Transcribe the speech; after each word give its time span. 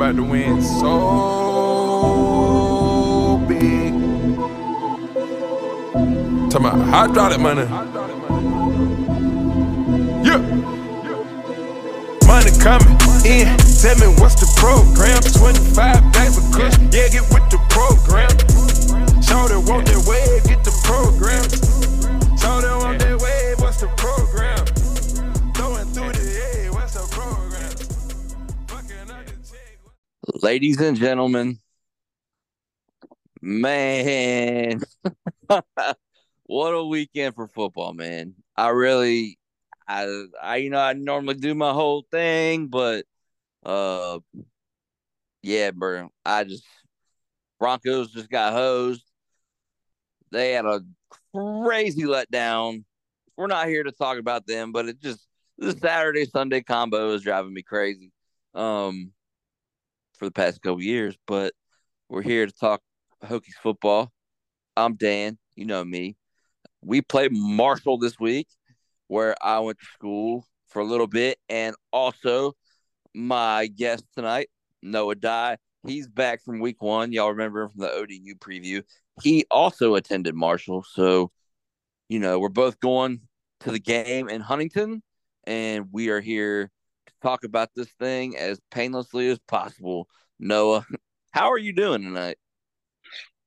about 0.00 0.16
to 0.16 0.22
win 0.22 0.62
so 0.62 0.88
big. 3.46 3.92
Talking 6.50 6.66
about 6.66 6.80
hydraulic 6.88 7.38
money. 7.38 7.66
Yeah. 10.24 10.38
Money 12.26 12.50
coming 12.62 12.96
in. 13.26 13.44
Tell 13.82 13.96
me 14.00 14.08
what's 14.16 14.40
the 14.40 14.48
program? 14.56 15.20
25 15.20 16.12
bags 16.14 16.38
of 16.38 16.44
kush. 16.50 16.78
Yeah, 16.94 17.08
get 17.08 17.28
with 17.28 17.50
the 17.50 17.58
program. 17.68 18.30
Show 19.20 19.48
them 19.48 19.66
want 19.66 19.84
that 19.88 20.00
wave, 20.08 20.44
get 20.44 20.64
the 20.64 20.72
program. 20.82 21.59
Ladies 30.50 30.80
and 30.80 30.96
gentlemen, 30.96 31.60
man, 33.40 34.80
what 36.42 36.70
a 36.70 36.84
weekend 36.84 37.36
for 37.36 37.46
football, 37.46 37.92
man. 37.92 38.34
I 38.56 38.70
really, 38.70 39.38
I, 39.86 40.24
I, 40.42 40.56
you 40.56 40.70
know, 40.70 40.80
I 40.80 40.94
normally 40.94 41.34
do 41.34 41.54
my 41.54 41.72
whole 41.72 42.04
thing, 42.10 42.66
but, 42.66 43.04
uh, 43.64 44.18
yeah, 45.44 45.70
bro, 45.70 46.08
I 46.24 46.42
just, 46.42 46.64
Broncos 47.60 48.10
just 48.10 48.28
got 48.28 48.52
hosed. 48.52 49.04
They 50.32 50.54
had 50.54 50.66
a 50.66 50.80
crazy 51.32 52.02
letdown. 52.02 52.82
We're 53.36 53.46
not 53.46 53.68
here 53.68 53.84
to 53.84 53.92
talk 53.92 54.18
about 54.18 54.48
them, 54.48 54.72
but 54.72 54.88
it 54.88 55.00
just, 55.00 55.24
the 55.58 55.76
Saturday 55.76 56.24
Sunday 56.24 56.60
combo 56.60 57.14
is 57.14 57.22
driving 57.22 57.54
me 57.54 57.62
crazy. 57.62 58.10
Um, 58.52 59.12
for 60.20 60.26
the 60.26 60.30
past 60.30 60.60
couple 60.60 60.82
years, 60.82 61.16
but 61.26 61.54
we're 62.10 62.20
here 62.20 62.44
to 62.44 62.52
talk 62.52 62.82
Hokies 63.24 63.54
football. 63.62 64.12
I'm 64.76 64.94
Dan. 64.94 65.38
You 65.56 65.64
know 65.64 65.82
me. 65.82 66.14
We 66.82 67.00
played 67.00 67.32
Marshall 67.32 67.96
this 67.96 68.20
week, 68.20 68.46
where 69.08 69.34
I 69.42 69.60
went 69.60 69.78
to 69.78 69.86
school 69.86 70.44
for 70.68 70.80
a 70.80 70.84
little 70.84 71.06
bit, 71.06 71.38
and 71.48 71.74
also 71.90 72.52
my 73.14 73.68
guest 73.68 74.04
tonight, 74.14 74.50
Noah 74.82 75.14
Dye. 75.14 75.56
He's 75.86 76.06
back 76.06 76.44
from 76.44 76.60
week 76.60 76.82
one. 76.82 77.12
Y'all 77.12 77.30
remember 77.30 77.62
him 77.62 77.70
from 77.70 77.80
the 77.80 77.90
ODU 77.90 78.34
preview. 78.34 78.82
He 79.22 79.46
also 79.50 79.94
attended 79.94 80.34
Marshall, 80.34 80.84
so 80.86 81.30
you 82.10 82.18
know 82.18 82.38
we're 82.38 82.50
both 82.50 82.78
going 82.78 83.22
to 83.60 83.70
the 83.70 83.80
game 83.80 84.28
in 84.28 84.42
Huntington, 84.42 85.02
and 85.44 85.86
we 85.90 86.10
are 86.10 86.20
here 86.20 86.70
talk 87.22 87.44
about 87.44 87.70
this 87.74 87.88
thing 87.98 88.36
as 88.36 88.60
painlessly 88.70 89.28
as 89.28 89.38
possible. 89.40 90.08
Noah, 90.38 90.86
how 91.32 91.50
are 91.50 91.58
you 91.58 91.72
doing 91.72 92.02
tonight? 92.02 92.38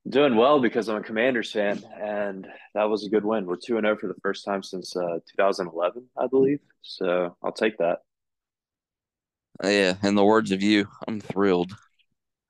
Doing 0.08 0.36
well 0.36 0.60
because 0.60 0.88
I'm 0.88 0.96
a 0.96 1.02
Commanders 1.02 1.50
fan, 1.50 1.82
and 1.98 2.46
that 2.74 2.90
was 2.90 3.06
a 3.06 3.08
good 3.08 3.24
win. 3.24 3.46
We're 3.46 3.56
two 3.56 3.78
and 3.78 3.86
zero 3.86 3.96
for 3.96 4.06
the 4.08 4.20
first 4.22 4.44
time 4.44 4.62
since 4.62 4.94
uh, 4.94 5.18
2011, 5.36 6.06
I 6.18 6.26
believe. 6.26 6.60
So 6.82 7.34
I'll 7.42 7.52
take 7.52 7.78
that. 7.78 8.00
Uh, 9.62 9.68
yeah, 9.68 9.94
in 10.02 10.14
the 10.14 10.24
words 10.24 10.50
of 10.50 10.62
you, 10.62 10.88
I'm 11.08 11.20
thrilled. 11.20 11.74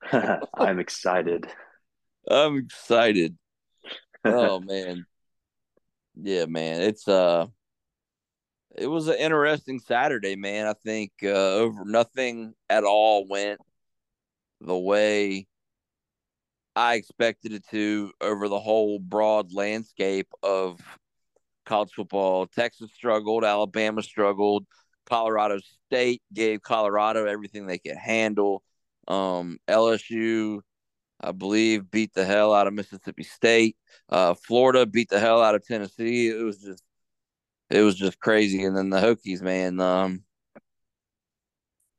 I'm 0.12 0.80
excited. 0.80 1.46
I'm 2.28 2.58
excited. 2.58 3.36
Oh 4.26 4.58
man. 4.58 5.04
Yeah, 6.14 6.46
man. 6.46 6.80
It's 6.80 7.06
uh 7.06 7.46
it 8.76 8.86
was 8.86 9.08
an 9.08 9.16
interesting 9.16 9.78
Saturday, 9.80 10.36
man. 10.36 10.66
I 10.66 10.74
think 10.74 11.12
uh 11.22 11.28
over 11.28 11.84
nothing 11.84 12.54
at 12.68 12.84
all 12.84 13.26
went 13.28 13.60
the 14.60 14.76
way 14.76 15.46
I 16.76 16.94
expected 16.94 17.52
it 17.52 17.64
to 17.70 18.12
over 18.20 18.48
the 18.48 18.58
whole 18.58 18.98
broad 18.98 19.52
landscape 19.52 20.28
of 20.42 20.80
college 21.64 21.92
football. 21.92 22.46
Texas 22.46 22.90
struggled, 22.92 23.44
Alabama 23.44 24.02
struggled, 24.02 24.66
Colorado 25.06 25.58
State 25.86 26.22
gave 26.32 26.62
Colorado 26.62 27.26
everything 27.26 27.66
they 27.66 27.78
could 27.78 27.96
handle. 27.96 28.62
Um, 29.06 29.58
LSU, 29.68 30.60
I 31.20 31.32
believe, 31.32 31.90
beat 31.90 32.12
the 32.14 32.24
hell 32.24 32.52
out 32.54 32.66
of 32.66 32.74
Mississippi 32.74 33.22
State. 33.22 33.76
Uh, 34.08 34.34
Florida 34.34 34.86
beat 34.86 35.10
the 35.10 35.20
hell 35.20 35.42
out 35.42 35.54
of 35.54 35.64
Tennessee. 35.64 36.28
It 36.28 36.42
was 36.42 36.58
just, 36.58 36.82
it 37.70 37.82
was 37.82 37.96
just 37.96 38.18
crazy. 38.20 38.62
And 38.64 38.76
then 38.76 38.90
the 38.90 39.00
Hokies, 39.00 39.42
man. 39.42 39.80
Um, 39.80 40.24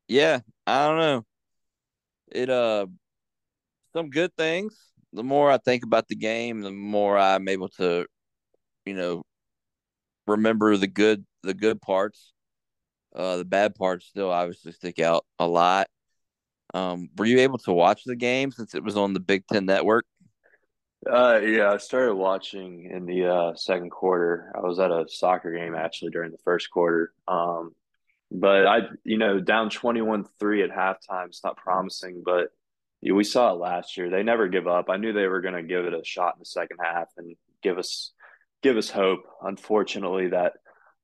yeah, 0.08 0.40
I 0.68 0.88
don't 0.88 0.98
know. 0.98 1.26
It 2.32 2.50
uh, 2.50 2.88
some 3.94 4.10
good 4.10 4.36
things. 4.36 4.78
The 5.14 5.24
more 5.24 5.50
I 5.50 5.58
think 5.58 5.84
about 5.84 6.08
the 6.08 6.16
game, 6.16 6.62
the 6.62 6.72
more 6.72 7.18
I'm 7.18 7.48
able 7.48 7.70
to, 7.70 8.06
you 8.86 8.94
know, 8.94 9.24
remember 10.28 10.76
the 10.78 10.88
good, 10.88 11.26
the 11.44 11.54
good 11.54 11.82
parts. 11.82 12.34
Uh, 13.16 13.38
the 13.38 13.46
bad 13.46 13.76
parts 13.76 14.06
still 14.06 14.30
obviously 14.30 14.74
stick 14.74 15.00
out 15.00 15.26
a 15.40 15.48
lot. 15.48 15.88
Um, 16.74 17.10
were 17.18 17.26
you 17.26 17.40
able 17.40 17.60
to 17.60 17.72
watch 17.72 18.04
the 18.04 18.18
game 18.18 18.52
since 18.52 18.76
it 18.76 18.84
was 18.84 18.98
on 18.98 19.14
the 19.14 19.22
Big 19.22 19.46
Ten 19.48 19.66
Network? 19.66 20.06
Uh, 21.10 21.40
yeah, 21.40 21.72
I 21.72 21.78
started 21.78 22.16
watching 22.16 22.90
in 22.92 23.06
the 23.06 23.28
uh, 23.28 23.56
second 23.56 23.92
quarter. 23.92 24.52
I 24.56 24.62
was 24.62 24.80
at 24.80 24.92
a 24.92 25.06
soccer 25.08 25.56
game 25.56 25.76
actually 25.76 26.12
during 26.12 26.32
the 26.32 26.40
first 26.44 26.72
quarter. 26.72 27.14
Um, 27.28 27.76
but 28.32 28.66
I, 28.66 28.80
you 29.04 29.18
know, 29.18 29.40
down 29.40 29.70
21 29.70 30.26
3 30.40 30.64
at 30.64 30.72
halftime, 30.72 31.28
it's 31.28 31.44
not 31.44 31.58
promising, 31.58 32.24
but 32.26 32.48
we 33.04 33.24
saw 33.24 33.52
it 33.52 33.60
last 33.60 33.98
year. 33.98 34.10
They 34.10 34.24
never 34.24 34.48
give 34.48 34.68
up. 34.68 34.90
I 34.90 34.98
knew 34.98 35.14
they 35.14 35.28
were 35.28 35.42
going 35.42 35.54
to 35.54 35.64
give 35.64 35.86
it 35.86 35.94
a 35.94 36.04
shot 36.04 36.36
in 36.36 36.40
the 36.40 36.46
second 36.46 36.78
half 36.84 37.08
and 37.18 37.36
give 37.62 37.78
us 37.78 38.12
give 38.64 38.78
us 38.78 38.90
hope. 38.90 39.22
Unfortunately, 39.44 40.30
that 40.30 40.54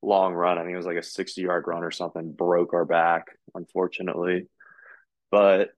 long 0.02 0.34
run, 0.34 0.58
I 0.58 0.62
think 0.62 0.74
it 0.74 0.78
was 0.78 0.86
like 0.86 0.98
a 0.98 1.04
60 1.04 1.42
yard 1.42 1.66
run 1.68 1.84
or 1.84 1.92
something, 1.92 2.32
broke 2.32 2.74
our 2.74 2.86
back, 2.86 3.28
unfortunately. 3.54 4.48
But 5.30 5.70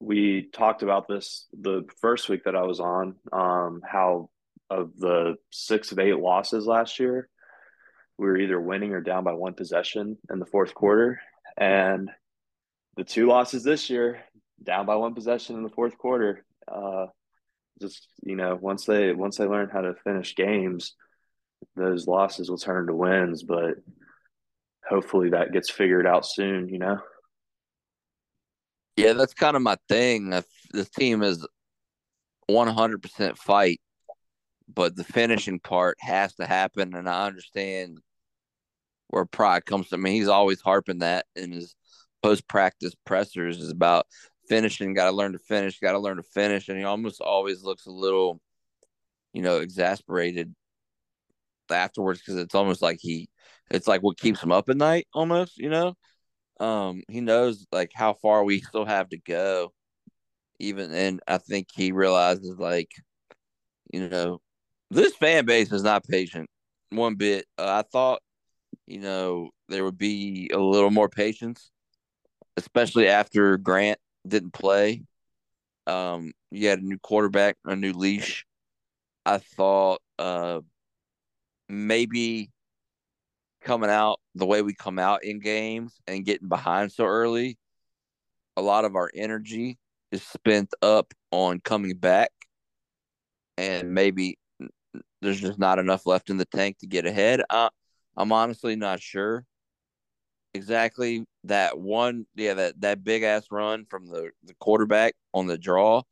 we 0.00 0.48
talked 0.52 0.82
about 0.82 1.08
this 1.08 1.46
the 1.58 1.84
first 2.00 2.28
week 2.28 2.44
that 2.44 2.56
I 2.56 2.62
was 2.62 2.80
on, 2.80 3.16
um, 3.32 3.82
how 3.84 4.30
of 4.70 4.96
the 4.96 5.36
six 5.50 5.92
of 5.92 5.98
eight 5.98 6.18
losses 6.18 6.66
last 6.66 7.00
year, 7.00 7.28
we 8.16 8.26
were 8.26 8.36
either 8.36 8.60
winning 8.60 8.92
or 8.92 9.00
down 9.00 9.24
by 9.24 9.32
one 9.32 9.54
possession 9.54 10.18
in 10.30 10.38
the 10.38 10.46
fourth 10.46 10.74
quarter. 10.74 11.20
And 11.56 12.10
the 12.96 13.04
two 13.04 13.26
losses 13.26 13.64
this 13.64 13.90
year, 13.90 14.20
down 14.62 14.86
by 14.86 14.96
one 14.96 15.14
possession 15.14 15.56
in 15.56 15.62
the 15.62 15.70
fourth 15.70 15.96
quarter. 15.98 16.44
Uh, 16.70 17.06
just 17.80 18.08
you 18.22 18.36
know, 18.36 18.58
once 18.60 18.84
they 18.84 19.12
once 19.12 19.36
they 19.36 19.46
learn 19.46 19.70
how 19.72 19.80
to 19.80 19.94
finish 20.04 20.34
games, 20.34 20.94
those 21.76 22.06
losses 22.06 22.50
will 22.50 22.58
turn 22.58 22.86
to 22.86 22.94
wins. 22.94 23.42
But 23.42 23.76
hopefully 24.88 25.30
that 25.30 25.52
gets 25.52 25.70
figured 25.70 26.06
out 26.06 26.26
soon. 26.26 26.68
You 26.68 26.78
know. 26.78 26.98
Yeah, 28.98 29.12
that's 29.12 29.32
kind 29.32 29.54
of 29.54 29.62
my 29.62 29.76
thing. 29.88 30.30
This 30.72 30.90
team 30.90 31.22
is 31.22 31.46
100% 32.50 33.38
fight, 33.38 33.80
but 34.66 34.96
the 34.96 35.04
finishing 35.04 35.60
part 35.60 35.96
has 36.00 36.34
to 36.34 36.46
happen. 36.46 36.96
And 36.96 37.08
I 37.08 37.26
understand 37.26 37.98
where 39.06 39.24
Pry 39.24 39.60
comes 39.60 39.86
from. 39.86 40.00
I 40.00 40.02
mean, 40.02 40.14
he's 40.14 40.26
always 40.26 40.60
harping 40.60 40.98
that 40.98 41.26
in 41.36 41.52
his 41.52 41.76
post 42.24 42.48
practice 42.48 42.92
pressers 43.06 43.58
is 43.58 43.70
about 43.70 44.06
finishing. 44.48 44.94
Got 44.94 45.04
to 45.04 45.16
learn 45.16 45.32
to 45.32 45.38
finish. 45.38 45.78
Got 45.78 45.92
to 45.92 46.00
learn 46.00 46.16
to 46.16 46.24
finish. 46.24 46.68
And 46.68 46.76
he 46.76 46.82
almost 46.82 47.20
always 47.20 47.62
looks 47.62 47.86
a 47.86 47.92
little, 47.92 48.40
you 49.32 49.42
know, 49.42 49.58
exasperated 49.58 50.52
afterwards 51.70 52.18
because 52.18 52.34
it's 52.34 52.56
almost 52.56 52.82
like 52.82 52.98
he, 53.00 53.28
it's 53.70 53.86
like 53.86 54.02
what 54.02 54.18
keeps 54.18 54.42
him 54.42 54.50
up 54.50 54.68
at 54.68 54.76
night, 54.76 55.06
almost. 55.14 55.56
You 55.56 55.70
know, 55.70 55.94
um, 56.60 57.02
he 57.08 57.20
knows 57.20 57.66
like 57.72 57.92
how 57.94 58.14
far 58.14 58.44
we 58.44 58.60
still 58.60 58.84
have 58.84 59.08
to 59.10 59.18
go. 59.18 59.72
Even 60.58 60.92
and 60.92 61.20
I 61.28 61.38
think 61.38 61.68
he 61.72 61.92
realizes 61.92 62.58
like, 62.58 62.90
you 63.92 64.08
know, 64.08 64.40
this 64.90 65.14
fan 65.14 65.44
base 65.44 65.72
is 65.72 65.82
not 65.82 66.04
patient 66.04 66.50
one 66.90 67.14
bit. 67.14 67.46
Uh, 67.58 67.82
I 67.82 67.82
thought, 67.82 68.20
you 68.86 69.00
know, 69.00 69.50
there 69.68 69.84
would 69.84 69.98
be 69.98 70.50
a 70.52 70.58
little 70.58 70.90
more 70.90 71.08
patience, 71.08 71.70
especially 72.56 73.08
after 73.08 73.56
Grant 73.56 73.98
didn't 74.26 74.52
play. 74.52 75.04
Um, 75.86 76.32
you 76.50 76.68
had 76.68 76.80
a 76.80 76.86
new 76.86 76.98
quarterback, 76.98 77.56
a 77.64 77.76
new 77.76 77.92
leash. 77.92 78.44
I 79.24 79.38
thought 79.38 80.00
uh, 80.18 80.60
maybe 81.68 82.50
coming 83.68 83.90
out 83.90 84.18
the 84.34 84.46
way 84.46 84.62
we 84.62 84.72
come 84.72 84.98
out 84.98 85.22
in 85.24 85.40
games 85.40 86.00
and 86.06 86.24
getting 86.24 86.48
behind 86.48 86.90
so 86.90 87.04
early, 87.04 87.58
a 88.56 88.62
lot 88.62 88.86
of 88.86 88.96
our 88.96 89.10
energy 89.14 89.76
is 90.10 90.22
spent 90.22 90.72
up 90.80 91.12
on 91.32 91.60
coming 91.60 91.94
back, 91.94 92.30
and 93.58 93.92
maybe 93.92 94.38
there's 95.20 95.38
just 95.38 95.58
not 95.58 95.78
enough 95.78 96.06
left 96.06 96.30
in 96.30 96.38
the 96.38 96.46
tank 96.46 96.78
to 96.78 96.86
get 96.86 97.04
ahead. 97.04 97.42
Uh, 97.50 97.68
I'm 98.16 98.32
honestly 98.32 98.74
not 98.74 99.02
sure 99.02 99.44
exactly 100.54 101.26
that 101.44 101.78
one, 101.78 102.24
yeah, 102.36 102.54
that 102.54 102.80
that 102.80 103.04
big 103.04 103.22
ass 103.22 103.48
run 103.50 103.84
from 103.84 104.06
the 104.06 104.30
the 104.44 104.54
quarterback 104.60 105.12
on 105.34 105.46
the 105.46 105.58
draw 105.58 106.02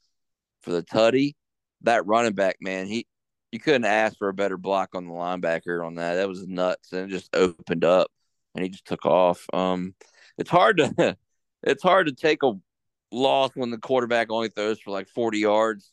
for 0.60 0.72
the 0.72 0.82
tutty. 0.82 1.32
That 1.80 2.04
running 2.04 2.34
back, 2.34 2.56
man, 2.60 2.86
he 2.86 3.06
you 3.52 3.60
couldn't 3.60 3.84
ask 3.84 4.18
for 4.18 4.28
a 4.28 4.34
better 4.34 4.56
block 4.56 4.90
on 4.94 5.06
the 5.06 5.12
linebacker 5.12 5.84
on 5.84 5.96
that. 5.96 6.14
That 6.14 6.28
was 6.28 6.46
nuts, 6.46 6.92
and 6.92 7.10
it 7.10 7.14
just 7.14 7.34
opened 7.34 7.84
up, 7.84 8.10
and 8.54 8.64
he 8.64 8.70
just 8.70 8.86
took 8.86 9.06
off. 9.06 9.46
Um, 9.52 9.94
it's 10.38 10.50
hard 10.50 10.78
to 10.78 11.16
it's 11.62 11.82
hard 11.82 12.06
to 12.06 12.12
take 12.12 12.42
a 12.42 12.52
loss 13.12 13.50
when 13.54 13.70
the 13.70 13.78
quarterback 13.78 14.30
only 14.30 14.48
throws 14.48 14.80
for 14.80 14.90
like 14.90 15.08
forty 15.08 15.38
yards, 15.38 15.92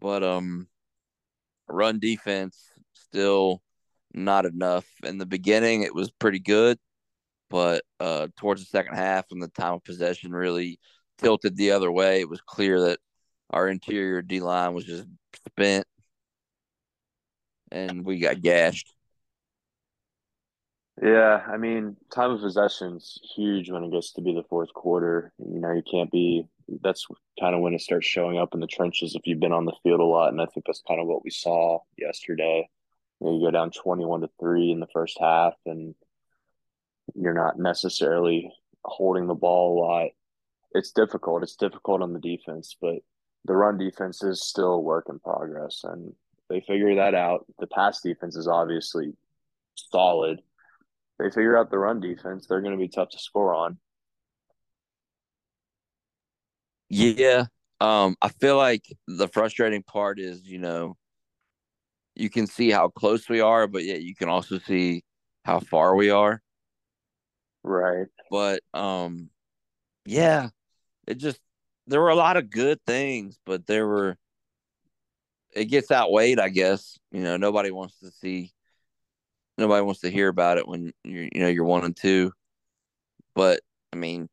but 0.00 0.22
um, 0.22 0.68
run 1.68 1.98
defense 1.98 2.58
still 2.94 3.62
not 4.14 4.46
enough. 4.46 4.86
In 5.04 5.18
the 5.18 5.26
beginning, 5.26 5.82
it 5.82 5.94
was 5.94 6.10
pretty 6.10 6.38
good, 6.38 6.78
but 7.50 7.82
uh, 8.00 8.28
towards 8.36 8.62
the 8.62 8.66
second 8.66 8.94
half, 8.94 9.26
when 9.30 9.40
the 9.40 9.48
time 9.48 9.74
of 9.74 9.84
possession 9.84 10.32
really 10.32 10.78
tilted 11.18 11.56
the 11.56 11.72
other 11.72 11.90
way, 11.90 12.20
it 12.20 12.28
was 12.28 12.40
clear 12.40 12.80
that 12.80 12.98
our 13.50 13.68
interior 13.68 14.22
D 14.22 14.40
line 14.40 14.74
was 14.74 14.84
just 14.84 15.06
spent, 15.46 15.86
and 17.72 18.04
we 18.04 18.18
got 18.18 18.40
gashed. 18.40 18.92
Yeah, 21.02 21.42
I 21.48 21.56
mean, 21.56 21.96
time 22.14 22.30
of 22.30 22.40
possession's 22.40 23.18
huge 23.34 23.70
when 23.70 23.82
it 23.82 23.90
gets 23.90 24.12
to 24.12 24.20
be 24.20 24.34
the 24.34 24.44
fourth 24.48 24.72
quarter. 24.74 25.32
You 25.38 25.58
know, 25.58 25.72
you 25.72 25.82
can't 25.90 26.10
be. 26.10 26.44
That's 26.82 27.06
kind 27.40 27.54
of 27.54 27.60
when 27.60 27.74
it 27.74 27.80
starts 27.80 28.06
showing 28.06 28.38
up 28.38 28.54
in 28.54 28.60
the 28.60 28.66
trenches 28.66 29.14
if 29.14 29.22
you've 29.26 29.40
been 29.40 29.52
on 29.52 29.64
the 29.64 29.74
field 29.82 30.00
a 30.00 30.04
lot, 30.04 30.28
and 30.28 30.40
I 30.40 30.46
think 30.46 30.66
that's 30.66 30.82
kind 30.86 31.00
of 31.00 31.06
what 31.06 31.24
we 31.24 31.30
saw 31.30 31.80
yesterday. 31.98 32.68
You, 33.20 33.26
know, 33.26 33.34
you 33.34 33.40
go 33.46 33.50
down 33.50 33.70
twenty-one 33.70 34.20
to 34.20 34.28
three 34.38 34.70
in 34.70 34.80
the 34.80 34.86
first 34.92 35.18
half, 35.18 35.54
and 35.66 35.94
you're 37.14 37.34
not 37.34 37.58
necessarily 37.58 38.52
holding 38.84 39.26
the 39.26 39.34
ball 39.34 39.72
a 39.72 39.80
lot. 39.80 40.10
It's 40.72 40.92
difficult. 40.92 41.42
It's 41.42 41.56
difficult 41.56 42.02
on 42.02 42.12
the 42.12 42.20
defense, 42.20 42.76
but 42.80 42.96
the 43.44 43.56
run 43.56 43.76
defense 43.76 44.22
is 44.22 44.42
still 44.42 44.74
a 44.74 44.80
work 44.80 45.06
in 45.08 45.18
progress, 45.18 45.80
and 45.84 46.12
they 46.52 46.60
figure 46.60 46.96
that 46.96 47.14
out. 47.14 47.46
The 47.58 47.66
pass 47.66 48.02
defense 48.02 48.36
is 48.36 48.46
obviously 48.46 49.14
solid. 49.74 50.42
They 51.18 51.30
figure 51.30 51.56
out 51.56 51.70
the 51.70 51.78
run 51.78 51.98
defense, 52.00 52.46
they're 52.46 52.60
going 52.60 52.72
to 52.72 52.78
be 52.78 52.88
tough 52.88 53.08
to 53.10 53.18
score 53.18 53.54
on. 53.54 53.78
Yeah, 56.90 57.46
um, 57.80 58.16
I 58.20 58.28
feel 58.28 58.58
like 58.58 58.84
the 59.08 59.28
frustrating 59.28 59.82
part 59.82 60.20
is, 60.20 60.42
you 60.44 60.58
know, 60.58 60.98
you 62.14 62.28
can 62.28 62.46
see 62.46 62.70
how 62.70 62.88
close 62.88 63.30
we 63.30 63.40
are, 63.40 63.66
but 63.66 63.84
yet 63.84 64.02
you 64.02 64.14
can 64.14 64.28
also 64.28 64.58
see 64.58 65.04
how 65.46 65.60
far 65.60 65.96
we 65.96 66.10
are. 66.10 66.42
Right. 67.64 68.08
But 68.30 68.60
um, 68.74 69.30
yeah, 70.04 70.50
it 71.06 71.14
just 71.14 71.40
there 71.86 72.00
were 72.00 72.10
a 72.10 72.14
lot 72.14 72.36
of 72.36 72.50
good 72.50 72.78
things, 72.86 73.38
but 73.46 73.66
there 73.66 73.86
were 73.86 74.18
it 75.52 75.66
gets 75.66 75.90
outweighed, 75.90 76.38
I 76.38 76.48
guess. 76.48 76.98
You 77.10 77.22
know, 77.22 77.36
nobody 77.36 77.70
wants 77.70 77.98
to 78.00 78.10
see 78.10 78.52
nobody 79.58 79.82
wants 79.82 80.00
to 80.00 80.10
hear 80.10 80.28
about 80.28 80.58
it 80.58 80.66
when 80.66 80.92
you're 81.04 81.28
you 81.32 81.40
know 81.40 81.48
you're 81.48 81.64
one 81.64 81.84
and 81.84 81.96
two. 81.96 82.32
But 83.34 83.60
I 83.92 83.96
mean, 83.96 84.28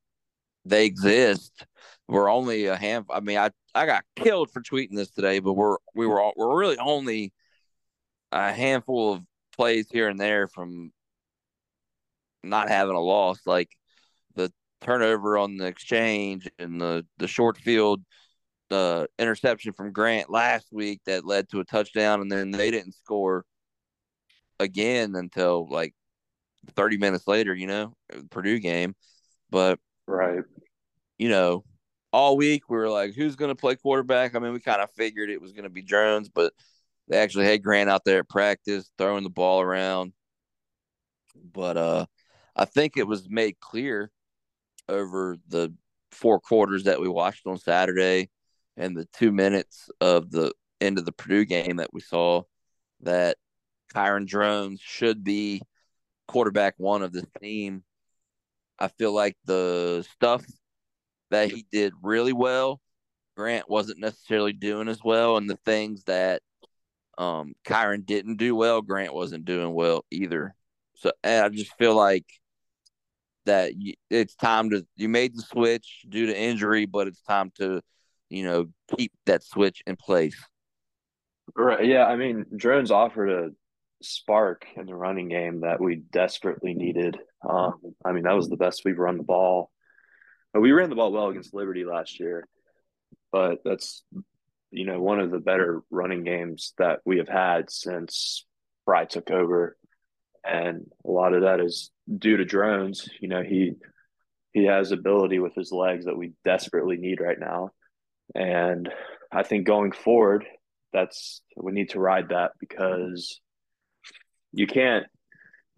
they 0.66 0.86
exist. 0.86 1.66
We're 2.08 2.30
only 2.30 2.66
a 2.66 2.76
handful. 2.76 3.16
I 3.16 3.20
mean, 3.20 3.38
I 3.38 3.52
I 3.76 3.86
got 3.86 4.04
killed 4.16 4.52
for 4.52 4.62
tweeting 4.62 4.96
this 4.96 5.12
today, 5.12 5.40
but 5.40 5.54
we're 5.54 5.78
we 5.96 6.08
were 6.08 6.22
all, 6.22 6.34
we're 6.36 6.58
really 6.58 6.78
only 6.78 7.34
a 8.32 8.52
handful 8.52 9.14
of 9.14 9.24
plays 9.56 9.88
here 9.92 10.08
and 10.10 10.20
there 10.20 10.48
from 10.48 10.92
not 12.44 12.70
having 12.70 12.96
a 12.96 13.00
loss. 13.00 13.40
Like 13.46 13.70
the 14.36 14.52
turnover 14.82 15.38
on 15.38 15.58
the 15.58 15.66
exchange 15.66 16.50
and 16.58 16.80
the 16.82 17.06
the 17.18 17.28
short 17.28 17.58
field 17.58 18.02
uh, 18.72 19.08
interception 19.18 19.74
from 19.74 19.92
Grant 19.92 20.30
last 20.30 20.68
week 20.72 21.02
that 21.06 21.26
led 21.26 21.50
to 21.50 21.60
a 21.60 21.66
touchdown, 21.66 22.22
and 22.22 22.32
then 22.32 22.52
they 22.52 22.72
didn't 22.72 22.96
score 22.96 23.46
again 24.60 25.16
until 25.16 25.68
like 25.70 25.94
30 26.76 26.98
minutes 26.98 27.28
later, 27.28 27.54
you 27.54 27.68
know, 27.68 27.94
Purdue 28.30 28.60
game. 28.60 28.96
But 29.50 29.80
right, 30.08 30.44
you 31.18 31.30
know, 31.30 31.64
all 32.12 32.38
week 32.38 32.70
we 32.70 32.78
were 32.78 32.90
like, 32.90 33.14
who's 33.14 33.36
going 33.36 33.50
to 33.50 33.56
play 33.56 33.76
quarterback? 33.76 34.36
I 34.36 34.40
mean, 34.40 34.54
we 34.54 34.60
kind 34.60 34.82
of 34.82 34.92
figured 34.92 35.30
it 35.30 35.42
was 35.42 35.54
going 35.54 35.64
to 35.64 35.70
be 35.70 35.82
Drones, 35.82 36.30
but 36.30 36.54
they 37.08 37.18
actually 37.18 37.46
had 37.46 37.64
Grant 37.64 37.90
out 37.90 38.06
there 38.06 38.20
at 38.20 38.30
practice 38.30 38.90
throwing 38.98 39.24
the 39.24 39.30
ball 39.30 39.62
around. 39.62 40.14
But 41.54 41.78
uh, 41.78 42.06
I 42.56 42.66
think 42.66 42.98
it 42.98 43.08
was 43.08 43.30
made 43.30 43.60
clear 43.60 44.12
over 44.88 45.38
the 45.48 45.74
four 46.12 46.40
quarters 46.40 46.84
that 46.84 47.00
we 47.00 47.08
watched 47.08 47.46
on 47.46 47.58
Saturday 47.58 48.30
and 48.80 48.96
the 48.96 49.06
two 49.14 49.32
minutes 49.32 49.90
of 50.02 50.32
the 50.32 50.54
end 50.82 50.98
of 50.98 51.06
the 51.06 51.12
Purdue 51.12 51.46
game 51.46 51.78
that 51.78 51.94
we 51.94 52.02
saw 52.02 52.44
that 53.02 53.38
Kyron 53.94 54.26
Drones 54.26 54.80
should 54.82 55.24
be 55.24 55.62
quarterback 56.28 56.76
one 56.78 57.04
of 57.04 57.12
this 57.12 57.26
team. 57.42 57.84
I 58.80 58.88
feel 58.88 59.12
like 59.14 59.36
the 59.46 60.08
stuff 60.14 60.46
that 61.32 61.52
he 61.52 61.66
did 61.72 61.94
really 62.02 62.34
well, 62.34 62.80
Grant 63.36 63.70
wasn't 63.70 64.00
necessarily 64.00 64.54
doing 64.54 64.88
as 64.88 65.04
well, 65.04 65.38
and 65.38 65.50
the 65.50 65.60
things 65.66 66.04
that 66.06 66.42
um 67.18 67.54
Kyron 67.66 68.06
didn't 68.06 68.38
do 68.38 68.56
well, 68.56 68.82
Grant 68.82 69.14
wasn't 69.14 69.46
doing 69.46 69.74
well 69.74 70.06
either. 70.10 70.56
So 70.96 71.12
I 71.24 71.50
just 71.50 71.76
feel 71.78 71.96
like 71.96 72.26
that 73.46 73.72
it's 74.10 74.36
time 74.36 74.70
to 74.70 74.86
you 74.96 75.10
made 75.10 75.36
the 75.36 75.42
switch 75.42 76.06
due 76.08 76.28
to 76.28 76.38
injury, 76.38 76.86
but 76.86 77.08
it's 77.08 77.22
time 77.22 77.52
to 77.58 77.82
you 78.30 78.44
know 78.44 78.68
keep 78.98 79.12
that 79.26 79.44
switch 79.44 79.82
in 79.86 79.96
place. 79.96 80.36
Right. 81.56 81.86
Yeah. 81.86 82.06
I 82.06 82.16
mean, 82.16 82.46
Drones 82.56 82.92
offered 82.92 83.30
a 83.30 83.50
spark 84.02 84.66
in 84.76 84.86
the 84.86 84.96
running 84.96 85.30
game 85.30 85.62
that 85.62 85.82
we 85.82 85.96
desperately 85.96 86.74
needed. 86.74 87.18
Um, 87.48 87.80
I 88.06 88.12
mean, 88.12 88.24
that 88.24 88.36
was 88.36 88.50
the 88.50 88.58
best 88.58 88.84
we've 88.86 88.98
run 88.98 89.18
the 89.18 89.24
ball. 89.24 89.72
We 90.54 90.72
ran 90.72 90.90
the 90.90 90.96
ball 90.96 91.12
well 91.12 91.28
against 91.28 91.54
Liberty 91.54 91.86
last 91.86 92.20
year, 92.20 92.48
but 93.32 93.60
that's 93.64 94.04
you 94.72 94.86
know 94.86 95.02
one 95.02 95.20
of 95.20 95.32
the 95.32 95.40
better 95.40 95.82
running 95.90 96.24
games 96.24 96.74
that 96.78 97.00
we 97.06 97.18
have 97.18 97.30
had 97.30 97.70
since 97.72 98.46
Pry 98.86 99.06
took 99.06 99.32
over 99.32 99.76
and 100.44 100.86
a 101.06 101.10
lot 101.10 101.34
of 101.34 101.42
that 101.42 101.60
is 101.60 101.92
due 102.18 102.38
to 102.38 102.46
Drones. 102.46 103.10
You 103.22 103.28
know, 103.28 103.44
he 103.44 103.74
he 104.54 104.66
has 104.66 104.92
ability 104.92 105.40
with 105.40 105.54
his 105.56 105.72
legs 105.72 106.06
that 106.06 106.18
we 106.18 106.34
desperately 106.44 106.98
need 106.98 107.22
right 107.22 107.40
now, 107.40 107.72
and 108.36 108.90
I 109.32 109.44
think 109.44 109.66
going 109.66 109.92
forward, 109.92 110.46
that's 110.94 111.42
we 111.56 111.72
need 111.72 111.90
to 111.92 112.00
ride 112.00 112.30
that 112.30 112.52
because 112.60 113.40
you 114.52 114.68
can't, 114.68 115.06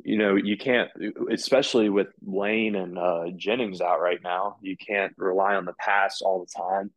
you 0.03 0.17
know, 0.17 0.35
you 0.35 0.57
can't, 0.57 0.89
especially 1.31 1.89
with 1.89 2.07
Lane 2.25 2.75
and 2.75 2.97
uh, 2.97 3.25
Jennings 3.35 3.81
out 3.81 3.99
right 3.99 4.19
now, 4.23 4.57
you 4.61 4.75
can't 4.77 5.13
rely 5.17 5.55
on 5.55 5.65
the 5.65 5.73
pass 5.73 6.21
all 6.21 6.39
the 6.39 6.61
time. 6.61 6.91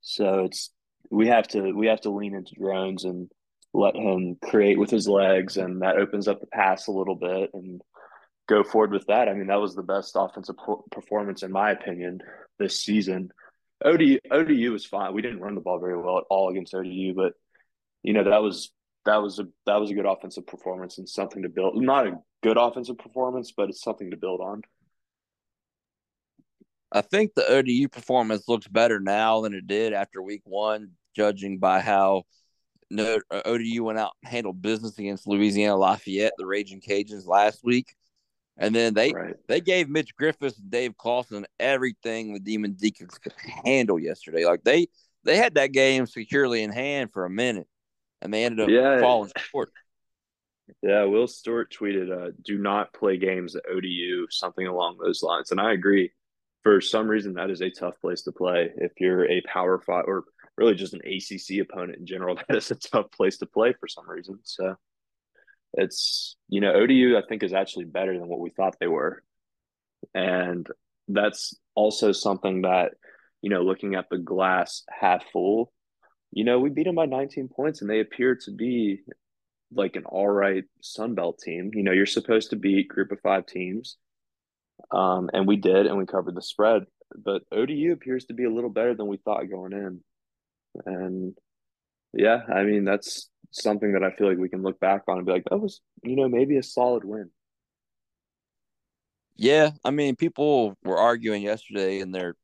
So 0.00 0.44
it's 0.44 0.70
we 1.10 1.28
have 1.28 1.48
to 1.48 1.72
we 1.72 1.88
have 1.88 2.00
to 2.02 2.10
lean 2.10 2.34
into 2.34 2.54
Drones 2.54 3.04
and 3.04 3.30
let 3.72 3.96
him 3.96 4.36
create 4.42 4.78
with 4.78 4.90
his 4.90 5.08
legs, 5.08 5.56
and 5.56 5.82
that 5.82 5.96
opens 5.96 6.28
up 6.28 6.40
the 6.40 6.46
pass 6.46 6.86
a 6.86 6.92
little 6.92 7.16
bit 7.16 7.50
and 7.52 7.82
go 8.48 8.62
forward 8.62 8.92
with 8.92 9.06
that. 9.06 9.28
I 9.28 9.34
mean, 9.34 9.48
that 9.48 9.60
was 9.60 9.74
the 9.74 9.82
best 9.82 10.12
offensive 10.14 10.56
performance 10.90 11.42
in 11.42 11.52
my 11.52 11.72
opinion 11.72 12.20
this 12.58 12.80
season. 12.80 13.30
ODU, 13.84 14.18
ODU 14.30 14.72
was 14.72 14.86
fine. 14.86 15.12
We 15.12 15.22
didn't 15.22 15.40
run 15.40 15.54
the 15.54 15.60
ball 15.60 15.78
very 15.78 15.96
well 15.96 16.18
at 16.18 16.24
all 16.30 16.50
against 16.50 16.74
ODU, 16.74 17.14
but 17.14 17.34
you 18.02 18.12
know 18.12 18.24
that 18.24 18.42
was 18.42 18.72
that 19.04 19.22
was 19.22 19.38
a 19.38 19.46
that 19.66 19.80
was 19.80 19.90
a 19.90 19.94
good 19.94 20.06
offensive 20.06 20.46
performance 20.46 20.98
and 20.98 21.08
something 21.08 21.42
to 21.42 21.48
build. 21.48 21.80
Not 21.80 22.06
a 22.06 22.18
good 22.42 22.56
offensive 22.56 22.98
performance, 22.98 23.52
but 23.56 23.68
it's 23.68 23.82
something 23.82 24.10
to 24.10 24.16
build 24.16 24.40
on. 24.40 24.62
I 26.92 27.00
think 27.02 27.34
the 27.34 27.46
ODU 27.46 27.88
performance 27.88 28.48
looks 28.48 28.68
better 28.68 29.00
now 29.00 29.40
than 29.40 29.54
it 29.54 29.66
did 29.66 29.92
after 29.92 30.22
week 30.22 30.42
one, 30.44 30.92
judging 31.14 31.58
by 31.58 31.80
how 31.80 32.22
ODU 32.92 33.84
went 33.84 33.98
out 33.98 34.12
and 34.22 34.30
handled 34.30 34.62
business 34.62 34.98
against 34.98 35.26
Louisiana 35.26 35.76
Lafayette, 35.76 36.34
the 36.38 36.46
Raging 36.46 36.80
Cajuns, 36.80 37.26
last 37.26 37.64
week. 37.64 37.95
And 38.58 38.74
then 38.74 38.94
they 38.94 39.12
right. 39.12 39.34
they 39.48 39.60
gave 39.60 39.88
Mitch 39.88 40.16
Griffis 40.16 40.58
and 40.58 40.70
Dave 40.70 40.96
Clawson 40.96 41.46
everything 41.60 42.32
the 42.32 42.40
Demon 42.40 42.72
Deacons 42.72 43.18
could 43.18 43.34
handle 43.64 43.98
yesterday. 43.98 44.46
Like 44.46 44.64
they 44.64 44.88
they 45.24 45.36
had 45.36 45.54
that 45.54 45.72
game 45.72 46.06
securely 46.06 46.62
in 46.62 46.72
hand 46.72 47.12
for 47.12 47.24
a 47.24 47.30
minute, 47.30 47.66
and 48.22 48.32
they 48.32 48.44
ended 48.44 48.60
up 48.60 48.70
yeah. 48.70 48.98
falling 49.00 49.30
short. 49.36 49.70
Yeah, 50.82 51.04
Will 51.04 51.26
Stewart 51.26 51.72
tweeted, 51.72 52.10
uh, 52.10 52.32
"Do 52.42 52.58
not 52.58 52.94
play 52.94 53.18
games 53.18 53.54
at 53.56 53.64
ODU," 53.70 54.26
something 54.30 54.66
along 54.66 54.98
those 54.98 55.22
lines, 55.22 55.50
and 55.50 55.60
I 55.60 55.72
agree. 55.72 56.12
For 56.62 56.80
some 56.80 57.06
reason, 57.06 57.34
that 57.34 57.50
is 57.50 57.60
a 57.60 57.70
tough 57.70 57.94
place 58.00 58.22
to 58.22 58.32
play 58.32 58.72
if 58.78 58.92
you're 58.98 59.30
a 59.30 59.40
power 59.42 59.78
five 59.78 60.04
or 60.08 60.24
really 60.56 60.74
just 60.74 60.94
an 60.94 61.02
ACC 61.04 61.60
opponent 61.60 61.98
in 61.98 62.06
general. 62.06 62.36
That 62.48 62.56
is 62.56 62.70
a 62.70 62.74
tough 62.74 63.10
place 63.12 63.38
to 63.38 63.46
play 63.46 63.74
for 63.78 63.86
some 63.86 64.08
reason. 64.08 64.40
So 64.42 64.76
it's 65.76 66.36
you 66.48 66.60
know 66.60 66.72
ODU 66.72 67.16
I 67.16 67.22
think 67.28 67.42
is 67.42 67.52
actually 67.52 67.84
better 67.84 68.18
than 68.18 68.28
what 68.28 68.40
we 68.40 68.50
thought 68.50 68.76
they 68.80 68.88
were. 68.88 69.22
And 70.14 70.66
that's 71.08 71.56
also 71.74 72.12
something 72.12 72.62
that, 72.62 72.92
you 73.42 73.50
know, 73.50 73.62
looking 73.62 73.94
at 73.94 74.08
the 74.10 74.18
glass 74.18 74.82
half 74.88 75.22
full, 75.32 75.72
you 76.32 76.44
know, 76.44 76.58
we 76.58 76.70
beat 76.70 76.84
them 76.84 76.96
by 76.96 77.06
19 77.06 77.48
points 77.48 77.80
and 77.80 77.90
they 77.90 78.00
appear 78.00 78.36
to 78.44 78.50
be 78.50 79.00
like 79.72 79.96
an 79.96 80.04
all 80.04 80.28
right 80.28 80.64
Sun 80.80 81.14
Belt 81.14 81.38
team. 81.38 81.70
You 81.74 81.82
know, 81.82 81.92
you're 81.92 82.06
supposed 82.06 82.50
to 82.50 82.56
beat 82.56 82.88
group 82.88 83.12
of 83.12 83.20
five 83.20 83.46
teams. 83.46 83.96
Um, 84.90 85.30
and 85.32 85.46
we 85.46 85.56
did, 85.56 85.86
and 85.86 85.96
we 85.96 86.06
covered 86.06 86.34
the 86.34 86.42
spread. 86.42 86.82
But 87.16 87.42
ODU 87.52 87.92
appears 87.92 88.26
to 88.26 88.34
be 88.34 88.44
a 88.44 88.50
little 88.50 88.70
better 88.70 88.94
than 88.94 89.06
we 89.06 89.16
thought 89.16 89.48
going 89.50 89.72
in. 89.72 90.00
And 90.84 91.34
yeah, 92.12 92.40
I 92.52 92.64
mean, 92.64 92.84
that's 92.84 93.30
something 93.50 93.92
that 93.92 94.02
I 94.04 94.10
feel 94.10 94.28
like 94.28 94.38
we 94.38 94.48
can 94.48 94.62
look 94.62 94.80
back 94.80 95.02
on 95.08 95.18
and 95.18 95.26
be 95.26 95.32
like, 95.32 95.44
that 95.50 95.58
was, 95.58 95.80
you 96.02 96.16
know, 96.16 96.28
maybe 96.28 96.56
a 96.56 96.62
solid 96.62 97.04
win. 97.04 97.30
Yeah, 99.36 99.70
I 99.84 99.90
mean, 99.90 100.16
people 100.16 100.76
were 100.82 100.96
arguing 100.96 101.42
yesterday 101.42 102.00
in 102.00 102.10
their 102.10 102.36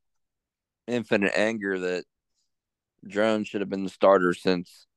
infinite 0.87 1.33
anger 1.35 1.79
that 1.79 2.05
Drones 3.07 3.47
should 3.47 3.61
have 3.61 3.69
been 3.69 3.83
the 3.83 3.89
starter 3.89 4.33
since 4.33 4.87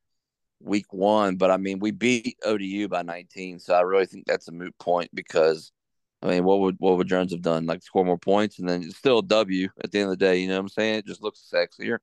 week 0.60 0.92
one. 0.92 1.36
But 1.36 1.50
I 1.50 1.56
mean, 1.56 1.78
we 1.78 1.90
beat 1.90 2.36
ODU 2.44 2.88
by 2.88 3.02
19, 3.02 3.58
so 3.60 3.74
I 3.74 3.80
really 3.80 4.06
think 4.06 4.26
that's 4.26 4.48
a 4.48 4.52
moot 4.52 4.76
point 4.78 5.10
because 5.14 5.72
I 6.22 6.28
mean, 6.28 6.44
what 6.44 6.60
would 6.60 6.76
what 6.78 6.96
would 6.96 7.08
Drones 7.08 7.32
have 7.32 7.42
done? 7.42 7.66
Like 7.66 7.82
score 7.82 8.04
more 8.04 8.18
points 8.18 8.58
and 8.58 8.68
then 8.68 8.82
it's 8.82 8.96
still 8.96 9.20
a 9.20 9.22
W 9.22 9.68
at 9.82 9.90
the 9.92 10.00
end 10.00 10.10
of 10.10 10.18
the 10.18 10.24
day. 10.24 10.38
You 10.38 10.48
know 10.48 10.54
what 10.54 10.60
I'm 10.60 10.68
saying? 10.68 10.96
It 10.96 11.06
just 11.06 11.22
looks 11.22 11.48
sexier. 11.52 11.98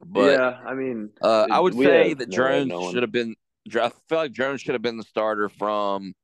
But 0.00 0.32
yeah, 0.32 0.58
I 0.66 0.74
mean, 0.74 1.10
uh, 1.22 1.46
I 1.50 1.60
would 1.60 1.74
say 1.74 2.14
that 2.14 2.30
Drones 2.30 2.92
should 2.92 3.02
have 3.02 3.12
been. 3.12 3.34
I 3.68 3.90
feel 4.08 4.18
like 4.18 4.32
Drones 4.32 4.60
should 4.60 4.74
have 4.74 4.82
been 4.82 4.98
the 4.98 5.04
starter 5.04 5.48
from 5.48 6.14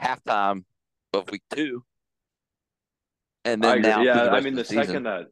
halftime 0.00 0.64
of 1.12 1.30
week 1.30 1.42
two, 1.54 1.84
and 3.44 3.62
then 3.62 3.82
now. 3.82 4.02
Yeah, 4.02 4.28
I 4.30 4.40
mean, 4.40 4.54
the, 4.54 4.62
the 4.62 4.68
second 4.68 5.02
that, 5.02 5.26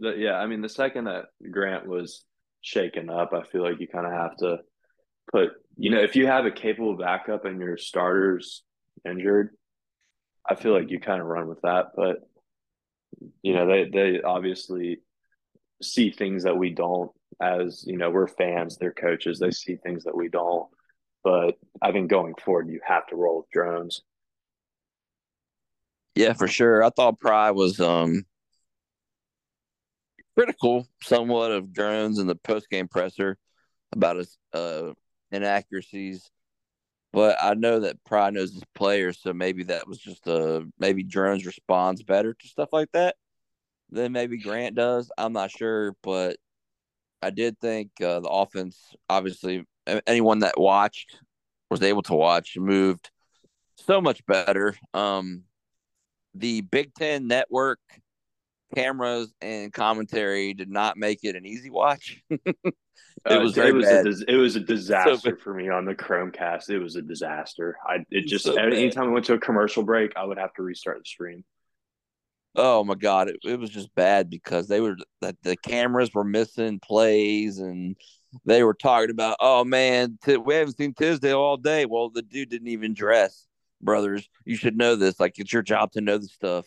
the, 0.00 0.10
yeah, 0.10 0.34
I 0.34 0.46
mean, 0.46 0.60
the 0.60 0.68
second 0.68 1.04
that 1.04 1.26
Grant 1.50 1.86
was 1.86 2.24
shaken 2.60 3.08
up, 3.08 3.32
I 3.32 3.44
feel 3.44 3.62
like 3.62 3.80
you 3.80 3.88
kind 3.88 4.06
of 4.06 4.12
have 4.12 4.36
to 4.38 4.58
put, 5.32 5.50
you 5.76 5.90
know, 5.90 6.00
if 6.00 6.16
you 6.16 6.26
have 6.26 6.44
a 6.44 6.50
capable 6.50 6.96
backup 6.96 7.44
and 7.44 7.60
your 7.60 7.78
starters 7.78 8.62
injured, 9.08 9.50
I 10.48 10.54
feel 10.54 10.72
like 10.72 10.90
you 10.90 11.00
kind 11.00 11.20
of 11.20 11.26
run 11.26 11.48
with 11.48 11.62
that. 11.62 11.92
But 11.96 12.18
you 13.42 13.54
know, 13.54 13.66
they 13.66 13.88
they 13.90 14.22
obviously 14.22 15.00
see 15.82 16.10
things 16.10 16.44
that 16.44 16.56
we 16.56 16.70
don't. 16.70 17.10
As 17.40 17.84
you 17.86 17.96
know, 17.96 18.10
we're 18.10 18.26
fans, 18.26 18.76
they're 18.76 18.92
coaches. 18.92 19.38
They 19.38 19.50
see 19.50 19.76
things 19.76 20.04
that 20.04 20.16
we 20.16 20.28
don't. 20.28 20.68
But 21.22 21.58
I 21.82 21.92
think 21.92 22.10
going 22.10 22.34
forward, 22.44 22.68
you 22.68 22.80
have 22.86 23.06
to 23.08 23.16
roll 23.16 23.38
with 23.38 23.50
Drones. 23.50 24.02
Yeah, 26.14 26.32
for 26.32 26.48
sure. 26.48 26.82
I 26.82 26.90
thought 26.90 27.20
Pry 27.20 27.50
was 27.52 27.80
um 27.80 28.24
critical 30.36 30.86
somewhat 31.02 31.52
of 31.52 31.72
Drones 31.72 32.18
in 32.18 32.26
the 32.26 32.34
post 32.34 32.70
game 32.70 32.88
presser 32.88 33.36
about 33.92 34.16
his 34.16 34.36
uh, 34.52 34.92
inaccuracies. 35.32 36.30
But 37.12 37.38
I 37.40 37.54
know 37.54 37.80
that 37.80 38.04
Pry 38.04 38.30
knows 38.30 38.52
his 38.52 38.64
players, 38.74 39.18
so 39.20 39.32
maybe 39.32 39.64
that 39.64 39.88
was 39.88 39.98
just 39.98 40.26
a 40.26 40.66
maybe 40.78 41.02
Drones 41.02 41.46
responds 41.46 42.02
better 42.02 42.34
to 42.34 42.48
stuff 42.48 42.68
like 42.72 42.92
that 42.92 43.16
than 43.90 44.12
maybe 44.12 44.38
Grant 44.38 44.74
does. 44.74 45.10
I'm 45.16 45.32
not 45.32 45.50
sure, 45.50 45.94
but 46.02 46.36
I 47.22 47.30
did 47.30 47.58
think 47.58 47.90
uh, 48.00 48.20
the 48.20 48.28
offense, 48.28 48.78
obviously, 49.08 49.64
anyone 50.06 50.40
that 50.40 50.58
watched 50.58 51.18
was 51.70 51.82
able 51.82 52.02
to 52.02 52.14
watch 52.14 52.56
moved 52.56 53.10
so 53.76 54.00
much 54.00 54.24
better. 54.26 54.74
Um, 54.94 55.44
the 56.34 56.60
Big 56.60 56.94
Ten 56.94 57.26
Network 57.26 57.80
cameras 58.74 59.32
and 59.40 59.72
commentary 59.72 60.54
did 60.54 60.70
not 60.70 60.96
make 60.96 61.20
it 61.22 61.36
an 61.36 61.46
easy 61.46 61.70
watch. 61.70 62.22
it 62.30 62.46
uh, 63.24 63.40
was 63.40 63.56
it 63.56 63.74
was 63.74 63.86
bad. 63.86 64.06
a 64.06 64.32
it 64.32 64.36
was 64.36 64.56
a 64.56 64.60
disaster 64.74 65.30
so, 65.30 65.36
for 65.42 65.54
me 65.54 65.68
on 65.68 65.84
the 65.84 65.94
Chromecast. 65.94 66.70
It 66.70 66.78
was 66.78 66.96
a 66.96 67.02
disaster. 67.02 67.76
I 67.86 68.04
it 68.10 68.26
just 68.26 68.44
so 68.44 68.56
anytime 68.56 69.04
bad. 69.04 69.10
I 69.10 69.12
went 69.12 69.24
to 69.26 69.34
a 69.34 69.38
commercial 69.38 69.82
break, 69.82 70.16
I 70.16 70.24
would 70.24 70.38
have 70.38 70.52
to 70.54 70.62
restart 70.62 70.98
the 70.98 71.04
stream. 71.04 71.44
Oh 72.56 72.82
my 72.84 72.94
god, 72.94 73.28
it, 73.28 73.36
it 73.44 73.58
was 73.58 73.70
just 73.70 73.94
bad 73.94 74.30
because 74.30 74.68
they 74.68 74.80
were 74.80 74.96
that 75.20 75.36
the 75.42 75.56
cameras 75.56 76.12
were 76.12 76.24
missing 76.24 76.80
plays 76.80 77.58
and 77.58 77.96
they 78.44 78.62
were 78.62 78.74
talking 78.74 79.10
about, 79.10 79.36
oh 79.40 79.64
man, 79.64 80.18
t- 80.24 80.36
we 80.36 80.54
haven't 80.54 80.76
seen 80.76 80.94
Tisdale 80.94 81.38
all 81.38 81.56
day. 81.56 81.86
Well, 81.86 82.10
the 82.10 82.22
dude 82.22 82.50
didn't 82.50 82.68
even 82.68 82.94
dress, 82.94 83.46
brothers. 83.80 84.28
You 84.44 84.56
should 84.56 84.76
know 84.76 84.96
this. 84.96 85.20
Like 85.20 85.38
it's 85.38 85.52
your 85.52 85.62
job 85.62 85.92
to 85.92 86.00
know 86.00 86.18
the 86.18 86.26
stuff. 86.26 86.66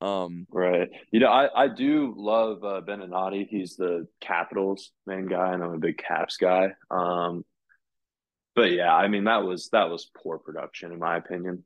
Um, 0.00 0.46
right. 0.50 0.88
You 1.10 1.20
know, 1.20 1.28
I, 1.28 1.64
I 1.64 1.68
do 1.68 2.14
love 2.16 2.64
uh, 2.64 2.80
Beninati. 2.80 3.46
He's 3.48 3.76
the 3.76 4.08
Capitals 4.20 4.90
main 5.06 5.26
guy, 5.26 5.52
and 5.52 5.62
I'm 5.62 5.74
a 5.74 5.78
big 5.78 5.98
Caps 5.98 6.36
guy. 6.36 6.72
Um, 6.90 7.44
but 8.54 8.72
yeah, 8.72 8.94
I 8.94 9.08
mean 9.08 9.24
that 9.24 9.44
was 9.44 9.68
that 9.70 9.90
was 9.90 10.10
poor 10.22 10.38
production 10.38 10.92
in 10.92 10.98
my 10.98 11.16
opinion. 11.16 11.64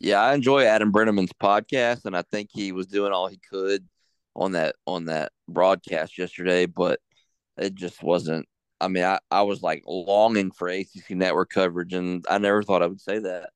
Yeah, 0.00 0.20
I 0.20 0.34
enjoy 0.34 0.64
Adam 0.64 0.92
Breneman's 0.92 1.32
podcast, 1.32 2.06
and 2.06 2.16
I 2.16 2.22
think 2.22 2.48
he 2.50 2.72
was 2.72 2.86
doing 2.86 3.12
all 3.12 3.28
he 3.28 3.38
could 3.50 3.86
on 4.34 4.52
that 4.52 4.76
on 4.86 5.04
that 5.06 5.32
broadcast 5.46 6.16
yesterday, 6.16 6.64
but 6.66 7.00
it 7.58 7.74
just 7.74 8.02
wasn't. 8.02 8.46
I 8.80 8.88
mean, 8.88 9.04
I, 9.04 9.18
I 9.30 9.42
was 9.42 9.62
like 9.62 9.82
longing 9.86 10.52
for 10.52 10.68
ACC 10.68 11.10
network 11.10 11.50
coverage, 11.50 11.92
and 11.92 12.24
I 12.30 12.38
never 12.38 12.62
thought 12.62 12.82
I 12.82 12.86
would 12.86 13.00
say 13.00 13.18
that. 13.18 13.50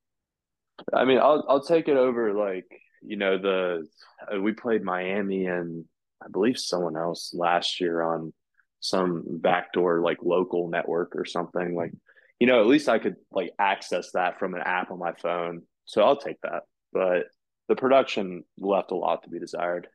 I 0.93 1.07
mean, 1.07 1.19
I'll 1.19 1.45
I'll 1.49 1.65
take 1.65 1.89
it 1.89 1.97
over 1.97 2.35
like 2.35 2.67
you 3.01 3.17
know 3.17 3.39
the 3.39 3.89
uh, 4.31 4.39
we 4.39 4.53
played 4.53 4.83
Miami 4.83 5.47
and 5.47 5.87
I 6.23 6.29
believe 6.29 6.59
someone 6.59 6.97
else 6.97 7.33
last 7.35 7.81
year 7.81 8.03
on 8.03 8.35
some 8.81 9.25
backdoor 9.27 10.01
like 10.03 10.19
local 10.23 10.69
network 10.69 11.17
or 11.17 11.25
something 11.25 11.75
like 11.75 11.93
you 12.39 12.47
know 12.47 12.61
at 12.61 12.67
least 12.67 12.89
I 12.89 12.99
could 12.99 13.17
like 13.31 13.53
access 13.59 14.11
that 14.13 14.39
from 14.39 14.55
an 14.55 14.61
app 14.63 14.91
on 14.91 14.99
my 14.99 15.13
phone 15.15 15.63
so 15.85 16.03
I'll 16.03 16.17
take 16.17 16.41
that 16.43 16.65
but 16.93 17.27
the 17.69 17.77
production 17.77 18.45
left 18.59 18.91
a 18.91 18.97
lot 18.97 19.23
to 19.25 19.31
be 19.31 19.39
desired 19.39 19.89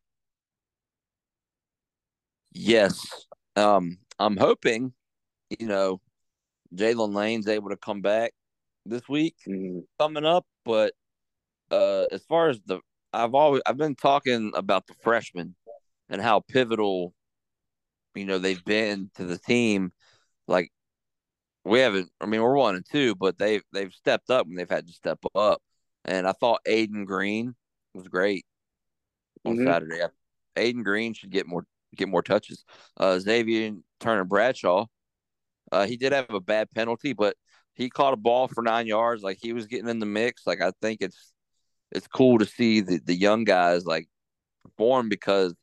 yes 2.54 3.26
um 3.56 3.98
I'm 4.18 4.38
hoping 4.38 4.94
you 5.60 5.68
know 5.68 6.02
Jaylin 6.76 7.14
Lane's 7.14 7.48
able 7.48 7.70
to 7.70 7.78
come 7.78 8.02
back 8.02 8.32
this 8.86 9.08
week 9.08 9.36
mm. 9.48 9.84
coming 10.00 10.26
up 10.26 10.46
but 10.66 10.94
uh 11.72 12.06
as 12.12 12.24
far 12.24 12.50
as 12.50 12.60
the 12.66 12.80
I've 13.14 13.34
always 13.34 13.62
I've 13.66 13.78
been 13.78 13.96
talking 13.96 14.52
about 14.56 14.88
the 14.88 14.94
freshmen 15.02 15.56
and 16.10 16.22
how 16.22 16.42
pivotal, 16.42 17.14
you 18.16 18.26
know, 18.26 18.38
they've 18.38 18.64
been 18.66 19.10
to 19.16 19.26
the 19.26 19.38
team. 19.38 19.92
Like 20.48 20.72
we 21.64 21.80
haven't. 21.80 22.10
I 22.22 22.26
mean, 22.26 22.42
we're 22.42 22.56
one 22.56 22.76
and 22.76 22.86
two, 22.90 23.16
but 23.16 23.38
they've 23.38 23.64
they've 23.74 23.94
stepped 23.94 24.30
up 24.30 24.48
when 24.48 24.56
they've 24.56 24.70
had 24.70 24.88
to 24.88 24.94
step 24.94 25.20
up. 25.36 25.62
And 26.10 26.28
I 26.28 26.32
thought 26.32 26.62
Ayden 26.68 27.06
Greene 27.06 27.56
was 27.94 28.08
great 28.08 28.44
on 29.46 29.58
mm-hmm. 29.58 29.68
Saturday. 29.68 30.02
Ayden 30.58 30.84
Greene 30.84 31.14
should 31.14 31.30
get 31.30 31.48
more 31.48 31.66
get 31.96 32.10
more 32.10 32.24
touches. 32.24 32.66
Uh, 32.98 33.20
Xavier 33.20 33.74
Turner 34.00 34.26
Bradshaw, 34.26 34.88
uh, 35.72 35.86
he 35.86 35.98
did 35.98 36.12
have 36.12 36.32
a 36.32 36.40
bad 36.40 36.70
penalty, 36.72 37.14
but 37.14 37.36
he 37.76 37.92
caught 37.92 38.14
a 38.14 38.18
ball 38.18 38.48
for 38.48 38.64
nine 38.64 38.88
yards. 38.88 39.22
Like 39.22 39.38
he 39.40 39.54
was 39.54 39.68
getting 39.68 39.88
in 39.88 40.00
the 40.00 40.08
mix. 40.08 40.48
Like 40.48 40.62
I 40.62 40.72
think 40.82 41.02
it's 41.02 41.32
it's 41.92 42.08
cool 42.08 42.40
to 42.40 42.46
see 42.46 42.82
the, 42.82 43.00
the 43.06 43.16
young 43.16 43.44
guys 43.44 43.86
like 43.86 44.08
perform 44.64 45.10
because 45.10 45.54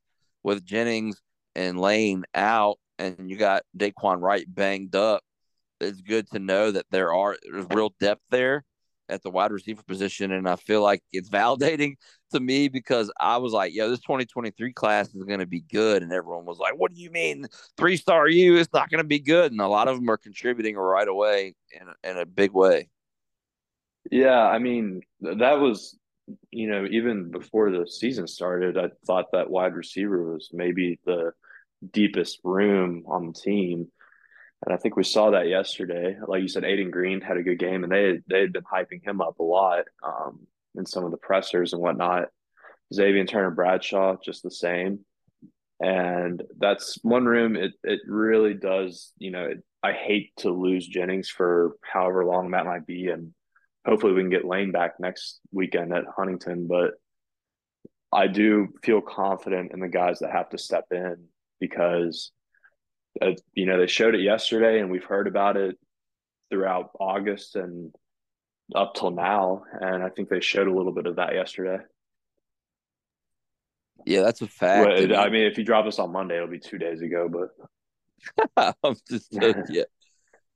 with 0.45 0.65
Jennings 0.65 1.21
and 1.57 1.81
Lane 1.81 2.25
out 2.37 2.79
and 3.01 3.29
you 3.29 3.37
got 3.37 3.65
Daquan 3.77 4.23
Wright 4.23 4.47
banged 4.49 4.95
up, 4.95 5.25
it's 5.81 6.01
good 6.01 6.31
to 6.31 6.39
know 6.39 6.71
that 6.71 6.87
there 6.93 7.13
are 7.13 7.37
there's 7.51 7.67
real 7.71 7.93
depth 7.99 8.23
there 8.31 8.65
at 9.09 9.23
the 9.23 9.31
wide 9.31 9.53
receiver 9.53 9.83
position. 9.83 10.33
And 10.33 10.49
I 10.49 10.57
feel 10.57 10.83
like 10.83 11.03
it's 11.13 11.29
validating 11.29 11.95
to 12.33 12.41
me 12.41 12.69
because 12.69 13.11
I 13.21 13.37
was 13.39 13.53
like, 13.53 13.75
yo, 13.75 13.89
this 13.89 14.01
2023 14.01 14.73
class 14.73 15.09
is 15.15 15.23
going 15.23 15.41
to 15.41 15.47
be 15.47 15.61
good. 15.61 16.03
And 16.03 16.13
everyone 16.13 16.45
was 16.45 16.59
like, 16.59 16.75
what 16.77 16.93
do 16.93 17.01
you 17.01 17.11
mean? 17.11 17.47
Three 17.77 17.97
star 17.97 18.29
you? 18.29 18.57
It's 18.57 18.73
not 18.73 18.91
going 18.91 19.03
to 19.03 19.09
be 19.09 19.21
good. 19.21 19.53
And 19.53 19.61
a 19.61 19.69
lot 19.69 19.89
of 19.89 19.97
them 19.97 20.09
are 20.11 20.17
contributing 20.17 20.77
right 20.77 21.09
away 21.09 21.55
in, 21.73 22.11
in 22.11 22.19
a 22.19 22.27
big 22.27 22.53
way. 22.53 22.89
Yeah. 24.11 24.41
I 24.41 24.59
mean, 24.59 25.03
that 25.21 25.61
was 25.61 25.97
you 26.51 26.69
know, 26.69 26.87
even 26.91 27.31
before 27.31 27.71
the 27.71 27.87
season 27.87 28.27
started, 28.27 28.77
I 28.77 28.91
thought 29.07 29.27
that 29.33 29.51
wide 29.51 29.75
receiver 29.75 30.33
was 30.33 30.51
maybe 30.53 30.99
the 31.05 31.33
deepest 31.93 32.41
room 32.43 33.05
on 33.07 33.29
the 33.29 33.33
team. 33.33 33.89
And 34.65 34.75
I 34.75 34.79
think 34.79 34.97
we 34.97 35.05
saw 35.05 35.31
that 35.31 35.49
yesterday. 35.49 36.17
Like 36.27 36.43
you 36.43 36.49
said, 36.49 36.65
Ayden 36.65 36.91
Greene 36.91 37.21
had 37.21 37.37
a 37.37 37.43
good 37.43 37.59
game, 37.59 37.85
and 37.85 37.93
they 37.93 38.21
they 38.29 38.41
had 38.41 38.53
been 38.53 38.65
hyping 38.65 39.05
him 39.05 39.21
up 39.21 39.39
a 39.39 39.43
lot 39.43 39.85
um, 40.03 40.47
in 40.75 40.87
some 40.87 41.05
of 41.05 41.11
the 41.11 41.19
pressers 41.19 41.73
and 41.73 41.83
whatnot. 41.83 42.29
Xavier 42.93 43.25
Turner 43.27 43.51
Bradshaw, 43.51 44.17
just 44.25 44.43
the 44.43 44.51
same. 44.51 45.01
And 45.81 46.43
that's 46.59 46.99
one 47.03 47.27
room. 47.27 47.57
It 47.57 47.73
it 47.85 48.01
really 48.07 48.55
does. 48.55 49.13
You 49.19 49.31
know, 49.31 49.45
it, 49.45 49.63
I 49.83 49.93
hate 49.93 50.33
to 50.39 50.51
lose 50.51 50.87
Jennings 50.87 51.29
for 51.29 51.77
however 51.83 52.25
long 52.25 52.51
that 52.51 52.65
might 52.65 52.87
be, 52.87 53.09
and 53.11 53.35
hopefully 53.85 54.15
we 54.15 54.23
can 54.23 54.31
get 54.31 54.47
Lane 54.47 54.73
back 54.73 54.99
next 54.99 55.39
weekend 55.53 55.93
at 55.93 56.05
Huntington. 56.17 56.67
But 56.67 56.95
I 58.11 58.27
do 58.27 58.69
feel 58.83 59.03
confident 59.03 59.73
in 59.73 59.81
the 59.81 59.89
guys 59.89 60.21
that 60.21 60.33
have 60.33 60.49
to 60.51 60.59
step 60.59 60.87
in 60.91 61.27
because, 61.61 62.33
uh, 63.23 63.33
you 63.55 63.67
know, 63.67 63.79
they 63.79 63.87
showed 63.87 64.15
it 64.15 64.21
yesterday 64.21 64.81
and 64.81 64.91
we've 64.91 65.05
heard 65.05 65.27
about 65.27 65.57
it 65.57 65.79
throughout 66.51 66.91
August 66.99 67.57
and 67.57 67.95
up 68.75 68.95
till 68.95 69.11
now. 69.11 69.63
And 69.81 70.03
I 70.03 70.09
think 70.09 70.29
they 70.29 70.41
showed 70.41 70.69
a 70.69 70.75
little 70.75 70.93
bit 70.93 71.07
of 71.07 71.17
that 71.17 71.35
yesterday. 71.35 71.83
Yeah, 74.05 74.23
that's 74.23 74.43
a 74.43 74.47
fact. 74.47 74.87
Well, 74.87 75.17
I 75.17 75.29
mean, 75.31 75.47
if 75.47 75.59
you 75.59 75.65
drop 75.65 75.87
us 75.87 75.99
on 75.99 76.13
Monday, 76.13 76.37
it'll 76.37 76.49
be 76.49 76.61
two 76.61 76.79
days 76.79 77.03
ago, 77.03 77.29
but 77.29 78.77
I'm 78.85 78.97
just 79.09 79.29
yeah. 79.33 79.83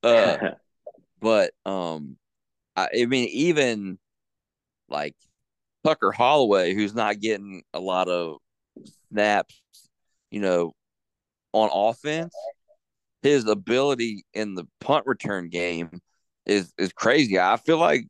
Uh, 0.02 0.50
but 1.20 1.52
um, 1.66 2.16
I, 2.76 2.88
I 3.02 3.06
mean, 3.06 3.28
even 3.30 3.98
like 4.88 5.16
Tucker 5.84 6.12
Holloway, 6.12 6.74
who's 6.74 6.94
not 6.94 7.20
getting 7.20 7.62
a 7.74 7.80
lot 7.80 8.08
of 8.08 8.38
snaps, 9.10 9.60
you 10.30 10.40
know, 10.40 10.72
on 11.52 11.70
offense, 11.72 12.34
his 13.22 13.46
ability 13.46 14.24
in 14.34 14.54
the 14.54 14.66
punt 14.80 15.06
return 15.06 15.48
game 15.48 16.00
is 16.46 16.72
is 16.78 16.92
crazy. 16.92 17.38
I 17.38 17.56
feel 17.56 17.78
like 17.78 18.06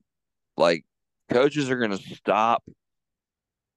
like 0.56 0.84
coaches 1.30 1.70
are 1.70 1.78
going 1.78 1.96
to 1.96 2.14
stop 2.14 2.62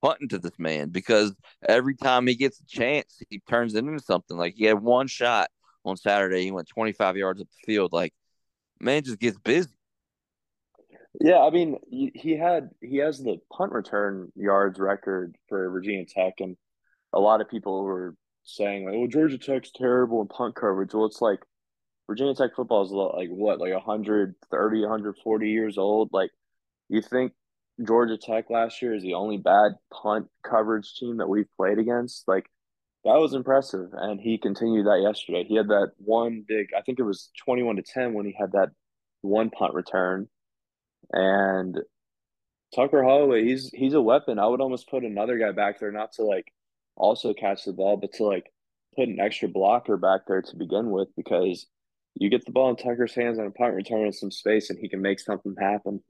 punting 0.01 0.29
to 0.29 0.37
this 0.37 0.57
man 0.57 0.89
because 0.89 1.33
every 1.67 1.95
time 1.95 2.27
he 2.27 2.35
gets 2.35 2.59
a 2.59 2.65
chance, 2.65 3.21
he 3.29 3.41
turns 3.49 3.73
it 3.73 3.85
into 3.85 3.99
something. 3.99 4.37
Like 4.37 4.55
he 4.55 4.65
had 4.65 4.81
one 4.81 5.07
shot 5.07 5.49
on 5.85 5.97
Saturday, 5.97 6.43
he 6.43 6.51
went 6.51 6.67
25 6.69 7.17
yards 7.17 7.41
up 7.41 7.47
the 7.47 7.73
field. 7.73 7.93
Like 7.93 8.13
man 8.79 9.03
just 9.03 9.19
gets 9.19 9.37
busy. 9.39 9.69
Yeah, 11.21 11.39
I 11.39 11.51
mean, 11.51 11.77
he 11.89 12.35
had 12.35 12.71
he 12.81 12.97
has 12.97 13.19
the 13.19 13.37
punt 13.55 13.71
return 13.71 14.31
yards 14.35 14.79
record 14.79 15.35
for 15.47 15.69
Virginia 15.69 16.05
Tech, 16.05 16.33
and 16.39 16.57
a 17.13 17.19
lot 17.19 17.39
of 17.39 17.49
people 17.49 17.83
were 17.83 18.15
saying 18.43 18.85
like, 18.85 18.95
"Well, 18.95 19.07
Georgia 19.07 19.37
Tech's 19.37 19.71
terrible 19.71 20.21
in 20.21 20.27
punt 20.27 20.55
coverage." 20.55 20.93
Well, 20.93 21.05
it's 21.05 21.21
like 21.21 21.39
Virginia 22.07 22.35
Tech 22.35 22.55
football 22.55 22.83
is 22.83 22.91
like 22.91 23.29
what, 23.29 23.59
like 23.59 23.73
130, 23.73 24.81
140 24.81 25.49
years 25.49 25.77
old. 25.77 26.09
Like, 26.11 26.31
you 26.89 27.01
think 27.01 27.33
Georgia 27.85 28.17
Tech 28.17 28.49
last 28.49 28.81
year 28.81 28.93
is 28.95 29.03
the 29.03 29.13
only 29.15 29.37
bad 29.37 29.73
punt 29.91 30.27
coverage 30.43 30.95
team 30.95 31.17
that 31.17 31.29
we've 31.29 31.47
played 31.57 31.79
against? 31.79 32.27
Like, 32.27 32.49
that 33.05 33.15
was 33.15 33.33
impressive, 33.33 33.89
and 33.93 34.19
he 34.19 34.37
continued 34.37 34.85
that 34.87 35.01
yesterday. 35.01 35.43
He 35.45 35.55
had 35.55 35.67
that 35.69 35.91
one 35.97 36.45
big, 36.47 36.69
I 36.77 36.81
think 36.81 36.99
it 36.99 37.03
was 37.03 37.31
twenty-one 37.43 37.77
to 37.77 37.83
ten 37.83 38.13
when 38.13 38.25
he 38.25 38.35
had 38.39 38.51
that 38.53 38.69
one 39.21 39.49
punt 39.49 39.73
return, 39.73 40.27
and 41.11 41.79
Tucker 42.75 43.03
Holloway, 43.03 43.43
he's 43.45 43.69
he's 43.73 43.93
a 43.93 44.01
weapon. 44.01 44.39
I 44.39 44.47
would 44.47 44.61
almost 44.61 44.89
put 44.89 45.03
another 45.03 45.37
guy 45.37 45.51
back 45.51 45.79
there, 45.79 45.91
not 45.91 46.13
to 46.13 46.23
like 46.23 46.51
also 46.95 47.33
catch 47.33 47.65
the 47.65 47.73
ball, 47.73 47.97
but 47.97 48.13
to 48.13 48.25
like 48.25 48.51
put 48.95 49.07
an 49.07 49.19
extra 49.19 49.47
blocker 49.47 49.97
back 49.97 50.21
there 50.27 50.41
to 50.41 50.55
begin 50.55 50.91
with, 50.91 51.09
because 51.15 51.67
you 52.15 52.29
get 52.29 52.45
the 52.45 52.51
ball 52.51 52.69
in 52.69 52.75
Tucker's 52.75 53.15
hands 53.15 53.39
on 53.39 53.47
a 53.47 53.51
punt 53.51 53.73
return 53.73 54.05
in 54.05 54.13
some 54.13 54.31
space, 54.31 54.69
and 54.69 54.79
he 54.79 54.89
can 54.89 55.01
make 55.01 55.19
something 55.19 55.55
happen. 55.59 56.03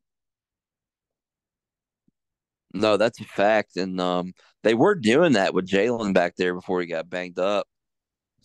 No, 2.74 2.98
that's 2.98 3.20
a 3.22 3.26
fact, 3.26 3.78
and 3.78 4.02
um, 4.02 4.34
they 4.64 4.74
were 4.74 4.96
doing 4.96 5.34
that 5.34 5.54
with 5.54 5.70
Jaylin 5.70 6.14
back 6.14 6.36
there 6.36 6.56
before 6.56 6.82
he 6.82 6.88
got 6.88 7.10
banged 7.10 7.40
up. 7.40 7.68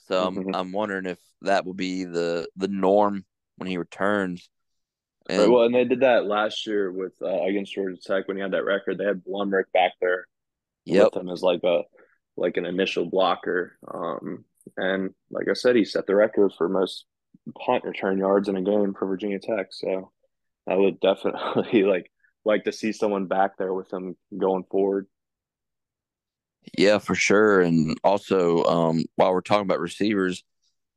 So 0.07 0.27
I'm 0.27 0.37
mm-hmm. 0.37 0.55
I'm 0.55 0.73
wondering 0.73 1.07
if 1.07 1.19
that 1.43 1.65
will 1.65 1.75
be 1.75 2.05
the 2.05 2.47
the 2.57 2.69
norm 2.69 3.25
when 3.57 3.69
he 3.69 3.77
returns. 3.77 4.49
And, 5.29 5.41
right, 5.41 5.51
well, 5.51 5.65
and 5.65 5.75
they 5.75 5.85
did 5.85 6.01
that 6.01 6.25
last 6.25 6.67
year 6.67 6.91
with 6.91 7.13
uh, 7.21 7.43
against 7.43 7.75
Georgia 7.75 7.99
Tech 8.03 8.29
when 8.29 8.37
he 8.37 8.43
had 8.43 8.53
that 8.53 8.65
record. 8.65 8.99
They 8.99 9.05
had 9.05 9.25
Blumrick 9.25 9.65
back 9.75 9.93
there 10.01 10.27
yep. 10.87 11.11
with 11.13 11.23
him 11.23 11.29
as 11.29 11.43
like 11.43 11.63
a 11.65 11.83
like 12.39 12.57
an 12.57 12.67
initial 12.67 13.07
blocker. 13.07 13.77
Um, 13.93 14.45
and 14.77 15.15
like 15.31 15.49
I 15.49 15.55
said, 15.55 15.77
he 15.77 15.85
set 15.85 16.07
the 16.07 16.15
record 16.15 16.53
for 16.57 16.69
most 16.69 17.05
punt 17.65 17.85
return 17.85 18.19
yards 18.19 18.49
in 18.49 18.57
a 18.57 18.63
game 18.63 18.95
for 18.95 19.07
Virginia 19.07 19.39
Tech. 19.39 19.69
So 19.71 20.13
I 20.69 20.77
would 20.77 21.01
definitely 21.01 21.85
like 21.85 22.11
like 22.45 22.65
to 22.65 22.73
see 22.73 22.93
someone 22.93 23.27
back 23.27 23.57
there 23.59 23.75
with 23.75 23.93
him 23.93 24.17
going 24.37 24.65
forward. 24.71 25.07
Yeah, 26.77 26.99
for 26.99 27.15
sure. 27.15 27.61
And 27.61 27.97
also, 28.05 28.65
um, 28.65 29.05
while 29.17 29.33
we're 29.33 29.41
talking 29.41 29.63
about 29.63 29.81
receivers, 29.81 30.45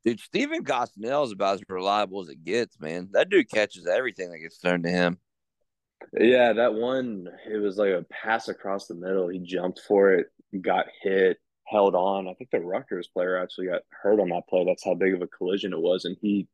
dude, 0.04 0.20
Stephen 0.20 0.64
Gosnell 0.64 1.24
is 1.24 1.32
about 1.32 1.54
as 1.54 1.62
reliable 1.68 2.22
as 2.22 2.28
it 2.28 2.44
gets, 2.44 2.78
man. 2.80 3.08
That 3.12 3.30
dude 3.30 3.50
catches 3.50 3.86
everything 3.86 4.30
that 4.30 4.38
gets 4.38 4.58
thrown 4.58 4.82
to 4.82 4.90
him. 4.90 5.18
Yeah, 6.18 6.52
that 6.54 6.74
one, 6.74 7.28
it 7.50 7.58
was 7.58 7.78
like 7.78 7.92
a 7.92 8.04
pass 8.10 8.48
across 8.48 8.86
the 8.86 8.94
middle. 8.94 9.28
He 9.28 9.38
jumped 9.38 9.80
for 9.86 10.12
it, 10.12 10.26
got 10.60 10.86
hit, 11.02 11.38
held 11.66 11.94
on. 11.94 12.28
I 12.28 12.34
think 12.34 12.50
the 12.50 12.60
Rutgers 12.60 13.08
player 13.08 13.36
actually 13.38 13.68
got 13.68 13.82
hurt 13.90 14.20
on 14.20 14.28
that 14.30 14.48
play. 14.48 14.64
That's 14.64 14.84
how 14.84 14.94
big 14.94 15.14
of 15.14 15.22
a 15.22 15.26
collision 15.26 15.72
it 15.72 15.80
was, 15.80 16.04
and 16.04 16.16
he 16.20 16.48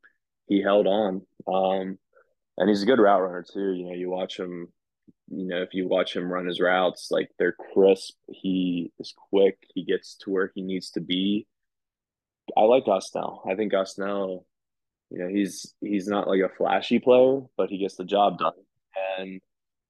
he 0.47 0.61
held 0.61 0.87
on. 0.87 1.21
Um, 1.47 1.97
and 2.57 2.69
he's 2.69 2.83
a 2.83 2.85
good 2.85 2.99
route 2.99 3.21
runner 3.21 3.43
too. 3.43 3.73
You 3.73 3.85
know, 3.87 3.95
you 3.95 4.09
watch 4.09 4.39
him 4.39 4.69
you 5.31 5.45
know, 5.45 5.61
if 5.61 5.73
you 5.73 5.87
watch 5.87 6.15
him 6.15 6.31
run 6.31 6.47
his 6.47 6.59
routes, 6.59 7.09
like 7.11 7.29
they're 7.37 7.55
crisp. 7.73 8.15
He 8.27 8.91
is 8.99 9.13
quick. 9.29 9.57
He 9.73 9.83
gets 9.83 10.15
to 10.21 10.31
where 10.31 10.51
he 10.55 10.61
needs 10.61 10.91
to 10.91 11.01
be. 11.01 11.47
I 12.57 12.61
like 12.61 12.85
Gosnell. 12.85 13.47
I 13.47 13.55
think 13.55 13.71
Gosnell, 13.71 14.43
you 15.11 15.19
know, 15.19 15.27
he's 15.27 15.73
he's 15.81 16.07
not 16.07 16.27
like 16.27 16.41
a 16.41 16.55
flashy 16.57 16.99
player, 16.99 17.41
but 17.57 17.69
he 17.69 17.77
gets 17.77 17.95
the 17.95 18.05
job 18.05 18.39
done, 18.39 18.53
and 19.17 19.41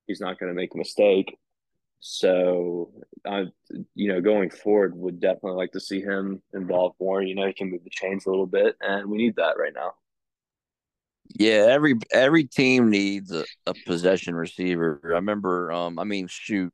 he's 0.08 0.22
not 0.22 0.40
going 0.40 0.52
to 0.52 0.56
make 0.56 0.74
a 0.74 0.78
mistake. 0.78 1.38
So, 2.02 2.92
I, 3.26 3.46
you 3.94 4.14
know, 4.14 4.22
going 4.22 4.50
forward, 4.50 4.96
would 4.96 5.20
definitely 5.20 5.58
like 5.58 5.74
to 5.74 5.82
see 5.82 6.02
him 6.02 6.42
involved 6.54 6.96
more. 7.00 7.22
You 7.22 7.36
know, 7.36 7.48
he 7.48 7.54
can 7.54 7.72
move 7.72 7.84
the 7.84 7.90
chains 7.90 8.26
a 8.26 8.30
little 8.30 8.48
bit, 8.48 8.76
and 8.80 9.10
we 9.10 9.18
need 9.18 9.36
that 9.36 9.58
right 9.58 9.74
now. 9.74 9.94
Yeah, 11.36 11.68
every 11.70 11.96
every 12.12 12.46
team 12.46 12.90
needs 12.90 13.32
a, 13.32 13.44
a 13.68 13.74
possession 13.86 14.34
receiver. 14.34 15.00
I 15.04 15.08
remember, 15.08 15.72
um, 15.72 16.00
I 16.00 16.04
mean, 16.04 16.28
shoot, 16.28 16.74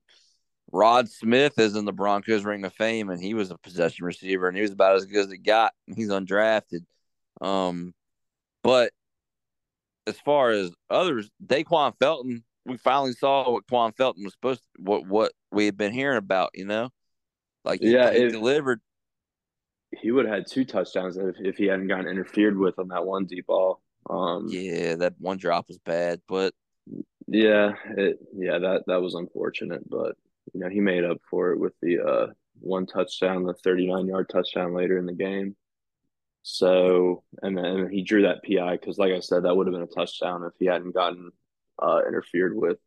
Rod 0.72 1.10
Smith 1.10 1.60
is 1.60 1.76
in 1.76 1.86
the 1.86 1.92
Broncos 1.92 2.46
Ring 2.46 2.64
of 2.64 2.74
Fame, 2.74 3.10
and 3.10 3.22
he 3.22 3.34
was 3.34 3.52
a 3.52 3.58
possession 3.58 4.06
receiver, 4.06 4.48
and 4.48 4.56
he 4.56 4.62
was 4.62 4.72
about 4.72 4.96
as 4.96 5.06
good 5.06 5.26
as 5.26 5.32
it 5.32 5.40
got. 5.40 5.74
And 5.88 5.98
he's 5.98 6.10
undrafted, 6.10 6.86
um, 7.42 7.94
but 8.64 8.92
as 10.08 10.20
far 10.20 10.52
as 10.52 10.72
others, 10.90 11.30
Dayquan 11.46 11.94
Felton, 12.00 12.44
we 12.66 12.78
finally 12.78 13.14
saw 13.14 13.52
what 13.52 13.68
Quan 13.68 13.94
Felton 13.94 14.24
was 14.24 14.34
supposed 14.34 14.62
to, 14.62 14.82
what 14.82 15.08
what 15.08 15.32
we 15.52 15.66
had 15.66 15.78
been 15.78 15.94
hearing 15.94 16.18
about. 16.18 16.52
You 16.54 16.66
know, 16.66 16.90
like 17.64 17.80
yeah, 17.82 18.12
he, 18.12 18.28
delivered. 18.30 18.82
He 20.02 20.12
would 20.12 20.26
have 20.26 20.36
had 20.36 20.48
two 20.48 20.66
touchdowns 20.66 21.18
if, 21.18 21.36
if 21.40 21.58
he 21.58 21.66
hadn't 21.66 21.88
gotten 21.88 22.08
interfered 22.08 22.58
with 22.58 22.78
on 22.80 22.90
that 22.90 23.06
one 23.06 23.26
deep 23.26 23.48
ball. 23.48 23.82
Um, 24.10 24.48
yeah, 24.50 24.96
that 24.96 25.14
one 25.20 25.38
drop 25.38 25.68
was 25.68 25.80
bad, 25.80 26.22
but 26.28 26.54
yeah, 27.28 27.74
it 27.98 28.20
yeah 28.36 28.60
that 28.60 28.84
that 28.88 29.02
was 29.02 29.16
unfortunate, 29.16 29.88
but 29.90 30.16
you 30.54 30.60
know 30.60 30.70
he 30.70 30.80
made 30.80 31.04
up 31.04 31.18
for 31.30 31.52
it 31.52 31.60
with 31.60 31.74
the 31.82 32.00
uh, 32.00 32.28
one 32.60 32.86
touchdown, 32.86 33.44
the 33.44 33.54
thirty 33.54 33.88
nine 33.88 34.08
yard 34.08 34.30
touchdown 34.30 34.74
later 34.74 34.98
in 34.98 35.06
the 35.06 35.14
game. 35.14 35.56
So 36.48 37.24
and 37.42 37.58
then 37.58 37.90
he 37.92 38.04
drew 38.04 38.22
that 38.22 38.44
PI 38.44 38.78
because, 38.78 39.00
like 39.00 39.12
I 39.12 39.20
said, 39.20 39.44
that 39.44 39.56
would 39.58 39.66
have 39.66 39.74
been 39.74 39.82
a 39.82 39.88
touchdown 39.88 40.44
if 40.44 40.54
he 40.60 40.68
hadn't 40.68 40.94
gotten 40.94 41.32
uh, 41.82 42.02
interfered 42.08 42.56
with. 42.56 42.78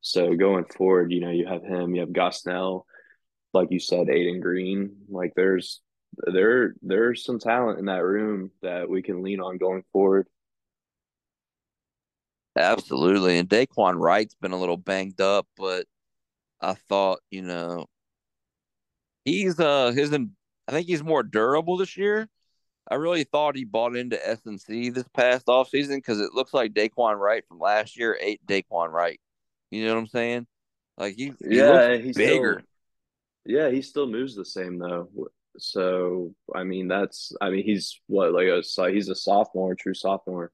So 0.00 0.34
going 0.34 0.64
forward, 0.64 1.12
you 1.12 1.20
know, 1.20 1.30
you 1.30 1.46
have 1.46 1.62
him, 1.62 1.94
you 1.94 2.00
have 2.00 2.10
Gosnell, 2.10 2.82
like 3.54 3.68
you 3.70 3.78
said, 3.78 4.08
Ayden 4.08 4.40
Greene. 4.42 4.96
Like 5.08 5.34
there's 5.36 5.80
there 6.16 6.74
there's 6.82 7.24
some 7.24 7.38
talent 7.38 7.78
in 7.78 7.84
that 7.84 8.02
room 8.02 8.50
that 8.62 8.90
we 8.90 9.02
can 9.02 9.22
lean 9.22 9.40
on 9.40 9.56
going 9.58 9.84
forward. 9.92 10.26
Absolutely. 12.58 13.38
And 13.38 13.48
Daquan 13.48 14.00
Wright's 14.00 14.34
been 14.34 14.50
a 14.50 14.58
little 14.58 14.76
banged 14.76 15.20
up, 15.20 15.46
but 15.56 15.86
I 16.60 16.74
thought, 16.74 17.20
you 17.30 17.42
know, 17.42 17.86
he's 19.24 19.60
uh 19.60 19.92
his 19.92 20.12
I 20.12 20.72
think 20.72 20.88
he's 20.88 21.04
more 21.04 21.22
durable 21.22 21.76
this 21.76 21.96
year. 21.96 22.28
I 22.88 22.94
really 22.96 23.24
thought 23.24 23.56
he 23.56 23.64
bought 23.64 23.96
into 23.96 24.16
SNC 24.16 24.94
this 24.94 25.08
past 25.12 25.46
offseason 25.46 25.96
because 25.96 26.20
it 26.20 26.34
looks 26.34 26.54
like 26.54 26.72
Daquan 26.72 27.18
Wright 27.18 27.44
from 27.48 27.58
last 27.58 27.98
year 27.98 28.16
ate 28.20 28.46
Daquan 28.46 28.92
Wright. 28.92 29.20
You 29.70 29.86
know 29.86 29.94
what 29.94 30.00
I'm 30.00 30.06
saying? 30.06 30.46
Like 30.96 31.16
he, 31.16 31.32
he 31.40 31.56
yeah, 31.56 31.96
he's 31.96 32.16
bigger. 32.16 32.62
Still, 33.44 33.56
yeah, 33.56 33.70
he 33.70 33.82
still 33.82 34.06
moves 34.06 34.34
the 34.34 34.44
same 34.44 34.78
though. 34.78 35.08
So 35.58 36.34
I 36.54 36.64
mean, 36.64 36.88
that's 36.88 37.32
I 37.40 37.50
mean 37.50 37.64
he's 37.64 38.00
what 38.06 38.32
like 38.32 38.48
a 38.48 38.62
he's 38.90 39.08
a 39.08 39.14
sophomore, 39.14 39.74
true 39.74 39.94
sophomore. 39.94 40.52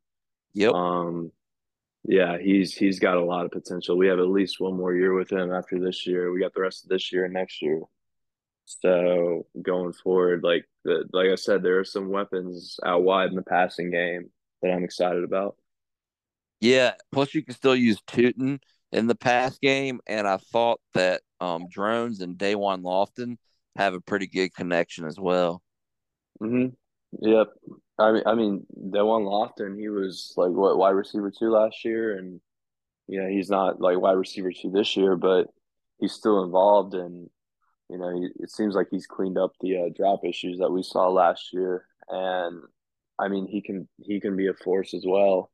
Yep. 0.54 0.72
Um, 0.72 1.32
yeah, 2.04 2.38
he's 2.38 2.74
he's 2.74 2.98
got 2.98 3.16
a 3.16 3.24
lot 3.24 3.44
of 3.44 3.52
potential. 3.52 3.96
We 3.96 4.08
have 4.08 4.18
at 4.18 4.28
least 4.28 4.60
one 4.60 4.76
more 4.76 4.94
year 4.94 5.14
with 5.14 5.30
him 5.30 5.52
after 5.52 5.78
this 5.78 6.06
year. 6.06 6.32
We 6.32 6.40
got 6.40 6.54
the 6.54 6.62
rest 6.62 6.84
of 6.84 6.88
this 6.88 7.12
year 7.12 7.24
and 7.24 7.34
next 7.34 7.62
year. 7.62 7.80
So 8.64 9.46
going 9.60 9.92
forward, 9.92 10.42
like 10.42 10.64
the, 10.84 11.04
like 11.12 11.30
I 11.30 11.34
said, 11.36 11.62
there 11.62 11.78
are 11.80 11.84
some 11.84 12.10
weapons 12.10 12.78
out 12.84 13.02
wide 13.02 13.30
in 13.30 13.36
the 13.36 13.42
passing 13.42 13.90
game 13.90 14.30
that 14.62 14.72
I'm 14.72 14.84
excited 14.84 15.24
about. 15.24 15.56
Yeah, 16.60 16.94
plus 17.10 17.34
you 17.34 17.42
can 17.44 17.54
still 17.54 17.74
use 17.76 18.00
Tuten 18.06 18.60
in 18.92 19.06
the 19.06 19.14
pass 19.14 19.58
game, 19.58 20.00
and 20.06 20.28
I 20.28 20.36
thought 20.36 20.80
that 20.94 21.22
um, 21.40 21.66
Drones 21.68 22.20
and 22.20 22.38
Daywan 22.38 22.82
Lofton 22.82 23.36
have 23.76 23.94
a 23.94 24.00
pretty 24.00 24.26
good 24.26 24.54
connection 24.54 25.04
as 25.06 25.18
well. 25.18 25.62
hmm 26.40 26.66
Yep. 27.20 27.48
I 27.98 28.12
mean, 28.12 28.22
I 28.26 28.34
mean, 28.34 28.66
Daywan 28.74 29.24
Lofton, 29.26 29.78
he 29.78 29.88
was 29.90 30.32
like 30.36 30.50
what 30.50 30.78
wide 30.78 30.90
receiver 30.90 31.30
two 31.30 31.50
last 31.50 31.84
year, 31.84 32.16
and 32.16 32.40
you 33.08 33.22
know 33.22 33.28
he's 33.28 33.50
not 33.50 33.80
like 33.80 34.00
wide 34.00 34.12
receiver 34.12 34.52
two 34.52 34.70
this 34.70 34.96
year, 34.96 35.16
but 35.16 35.48
he's 36.00 36.12
still 36.12 36.44
involved, 36.44 36.94
and 36.94 37.30
you 37.92 37.98
know 37.98 38.28
it 38.40 38.50
seems 38.50 38.74
like 38.74 38.88
he's 38.90 39.06
cleaned 39.06 39.38
up 39.38 39.52
the 39.60 39.76
uh, 39.76 39.88
drop 39.94 40.24
issues 40.24 40.58
that 40.58 40.72
we 40.72 40.82
saw 40.82 41.08
last 41.08 41.52
year, 41.52 41.84
and 42.08 42.62
I 43.18 43.28
mean 43.28 43.46
he 43.46 43.60
can 43.60 43.86
he 44.00 44.18
can 44.18 44.36
be 44.36 44.48
a 44.48 44.54
force 44.54 44.94
as 44.94 45.04
well. 45.06 45.50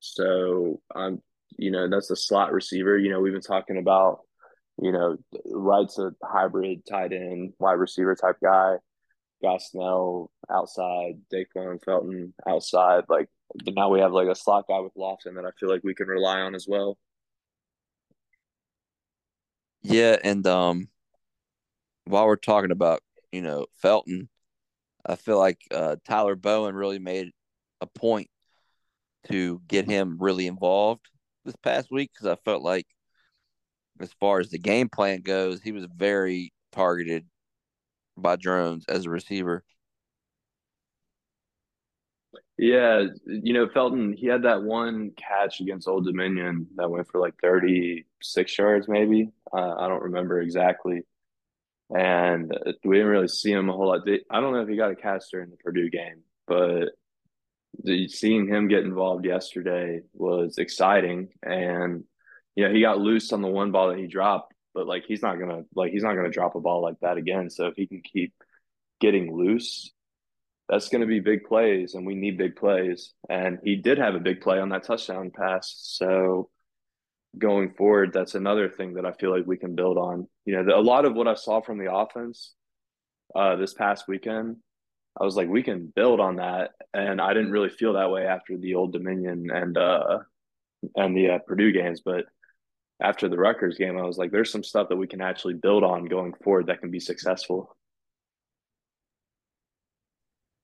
So 0.00 0.80
I'm, 0.94 1.22
you 1.58 1.70
know, 1.70 1.88
that's 1.88 2.10
a 2.10 2.16
slot 2.16 2.52
receiver. 2.52 2.98
You 2.98 3.10
know, 3.10 3.20
we've 3.20 3.32
been 3.32 3.42
talking 3.42 3.78
about, 3.78 4.20
you 4.82 4.92
know, 4.92 5.16
Wright's 5.44 5.98
a 5.98 6.12
hybrid 6.24 6.84
tight 6.88 7.12
end, 7.12 7.52
wide 7.58 7.74
receiver 7.74 8.16
type 8.16 8.36
guy. 8.42 8.76
Gosnell 9.42 10.28
outside, 10.50 11.20
Daquan 11.32 11.82
Felton 11.82 12.34
outside. 12.46 13.04
Like 13.08 13.28
now 13.66 13.88
we 13.88 14.00
have 14.00 14.12
like 14.12 14.28
a 14.28 14.34
slot 14.34 14.66
guy 14.68 14.80
with 14.80 14.94
Lofton 14.94 15.36
that 15.36 15.46
I 15.46 15.50
feel 15.58 15.70
like 15.70 15.82
we 15.84 15.94
can 15.94 16.08
rely 16.08 16.40
on 16.40 16.54
as 16.54 16.66
well. 16.68 16.98
Yeah, 19.82 20.18
and 20.22 20.46
um, 20.46 20.89
while 22.10 22.26
we're 22.26 22.36
talking 22.36 22.70
about 22.70 23.02
you 23.32 23.42
know 23.42 23.66
Felton, 23.76 24.28
I 25.04 25.16
feel 25.16 25.38
like 25.38 25.60
uh, 25.70 25.96
Tyler 26.04 26.36
Bowen 26.36 26.74
really 26.74 26.98
made 26.98 27.30
a 27.80 27.86
point 27.86 28.28
to 29.28 29.60
get 29.68 29.86
him 29.88 30.16
really 30.20 30.46
involved 30.46 31.06
this 31.44 31.56
past 31.56 31.90
week 31.90 32.10
because 32.12 32.26
I 32.26 32.36
felt 32.44 32.62
like, 32.62 32.86
as 34.00 34.12
far 34.14 34.40
as 34.40 34.50
the 34.50 34.58
game 34.58 34.88
plan 34.88 35.20
goes, 35.20 35.60
he 35.60 35.72
was 35.72 35.86
very 35.94 36.52
targeted 36.72 37.26
by 38.16 38.36
Drones 38.36 38.84
as 38.88 39.06
a 39.06 39.10
receiver. 39.10 39.64
Yeah, 42.56 43.04
you 43.26 43.54
know, 43.54 43.68
Felton, 43.72 44.12
he 44.12 44.26
had 44.26 44.42
that 44.42 44.62
one 44.62 45.12
catch 45.16 45.60
against 45.60 45.88
Old 45.88 46.04
Dominion 46.04 46.66
that 46.76 46.90
went 46.90 47.08
for 47.08 47.18
like 47.18 47.34
36 47.40 48.58
yards, 48.58 48.86
maybe. 48.86 49.30
Uh, 49.50 49.76
I 49.76 49.88
don't 49.88 50.02
remember 50.02 50.40
exactly. 50.40 51.02
And 51.92 52.52
we 52.84 52.96
didn't 52.96 53.10
really 53.10 53.28
see 53.28 53.50
him 53.50 53.68
a 53.68 53.72
whole 53.72 53.88
lot. 53.88 54.08
I 54.30 54.40
don't 54.40 54.52
know 54.52 54.62
if 54.62 54.68
he 54.68 54.76
got 54.76 54.92
a 54.92 54.96
catch 54.96 55.24
during 55.30 55.50
the 55.50 55.56
Purdue 55.56 55.90
game, 55.90 56.22
but 56.46 56.90
seeing 58.08 58.46
him 58.46 58.68
get 58.68 58.84
involved 58.84 59.24
yesterday 59.24 60.02
was 60.12 60.58
exciting. 60.58 61.28
And, 61.42 62.04
you 62.54 62.64
know, 62.66 62.72
he 62.74 62.80
got 62.80 62.98
loose 62.98 63.32
on 63.32 63.42
the 63.42 63.48
one 63.48 63.72
ball 63.72 63.88
that 63.88 63.98
he 63.98 64.06
dropped, 64.06 64.54
but 64.74 64.86
like 64.86 65.04
he's 65.06 65.22
not 65.22 65.38
gonna 65.38 65.62
like 65.74 65.92
he's 65.92 66.02
not 66.02 66.14
gonna 66.14 66.30
drop 66.30 66.54
a 66.54 66.60
ball 66.60 66.82
like 66.82 67.00
that 67.00 67.16
again. 67.16 67.50
So 67.50 67.66
if 67.66 67.74
he 67.76 67.86
can 67.86 68.02
keep 68.02 68.32
getting 69.00 69.34
loose, 69.34 69.92
that's 70.68 70.88
gonna 70.88 71.06
be 71.06 71.20
big 71.20 71.44
plays, 71.44 71.94
and 71.94 72.06
we 72.06 72.14
need 72.14 72.38
big 72.38 72.54
plays. 72.56 73.12
And 73.28 73.58
he 73.64 73.76
did 73.76 73.98
have 73.98 74.14
a 74.14 74.20
big 74.20 74.40
play 74.40 74.60
on 74.60 74.68
that 74.68 74.84
touchdown 74.84 75.32
pass. 75.34 75.74
So 75.76 76.50
going 77.38 77.74
forward, 77.74 78.12
that's 78.12 78.34
another 78.34 78.68
thing 78.68 78.94
that 78.94 79.06
I 79.06 79.12
feel 79.12 79.30
like 79.30 79.46
we 79.46 79.56
can 79.56 79.74
build 79.74 79.98
on. 79.98 80.28
You 80.44 80.56
know, 80.56 80.64
the, 80.64 80.76
a 80.76 80.80
lot 80.80 81.04
of 81.04 81.14
what 81.14 81.28
I 81.28 81.34
saw 81.34 81.60
from 81.60 81.78
the 81.78 81.92
offense 81.92 82.54
uh, 83.34 83.56
this 83.56 83.74
past 83.74 84.08
weekend 84.08 84.56
I 85.18 85.24
was 85.24 85.36
like, 85.36 85.48
we 85.48 85.62
can 85.62 85.92
build 85.94 86.20
on 86.20 86.36
that. 86.36 86.72
And 86.94 87.20
I 87.20 87.34
didn't 87.34 87.52
really 87.52 87.68
feel 87.68 87.94
that 87.94 88.10
way 88.10 88.26
after 88.26 88.56
the 88.56 88.74
Old 88.74 88.92
Dominion 88.92 89.50
and 89.50 89.76
uh 89.76 90.18
and 90.96 91.14
the 91.14 91.30
uh, 91.30 91.38
Purdue 91.46 91.72
games, 91.72 92.00
but 92.02 92.24
after 93.02 93.28
the 93.28 93.36
Rutgers 93.36 93.76
game, 93.76 93.98
I 93.98 94.02
was 94.02 94.16
like, 94.16 94.30
there's 94.30 94.50
some 94.50 94.64
stuff 94.64 94.88
that 94.88 94.96
we 94.96 95.06
can 95.06 95.20
actually 95.20 95.54
build 95.54 95.84
on 95.84 96.06
going 96.06 96.32
forward 96.42 96.66
that 96.66 96.80
can 96.80 96.90
be 96.90 97.00
successful. 97.00 97.76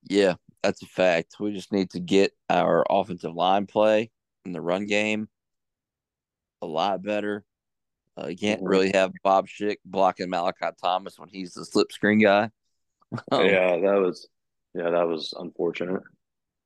Yeah, 0.04 0.34
that's 0.62 0.82
a 0.82 0.86
fact. 0.86 1.34
We 1.38 1.52
just 1.52 1.70
need 1.70 1.90
to 1.90 2.00
get 2.00 2.32
our 2.48 2.84
offensive 2.88 3.34
line 3.34 3.66
play 3.66 4.10
in 4.46 4.52
the 4.52 4.60
run 4.62 4.86
game 4.86 5.28
a 6.66 6.68
lot 6.68 7.02
better. 7.02 7.44
Uh, 8.18 8.28
you 8.28 8.36
can't 8.36 8.60
mm-hmm. 8.60 8.68
really 8.68 8.90
have 8.92 9.12
Bob 9.22 9.46
Schick 9.46 9.76
blocking 9.84 10.30
Malachi 10.30 10.66
Thomas 10.82 11.18
when 11.18 11.28
he's 11.28 11.52
the 11.54 11.64
slip 11.64 11.92
screen 11.92 12.20
guy. 12.20 12.50
Um, 13.30 13.46
yeah, 13.46 13.70
that 13.78 14.00
was 14.00 14.28
yeah, 14.74 14.90
that 14.90 15.06
was 15.06 15.32
unfortunate. 15.38 16.02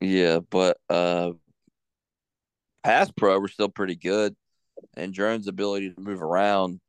Yeah, 0.01 0.41
but 0.49 0.79
uh 0.89 1.33
pass 2.83 3.11
pro 3.11 3.39
we're 3.39 3.49
still 3.49 3.69
pretty 3.69 3.95
good. 3.95 4.35
And 4.97 5.13
Drones' 5.13 5.49
ability 5.49 5.93
to 5.93 6.01
move 6.01 6.23
around 6.23 6.81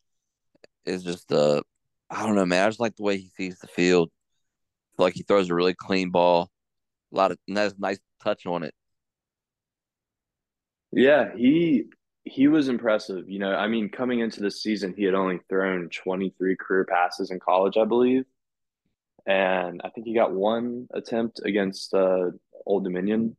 is 0.85 1.03
just 1.03 1.33
uh 1.33 1.61
I 2.09 2.25
don't 2.25 2.35
know, 2.35 2.45
man. 2.45 2.65
I 2.65 2.69
just 2.69 2.79
like 2.79 2.95
the 2.95 3.03
way 3.03 3.17
he 3.17 3.29
sees 3.35 3.59
the 3.59 3.67
field. 3.67 4.09
like 4.97 5.15
he 5.15 5.23
throws 5.23 5.49
a 5.49 5.53
really 5.53 5.75
clean 5.75 6.11
ball. 6.11 6.49
A 7.11 7.17
lot 7.17 7.31
of 7.31 7.37
and 7.45 7.57
that's 7.57 7.77
nice 7.77 7.99
touch 8.23 8.45
on 8.45 8.63
it. 8.63 8.73
Yeah, 10.93 11.35
he 11.35 11.85
he 12.23 12.47
was 12.47 12.67
impressive. 12.67 13.29
You 13.29 13.39
know, 13.39 13.53
I 13.53 13.67
mean, 13.67 13.89
coming 13.89 14.19
into 14.19 14.41
the 14.41 14.51
season, 14.51 14.93
he 14.95 15.03
had 15.03 15.15
only 15.15 15.39
thrown 15.49 15.89
23 15.89 16.55
career 16.55 16.85
passes 16.85 17.31
in 17.31 17.39
college, 17.39 17.77
I 17.77 17.85
believe 17.85 18.25
and 19.25 19.81
I 19.83 19.89
think 19.89 20.07
he 20.07 20.13
got 20.13 20.33
one 20.33 20.87
attempt 20.93 21.41
against 21.43 21.93
uh, 21.93 22.31
Old 22.65 22.83
Dominion, 22.83 23.35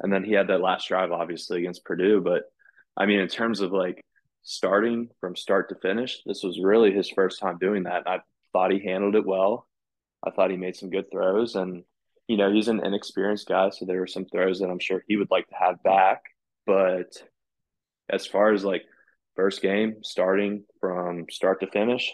and 0.00 0.12
then 0.12 0.24
he 0.24 0.32
had 0.32 0.48
that 0.48 0.60
last 0.60 0.88
drive, 0.88 1.12
obviously 1.12 1.58
against 1.58 1.84
Purdue. 1.84 2.20
But 2.20 2.44
I 2.96 3.06
mean, 3.06 3.20
in 3.20 3.28
terms 3.28 3.60
of 3.60 3.72
like 3.72 4.04
starting 4.42 5.08
from 5.20 5.36
start 5.36 5.68
to 5.68 5.74
finish, 5.76 6.22
this 6.26 6.42
was 6.42 6.60
really 6.60 6.92
his 6.92 7.08
first 7.08 7.40
time 7.40 7.58
doing 7.58 7.84
that. 7.84 8.06
I 8.06 8.20
thought 8.52 8.72
he 8.72 8.84
handled 8.84 9.14
it 9.14 9.26
well. 9.26 9.66
I 10.24 10.30
thought 10.30 10.50
he 10.50 10.56
made 10.56 10.76
some 10.76 10.90
good 10.90 11.10
throws, 11.10 11.54
and 11.54 11.84
you 12.28 12.36
know 12.36 12.52
he's 12.52 12.68
an 12.68 12.84
inexperienced 12.84 13.48
guy, 13.48 13.70
so 13.70 13.86
there 13.86 14.00
were 14.00 14.06
some 14.06 14.26
throws 14.26 14.60
that 14.60 14.70
I'm 14.70 14.80
sure 14.80 15.02
he 15.06 15.16
would 15.16 15.30
like 15.30 15.48
to 15.48 15.56
have 15.58 15.82
back. 15.82 16.22
But 16.66 17.22
as 18.12 18.26
far 18.26 18.52
as 18.52 18.64
like 18.64 18.84
first 19.34 19.62
game 19.62 19.96
starting 20.02 20.64
from 20.80 21.26
start 21.30 21.60
to 21.60 21.66
finish, 21.66 22.12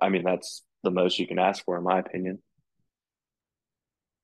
I 0.00 0.08
mean 0.08 0.24
that's 0.24 0.62
the 0.82 0.90
most 0.90 1.18
you 1.18 1.26
can 1.26 1.38
ask 1.38 1.64
for, 1.64 1.76
in 1.76 1.84
my 1.84 1.98
opinion. 1.98 2.42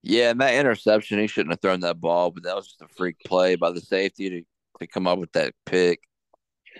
Yeah, 0.02 0.30
and 0.30 0.40
that 0.40 0.54
interception, 0.54 1.18
he 1.18 1.26
shouldn't 1.26 1.52
have 1.52 1.60
thrown 1.60 1.80
that 1.80 2.00
ball, 2.00 2.30
but 2.30 2.44
that 2.44 2.54
was 2.54 2.68
just 2.68 2.80
a 2.80 2.88
freak 2.96 3.16
play 3.26 3.56
by 3.56 3.72
the 3.72 3.80
safety 3.80 4.30
to, 4.30 4.42
to 4.78 4.86
come 4.86 5.06
up 5.06 5.18
with 5.18 5.32
that 5.32 5.52
pick. 5.64 6.00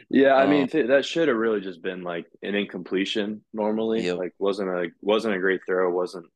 Yeah, 0.09 0.35
I 0.35 0.45
um, 0.45 0.51
mean 0.51 0.69
th- 0.69 0.89
that 0.89 1.05
should 1.05 1.29
have 1.29 1.37
really 1.37 1.61
just 1.61 1.83
been 1.83 2.03
like 2.03 2.27
an 2.43 2.55
incompletion 2.55 3.43
normally. 3.53 4.05
Yep. 4.05 4.19
Like 4.19 4.35
wasn't 4.39 4.71
a 4.71 4.91
wasn't 5.01 5.35
a 5.35 5.41
great 5.41 5.61
throw, 5.67 5.91
wasn't 5.91 6.27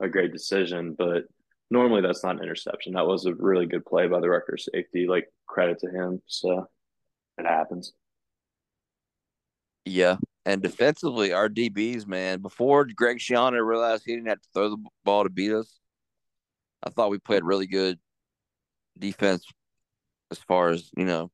a 0.00 0.08
great 0.08 0.32
decision, 0.32 0.94
but 0.96 1.24
normally 1.70 2.02
that's 2.02 2.22
not 2.22 2.36
an 2.36 2.42
interception. 2.42 2.92
That 2.92 3.06
was 3.06 3.26
a 3.26 3.34
really 3.34 3.66
good 3.66 3.84
play 3.84 4.06
by 4.06 4.20
the 4.20 4.28
Rutgers 4.28 4.68
safety. 4.72 5.06
Like 5.08 5.28
credit 5.46 5.78
to 5.80 5.90
him. 5.90 6.22
So 6.26 6.68
it 7.38 7.46
happens. 7.46 7.92
Yeah, 9.84 10.16
and 10.44 10.62
defensively, 10.62 11.32
our 11.32 11.48
DBs, 11.48 12.06
man, 12.06 12.40
before 12.40 12.86
Greg 12.86 13.18
Schiano 13.18 13.64
realized 13.64 14.04
he 14.06 14.14
didn't 14.14 14.28
have 14.28 14.40
to 14.40 14.48
throw 14.54 14.70
the 14.70 14.84
ball 15.04 15.24
to 15.24 15.30
beat 15.30 15.52
us, 15.52 15.78
I 16.82 16.90
thought 16.90 17.10
we 17.10 17.18
played 17.18 17.44
really 17.44 17.66
good 17.66 17.98
defense 18.98 19.44
as 20.30 20.38
far 20.38 20.70
as, 20.70 20.90
you 20.96 21.04
know, 21.04 21.30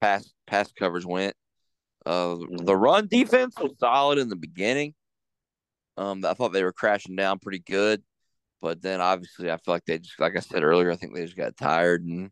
pass 0.00 0.32
pass 0.46 0.70
coverage 0.72 1.06
went. 1.06 1.34
Uh, 2.04 2.36
the 2.50 2.76
run 2.76 3.08
defense 3.08 3.54
was 3.58 3.72
solid 3.78 4.18
in 4.18 4.28
the 4.28 4.36
beginning. 4.36 4.94
Um, 5.96 6.24
I 6.24 6.34
thought 6.34 6.52
they 6.52 6.64
were 6.64 6.72
crashing 6.72 7.16
down 7.16 7.38
pretty 7.38 7.60
good, 7.60 8.02
but 8.60 8.82
then 8.82 9.00
obviously 9.00 9.50
I 9.50 9.56
feel 9.56 9.74
like 9.74 9.86
they 9.86 9.98
just, 9.98 10.20
like 10.20 10.36
I 10.36 10.40
said 10.40 10.62
earlier, 10.62 10.90
I 10.90 10.96
think 10.96 11.14
they 11.14 11.24
just 11.24 11.36
got 11.36 11.56
tired 11.56 12.04
and 12.04 12.30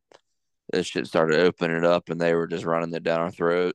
this 0.70 0.86
shit 0.86 1.06
started 1.06 1.40
opening 1.40 1.76
it 1.76 1.84
up, 1.84 2.08
and 2.08 2.20
they 2.20 2.34
were 2.34 2.46
just 2.46 2.64
running 2.64 2.94
it 2.94 3.02
down 3.02 3.20
our 3.20 3.30
throat. 3.30 3.74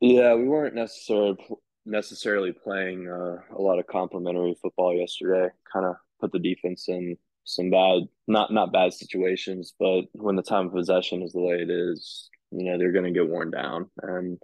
Yeah, 0.00 0.34
we 0.34 0.48
weren't 0.48 0.74
necessarily 0.74 1.36
necessarily 1.84 2.52
playing 2.52 3.08
uh, 3.08 3.36
a 3.54 3.60
lot 3.60 3.78
of 3.78 3.86
complimentary 3.86 4.56
football 4.60 4.94
yesterday. 4.94 5.48
Kind 5.72 5.86
of 5.86 5.96
put 6.20 6.32
the 6.32 6.38
defense 6.38 6.88
in 6.88 7.16
some 7.44 7.70
bad, 7.70 8.02
not 8.26 8.52
not 8.52 8.72
bad 8.72 8.92
situations, 8.92 9.74
but 9.78 10.02
when 10.12 10.36
the 10.36 10.42
time 10.42 10.66
of 10.66 10.72
possession 10.72 11.22
is 11.22 11.32
the 11.32 11.40
way 11.40 11.54
it 11.54 11.70
is, 11.70 12.28
you 12.50 12.64
know 12.64 12.78
they're 12.78 12.92
going 12.92 13.12
to 13.12 13.18
get 13.18 13.28
worn 13.28 13.50
down, 13.50 13.90
and 14.02 14.38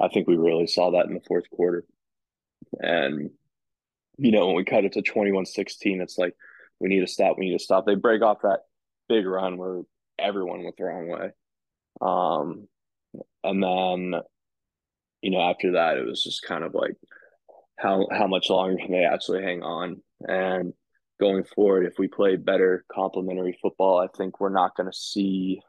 I 0.00 0.08
think 0.08 0.26
we 0.26 0.36
really 0.36 0.66
saw 0.66 0.92
that 0.92 1.06
in 1.06 1.14
the 1.14 1.24
fourth 1.26 1.48
quarter. 1.50 1.84
And 2.80 3.30
you 4.18 4.32
know 4.32 4.46
when 4.46 4.56
we 4.56 4.64
cut 4.64 4.84
it 4.84 4.92
to 4.92 5.02
21-16, 5.02 6.00
it's 6.00 6.18
like 6.18 6.34
we 6.80 6.88
need 6.88 7.00
to 7.00 7.06
stop. 7.06 7.36
We 7.38 7.46
need 7.46 7.58
to 7.58 7.64
stop. 7.64 7.86
They 7.86 7.94
break 7.94 8.22
off 8.22 8.42
that 8.42 8.60
big 9.08 9.26
run 9.26 9.56
where 9.56 9.82
everyone 10.18 10.64
went 10.64 10.76
the 10.76 10.84
wrong 10.84 11.08
way. 11.08 11.30
Um, 12.00 12.68
and 13.42 13.62
then 13.62 14.20
you 15.22 15.30
know, 15.30 15.40
after 15.40 15.72
that, 15.72 15.96
it 15.96 16.06
was 16.06 16.22
just 16.22 16.42
kind 16.42 16.62
of 16.62 16.74
like 16.74 16.96
how 17.78 18.06
how 18.12 18.26
much 18.26 18.50
longer 18.50 18.76
can 18.76 18.92
they 18.92 19.04
actually 19.04 19.42
hang 19.42 19.62
on? 19.62 20.02
And 20.20 20.72
going 21.18 21.44
forward, 21.44 21.86
if 21.86 21.98
we 21.98 22.08
play 22.08 22.36
better 22.36 22.84
complementary 22.92 23.58
football, 23.60 23.98
I 23.98 24.08
think 24.16 24.40
we're 24.40 24.50
not 24.50 24.76
going 24.76 24.90
to 24.90 24.96
see 24.96 25.60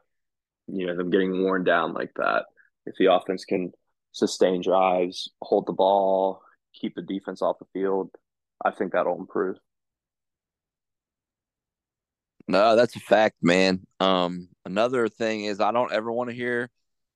you 0.68 0.86
know 0.86 0.96
them 0.96 1.10
getting 1.10 1.42
worn 1.42 1.64
down 1.64 1.94
like 1.94 2.12
that. 2.16 2.44
If 2.86 2.94
the 2.98 3.12
offense 3.12 3.44
can 3.44 3.72
sustain 4.12 4.62
drives, 4.62 5.30
hold 5.42 5.66
the 5.66 5.72
ball, 5.72 6.40
keep 6.74 6.94
the 6.94 7.02
defense 7.02 7.42
off 7.42 7.58
the 7.58 7.66
field, 7.72 8.10
I 8.64 8.70
think 8.70 8.92
that'll 8.92 9.18
improve. 9.18 9.56
No, 12.48 12.76
that's 12.76 12.96
a 12.96 13.00
fact, 13.00 13.36
man. 13.42 13.86
Um, 14.00 14.48
another 14.64 15.08
thing 15.08 15.44
is 15.44 15.60
I 15.60 15.70
don't 15.70 15.92
ever 15.92 16.10
want 16.10 16.30
to 16.30 16.36
hear 16.36 16.70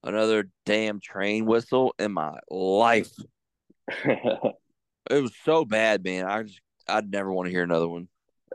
another 0.04 0.50
damn 0.66 1.00
train 1.00 1.46
whistle 1.46 1.94
in 1.98 2.12
my 2.12 2.38
life. 2.50 3.10
it 4.04 4.52
was 5.10 5.32
so 5.44 5.64
bad, 5.64 6.04
man. 6.04 6.26
I 6.26 6.42
just 6.42 6.60
I'd 6.86 7.10
never 7.10 7.32
want 7.32 7.46
to 7.46 7.50
hear 7.50 7.62
another 7.62 7.88
one. 7.88 8.08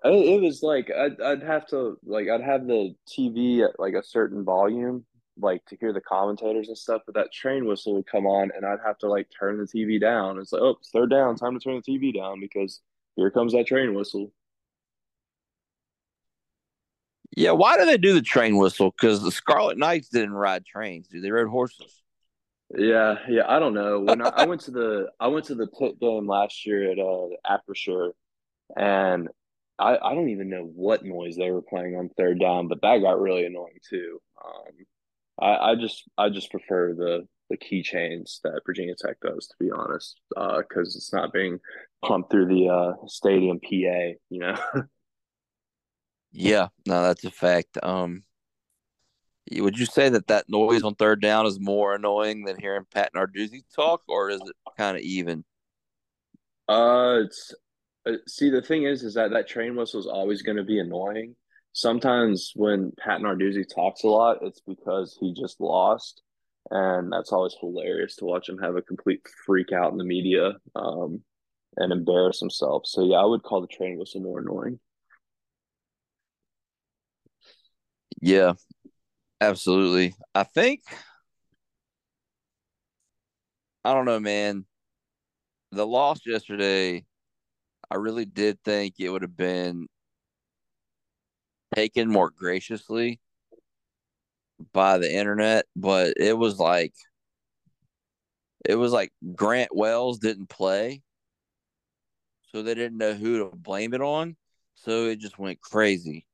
It 0.03 0.41
was 0.41 0.61
like 0.61 0.91
I'd 0.91 1.19
I'd 1.19 1.43
have 1.43 1.65
to 1.67 1.97
like 2.05 2.29
I'd 2.29 2.41
have 2.41 2.67
the 2.67 2.93
TV 3.09 3.63
at 3.63 3.79
like 3.79 3.95
a 3.95 4.03
certain 4.03 4.43
volume, 4.43 5.03
like 5.39 5.65
to 5.65 5.77
hear 5.77 5.91
the 5.93 6.01
commentators 6.01 6.67
and 6.67 6.77
stuff. 6.77 7.01
But 7.07 7.15
that 7.15 7.33
train 7.33 7.65
whistle 7.65 7.95
would 7.95 8.05
come 8.05 8.27
on, 8.27 8.51
and 8.55 8.63
I'd 8.63 8.85
have 8.85 8.99
to 8.99 9.07
like 9.09 9.27
turn 9.37 9.57
the 9.57 9.63
TV 9.63 9.99
down. 9.99 10.37
It's 10.37 10.51
like, 10.51 10.61
oh, 10.61 10.77
third 10.93 11.09
down, 11.09 11.35
time 11.35 11.57
to 11.57 11.59
turn 11.59 11.81
the 11.83 11.91
TV 11.91 12.13
down 12.13 12.39
because 12.39 12.81
here 13.15 13.31
comes 13.31 13.53
that 13.53 13.65
train 13.65 13.95
whistle. 13.95 14.31
Yeah, 17.37 17.51
why 17.51 17.77
do 17.77 17.85
they 17.85 17.99
do 17.99 18.15
the 18.15 18.21
train 18.23 18.57
whistle? 18.57 18.89
Because 18.89 19.21
the 19.21 19.31
Scarlet 19.31 19.77
Knights 19.77 20.09
didn't 20.09 20.33
ride 20.33 20.65
trains, 20.65 21.07
do 21.07 21.21
they 21.21 21.29
rode 21.29 21.49
horses? 21.49 22.01
Yeah, 22.75 23.17
yeah, 23.29 23.43
I 23.47 23.59
don't 23.59 23.75
know. 23.75 23.99
When 23.99 24.23
I, 24.23 24.29
I, 24.29 24.45
went 24.47 24.61
to 24.61 24.71
the 24.71 25.11
I 25.19 25.27
went 25.27 25.45
to 25.45 25.55
the 25.55 25.67
Pitt 25.67 25.99
game 25.99 26.27
last 26.27 26.65
year 26.65 26.91
at 26.91 26.97
uh 26.97 27.27
Acrisure, 27.47 28.13
and 28.75 29.29
I 29.77 29.97
I 29.97 30.15
don't 30.15 30.29
even 30.29 30.49
know 30.49 30.63
what 30.63 31.05
noise 31.05 31.35
they 31.35 31.51
were 31.51 31.61
playing 31.61 31.95
on 31.95 32.09
third 32.17 32.39
down, 32.39 32.69
but 32.69 32.81
that 32.81 33.03
got 33.03 33.21
really 33.21 33.45
annoying 33.45 33.77
too. 33.87 34.19
Um, 34.43 34.73
I 35.39 35.71
I 35.71 35.75
just 35.75 36.09
I 36.17 36.29
just 36.29 36.49
prefer 36.49 36.95
the 36.95 37.27
the 37.51 37.57
keychains 37.57 38.41
that 38.45 38.61
Virginia 38.65 38.95
Tech 38.97 39.19
does, 39.21 39.45
to 39.45 39.55
be 39.63 39.69
honest, 39.69 40.19
because 40.29 40.95
uh, 40.95 40.97
it's 40.97 41.13
not 41.13 41.31
being 41.31 41.59
pumped 42.03 42.31
through 42.31 42.47
the 42.47 42.67
uh, 42.67 42.93
stadium 43.05 43.59
PA, 43.59 44.17
you 44.31 44.39
know. 44.39 44.57
yeah, 46.31 46.67
no, 46.85 47.03
that's 47.03 47.23
a 47.25 47.31
fact. 47.31 47.77
Um, 47.81 48.23
would 49.51 49.77
you 49.77 49.85
say 49.85 50.09
that 50.09 50.27
that 50.27 50.49
noise 50.49 50.83
on 50.83 50.95
third 50.95 51.21
down 51.21 51.45
is 51.45 51.59
more 51.59 51.95
annoying 51.95 52.43
than 52.43 52.59
hearing 52.59 52.85
Pat 52.93 53.11
Narduzzi 53.15 53.63
talk, 53.75 54.01
or 54.07 54.29
is 54.29 54.41
it 54.41 54.55
kind 54.77 54.97
of 54.97 55.03
even? 55.03 55.43
Uh, 56.67 57.21
it's 57.25 57.53
uh, 58.05 58.13
see 58.27 58.49
the 58.49 58.61
thing 58.61 58.83
is, 58.83 59.03
is 59.03 59.13
that 59.13 59.31
that 59.31 59.47
train 59.47 59.75
whistle 59.75 59.99
is 59.99 60.07
always 60.07 60.41
going 60.41 60.57
to 60.57 60.63
be 60.63 60.79
annoying. 60.79 61.35
Sometimes 61.73 62.51
when 62.55 62.91
Pat 62.97 63.21
Narduzzi 63.21 63.63
talks 63.73 64.03
a 64.03 64.07
lot, 64.07 64.39
it's 64.41 64.61
because 64.61 65.17
he 65.19 65.33
just 65.33 65.61
lost, 65.61 66.21
and 66.71 67.11
that's 67.11 67.31
always 67.31 67.55
hilarious 67.59 68.15
to 68.17 68.25
watch 68.25 68.49
him 68.49 68.57
have 68.57 68.75
a 68.75 68.81
complete 68.81 69.21
freak 69.45 69.71
out 69.71 69.91
in 69.91 69.97
the 69.97 70.03
media 70.03 70.53
um, 70.75 71.21
and 71.77 71.93
embarrass 71.93 72.39
himself. 72.39 72.83
So 72.85 73.05
yeah, 73.05 73.17
I 73.17 73.25
would 73.25 73.43
call 73.43 73.61
the 73.61 73.67
train 73.67 73.97
whistle 73.97 74.21
more 74.21 74.39
annoying. 74.39 74.79
Yeah, 78.21 78.53
absolutely. 79.41 80.15
I 80.35 80.43
think 80.43 80.83
I 83.83 83.93
don't 83.93 84.05
know, 84.05 84.19
man. 84.19 84.65
The 85.71 85.85
loss 85.87 86.19
yesterday, 86.25 87.05
I 87.91 87.95
really 87.95 88.25
did 88.25 88.63
think 88.63 88.95
it 88.99 89.09
would 89.09 89.23
have 89.23 89.37
been 89.37 89.87
taken 91.73 92.09
more 92.09 92.29
graciously 92.29 93.19
by 94.73 94.97
the 94.97 95.11
internet, 95.11 95.65
but 95.75 96.13
it 96.17 96.37
was 96.37 96.59
like 96.59 96.93
it 98.65 98.75
was 98.75 98.91
like 98.91 99.11
Grant 99.35 99.75
Wells 99.75 100.19
didn't 100.19 100.49
play, 100.49 101.01
so 102.51 102.61
they 102.61 102.73
didn't 102.73 102.97
know 102.97 103.13
who 103.13 103.39
to 103.49 103.55
blame 103.55 103.93
it 103.93 104.01
on. 104.01 104.35
So 104.75 105.05
it 105.05 105.19
just 105.19 105.39
went 105.39 105.61
crazy. 105.61 106.25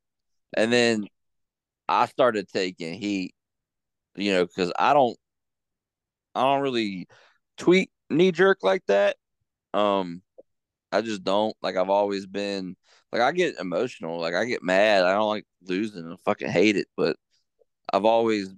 And 0.58 0.74
then 0.74 1.08
I 1.93 2.08
started 2.08 2.47
taking 2.49 2.95
heat, 2.95 3.36
you 4.15 4.34
know, 4.34 4.45
because 4.45 4.71
I 4.77 4.93
don't 4.93 5.17
I 6.36 6.41
don't 6.43 6.62
really 6.62 7.08
tweet 7.58 7.91
knee 8.10 8.32
jerk 8.32 8.60
like 8.63 8.84
that. 8.88 9.17
Um 9.73 10.21
I 10.91 11.01
just 11.01 11.23
don't 11.23 11.56
like 11.62 11.75
I've 11.77 11.89
always 11.89 12.27
been 12.27 12.75
like 13.12 13.21
I 13.21 13.32
get 13.32 13.60
emotional, 13.60 14.19
like 14.19 14.36
I 14.36 14.45
get 14.45 14.63
mad. 14.63 15.06
I 15.06 15.13
don't 15.13 15.29
like 15.29 15.45
losing. 15.63 16.12
I 16.12 16.15
fucking 16.25 16.49
hate 16.49 16.77
it, 16.77 16.88
but 16.97 17.17
I've 17.93 18.06
always 18.06 18.49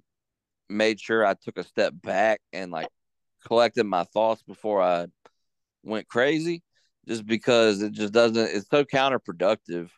made 0.68 1.00
sure 1.00 1.26
I 1.26 1.34
took 1.34 1.58
a 1.58 1.64
step 1.64 1.94
back 2.02 2.40
and 2.52 2.70
like 2.72 2.88
collected 3.46 3.84
my 3.84 4.04
thoughts 4.04 4.42
before 4.42 4.82
I 4.82 5.06
went 5.84 6.08
crazy 6.08 6.62
just 7.08 7.26
because 7.26 7.82
it 7.82 7.92
just 7.92 8.12
doesn't 8.12 8.38
it's 8.38 8.68
so 8.70 8.84
counterproductive. 8.84 9.90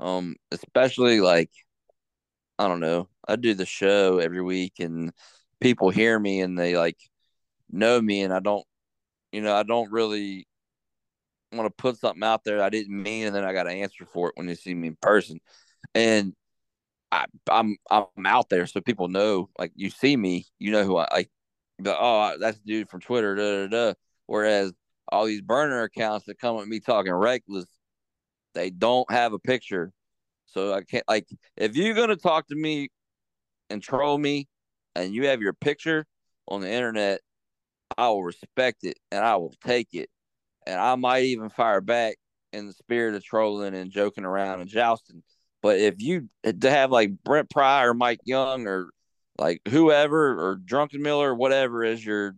Um 0.00 0.36
especially 0.52 1.20
like 1.20 1.50
I 2.58 2.68
don't 2.68 2.80
know. 2.80 3.08
I 3.26 3.36
do 3.36 3.54
the 3.54 3.66
show 3.66 4.18
every 4.18 4.42
week 4.42 4.74
and 4.80 5.12
people 5.60 5.90
hear 5.90 6.18
me 6.18 6.40
and 6.40 6.58
they 6.58 6.76
like 6.76 6.98
know 7.70 8.00
me 8.00 8.22
and 8.22 8.32
I 8.32 8.40
don't 8.40 8.64
you 9.32 9.42
know, 9.42 9.54
I 9.54 9.62
don't 9.62 9.92
really 9.92 10.46
want 11.52 11.66
to 11.66 11.82
put 11.82 11.96
something 11.98 12.22
out 12.22 12.44
there 12.44 12.62
I 12.62 12.68
didn't 12.70 13.02
mean 13.02 13.26
and 13.26 13.34
then 13.34 13.44
I 13.44 13.52
got 13.52 13.64
to 13.64 13.70
answer 13.70 14.04
for 14.06 14.28
it 14.28 14.34
when 14.36 14.46
they 14.46 14.54
see 14.54 14.74
me 14.74 14.88
in 14.88 14.96
person. 15.00 15.40
And 15.94 16.34
I, 17.10 17.24
I'm 17.50 17.76
I'm 17.90 18.26
out 18.26 18.48
there, 18.50 18.66
so 18.66 18.80
people 18.80 19.08
know. 19.08 19.48
Like 19.58 19.72
you 19.74 19.90
see 19.90 20.16
me, 20.16 20.46
you 20.58 20.72
know 20.72 20.84
who 20.84 20.96
I 20.98 21.08
like. 21.12 21.30
Oh, 21.86 22.36
that's 22.38 22.58
dude 22.60 22.90
from 22.90 23.00
Twitter. 23.00 23.34
Da, 23.34 23.66
da, 23.66 23.88
da. 23.90 23.94
Whereas 24.26 24.72
all 25.10 25.26
these 25.26 25.40
burner 25.40 25.82
accounts 25.82 26.26
that 26.26 26.38
come 26.38 26.56
with 26.56 26.68
me 26.68 26.80
talking 26.80 27.12
reckless, 27.12 27.66
they 28.54 28.70
don't 28.70 29.10
have 29.10 29.32
a 29.32 29.38
picture. 29.38 29.92
So 30.48 30.72
I 30.72 30.82
can't 30.82 31.04
like 31.08 31.26
if 31.56 31.76
you're 31.76 31.94
gonna 31.94 32.16
talk 32.16 32.48
to 32.48 32.56
me 32.56 32.88
and 33.70 33.82
troll 33.82 34.18
me, 34.18 34.48
and 34.94 35.14
you 35.14 35.26
have 35.26 35.40
your 35.40 35.52
picture 35.52 36.06
on 36.46 36.60
the 36.60 36.70
internet, 36.70 37.20
I 37.96 38.08
will 38.08 38.22
respect 38.24 38.84
it 38.84 38.98
and 39.12 39.24
I 39.24 39.36
will 39.36 39.54
take 39.64 39.88
it, 39.92 40.08
and 40.66 40.80
I 40.80 40.94
might 40.96 41.24
even 41.24 41.50
fire 41.50 41.80
back 41.80 42.16
in 42.52 42.66
the 42.66 42.72
spirit 42.72 43.14
of 43.14 43.24
trolling 43.24 43.74
and 43.74 43.90
joking 43.90 44.24
around 44.24 44.60
and 44.60 44.70
jousting. 44.70 45.22
But 45.62 45.78
if 45.78 46.00
you 46.00 46.28
to 46.44 46.70
have 46.70 46.90
like 46.90 47.10
Brent 47.24 47.50
Pry 47.50 47.84
or 47.84 47.94
Mike 47.94 48.20
Young 48.24 48.66
or 48.66 48.90
like 49.38 49.60
whoever 49.68 50.38
or 50.38 50.56
Drunken 50.56 51.02
Miller 51.02 51.30
or 51.30 51.34
whatever 51.34 51.84
as 51.84 52.04
your 52.04 52.34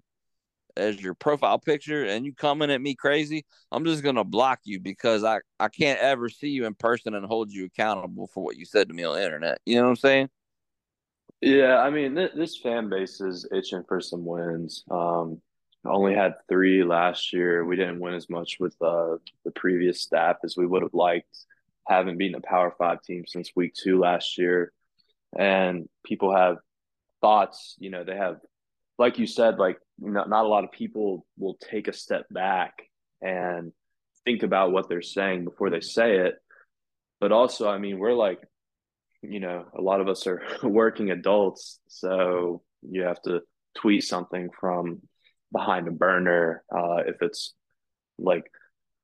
as 0.76 1.00
your 1.00 1.14
profile 1.14 1.58
picture 1.58 2.04
and 2.04 2.24
you 2.24 2.34
coming 2.34 2.70
at 2.70 2.80
me 2.80 2.94
crazy, 2.94 3.44
I'm 3.72 3.84
just 3.84 4.02
gonna 4.02 4.24
block 4.24 4.60
you 4.64 4.80
because 4.80 5.24
I 5.24 5.40
I 5.58 5.68
can't 5.68 6.00
ever 6.00 6.28
see 6.28 6.48
you 6.48 6.66
in 6.66 6.74
person 6.74 7.14
and 7.14 7.26
hold 7.26 7.50
you 7.52 7.66
accountable 7.66 8.28
for 8.28 8.42
what 8.42 8.56
you 8.56 8.64
said 8.64 8.88
to 8.88 8.94
me 8.94 9.04
on 9.04 9.16
the 9.16 9.24
internet. 9.24 9.58
You 9.66 9.76
know 9.76 9.84
what 9.84 9.90
I'm 9.90 9.96
saying? 9.96 10.30
Yeah, 11.40 11.78
I 11.78 11.90
mean 11.90 12.14
th- 12.14 12.32
this 12.34 12.58
fan 12.58 12.88
base 12.88 13.20
is 13.20 13.48
itching 13.52 13.84
for 13.88 14.00
some 14.00 14.24
wins. 14.24 14.84
Um, 14.90 15.40
only 15.84 16.14
had 16.14 16.34
three 16.48 16.84
last 16.84 17.32
year. 17.32 17.64
We 17.64 17.76
didn't 17.76 18.00
win 18.00 18.14
as 18.14 18.28
much 18.28 18.58
with 18.60 18.76
uh, 18.82 19.16
the 19.44 19.50
previous 19.54 20.02
staff 20.02 20.36
as 20.44 20.56
we 20.56 20.66
would 20.66 20.82
have 20.82 20.94
liked 20.94 21.46
haven't 21.90 22.18
beaten 22.18 22.36
a 22.36 22.40
Power 22.40 22.74
Five 22.78 23.02
team 23.02 23.24
since 23.26 23.50
week 23.56 23.74
two 23.74 23.98
last 23.98 24.38
year, 24.38 24.72
and 25.36 25.88
people 26.04 26.34
have 26.34 26.58
thoughts. 27.20 27.74
You 27.78 27.90
know, 27.90 28.04
they 28.04 28.16
have, 28.16 28.38
like 29.00 29.18
you 29.18 29.26
said, 29.26 29.58
like 29.58 29.78
not, 29.98 30.28
not 30.28 30.44
a 30.44 30.48
lot 30.48 30.62
of 30.62 30.70
people 30.70 31.26
will 31.38 31.56
take 31.70 31.88
a 31.88 31.92
step 31.92 32.26
back 32.30 32.74
and 33.22 33.72
think 34.26 34.42
about 34.42 34.72
what 34.72 34.90
they're 34.90 35.00
saying 35.00 35.44
before 35.44 35.70
they 35.70 35.80
say 35.80 36.18
it. 36.18 36.34
But 37.18 37.32
also, 37.32 37.66
I 37.66 37.78
mean, 37.78 37.98
we're 37.98 38.12
like, 38.12 38.40
you 39.22 39.40
know, 39.40 39.64
a 39.76 39.80
lot 39.80 40.02
of 40.02 40.08
us 40.08 40.26
are 40.26 40.42
working 40.62 41.10
adults, 41.10 41.80
so 41.88 42.62
you 42.82 43.02
have 43.02 43.20
to 43.22 43.40
tweet 43.74 44.04
something 44.04 44.50
from 44.60 45.00
behind 45.50 45.88
a 45.88 45.92
burner 45.92 46.62
uh, 46.70 46.98
if 47.06 47.16
it's 47.22 47.54
like 48.18 48.44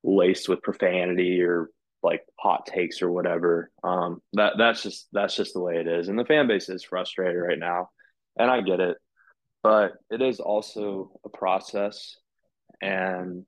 laced 0.04 0.46
with 0.46 0.62
profanity 0.62 1.40
or 1.40 1.70
like 2.02 2.22
hot 2.38 2.66
takes 2.66 3.00
or 3.00 3.10
whatever. 3.10 3.70
Um, 3.82 4.20
that 4.34 4.54
that's 4.58 4.82
just 4.82 5.08
that's 5.12 5.36
just 5.36 5.54
the 5.54 5.60
way 5.60 5.76
it 5.78 5.88
is, 5.88 6.08
and 6.08 6.18
the 6.18 6.24
fan 6.26 6.48
base 6.48 6.68
is 6.68 6.84
frustrated 6.84 7.40
right 7.40 7.58
now, 7.58 7.88
and 8.38 8.50
I 8.50 8.60
get 8.60 8.80
it, 8.80 8.98
but 9.66 9.94
it 10.10 10.22
is 10.22 10.38
also 10.38 11.10
a 11.24 11.28
process, 11.28 12.18
and 12.80 13.44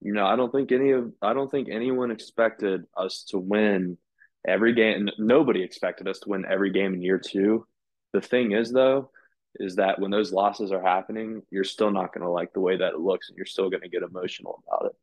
you 0.00 0.12
know 0.12 0.24
I 0.24 0.36
don't 0.36 0.52
think 0.52 0.70
any 0.70 0.92
of 0.92 1.12
I 1.20 1.32
don't 1.32 1.50
think 1.50 1.68
anyone 1.68 2.12
expected 2.12 2.84
us 2.96 3.24
to 3.30 3.38
win 3.38 3.98
every 4.46 4.74
game. 4.74 5.08
Nobody 5.18 5.64
expected 5.64 6.06
us 6.06 6.20
to 6.20 6.28
win 6.28 6.44
every 6.48 6.70
game 6.70 6.94
in 6.94 7.02
year 7.02 7.18
two. 7.18 7.66
The 8.12 8.20
thing 8.20 8.52
is 8.52 8.70
though, 8.70 9.10
is 9.56 9.74
that 9.74 9.98
when 9.98 10.12
those 10.12 10.32
losses 10.32 10.70
are 10.70 10.80
happening, 10.80 11.42
you're 11.50 11.64
still 11.64 11.90
not 11.90 12.14
going 12.14 12.22
to 12.22 12.30
like 12.30 12.52
the 12.52 12.60
way 12.60 12.76
that 12.76 12.92
it 12.92 13.00
looks, 13.00 13.28
and 13.28 13.36
you're 13.36 13.44
still 13.44 13.70
going 13.70 13.82
to 13.82 13.88
get 13.88 14.04
emotional 14.04 14.62
about 14.68 14.86
it, 14.86 14.96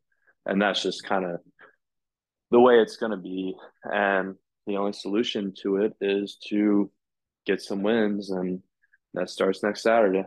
and 0.45 0.61
that's 0.61 0.81
just 0.81 1.03
kind 1.03 1.25
of 1.25 1.41
the 2.51 2.61
way 2.61 2.79
it's 2.79 2.95
going 2.95 3.11
to 3.11 3.17
be. 3.17 3.53
And 3.83 4.35
the 4.65 4.77
only 4.77 4.93
solution 4.93 5.53
to 5.63 5.75
it 5.83 5.93
is 5.99 6.37
to 6.47 6.89
get 7.45 7.61
some 7.61 7.83
wins 7.83 8.29
and 8.29 8.61
that 9.13 9.29
starts 9.29 9.61
next 9.61 9.83
Saturday. 9.83 10.23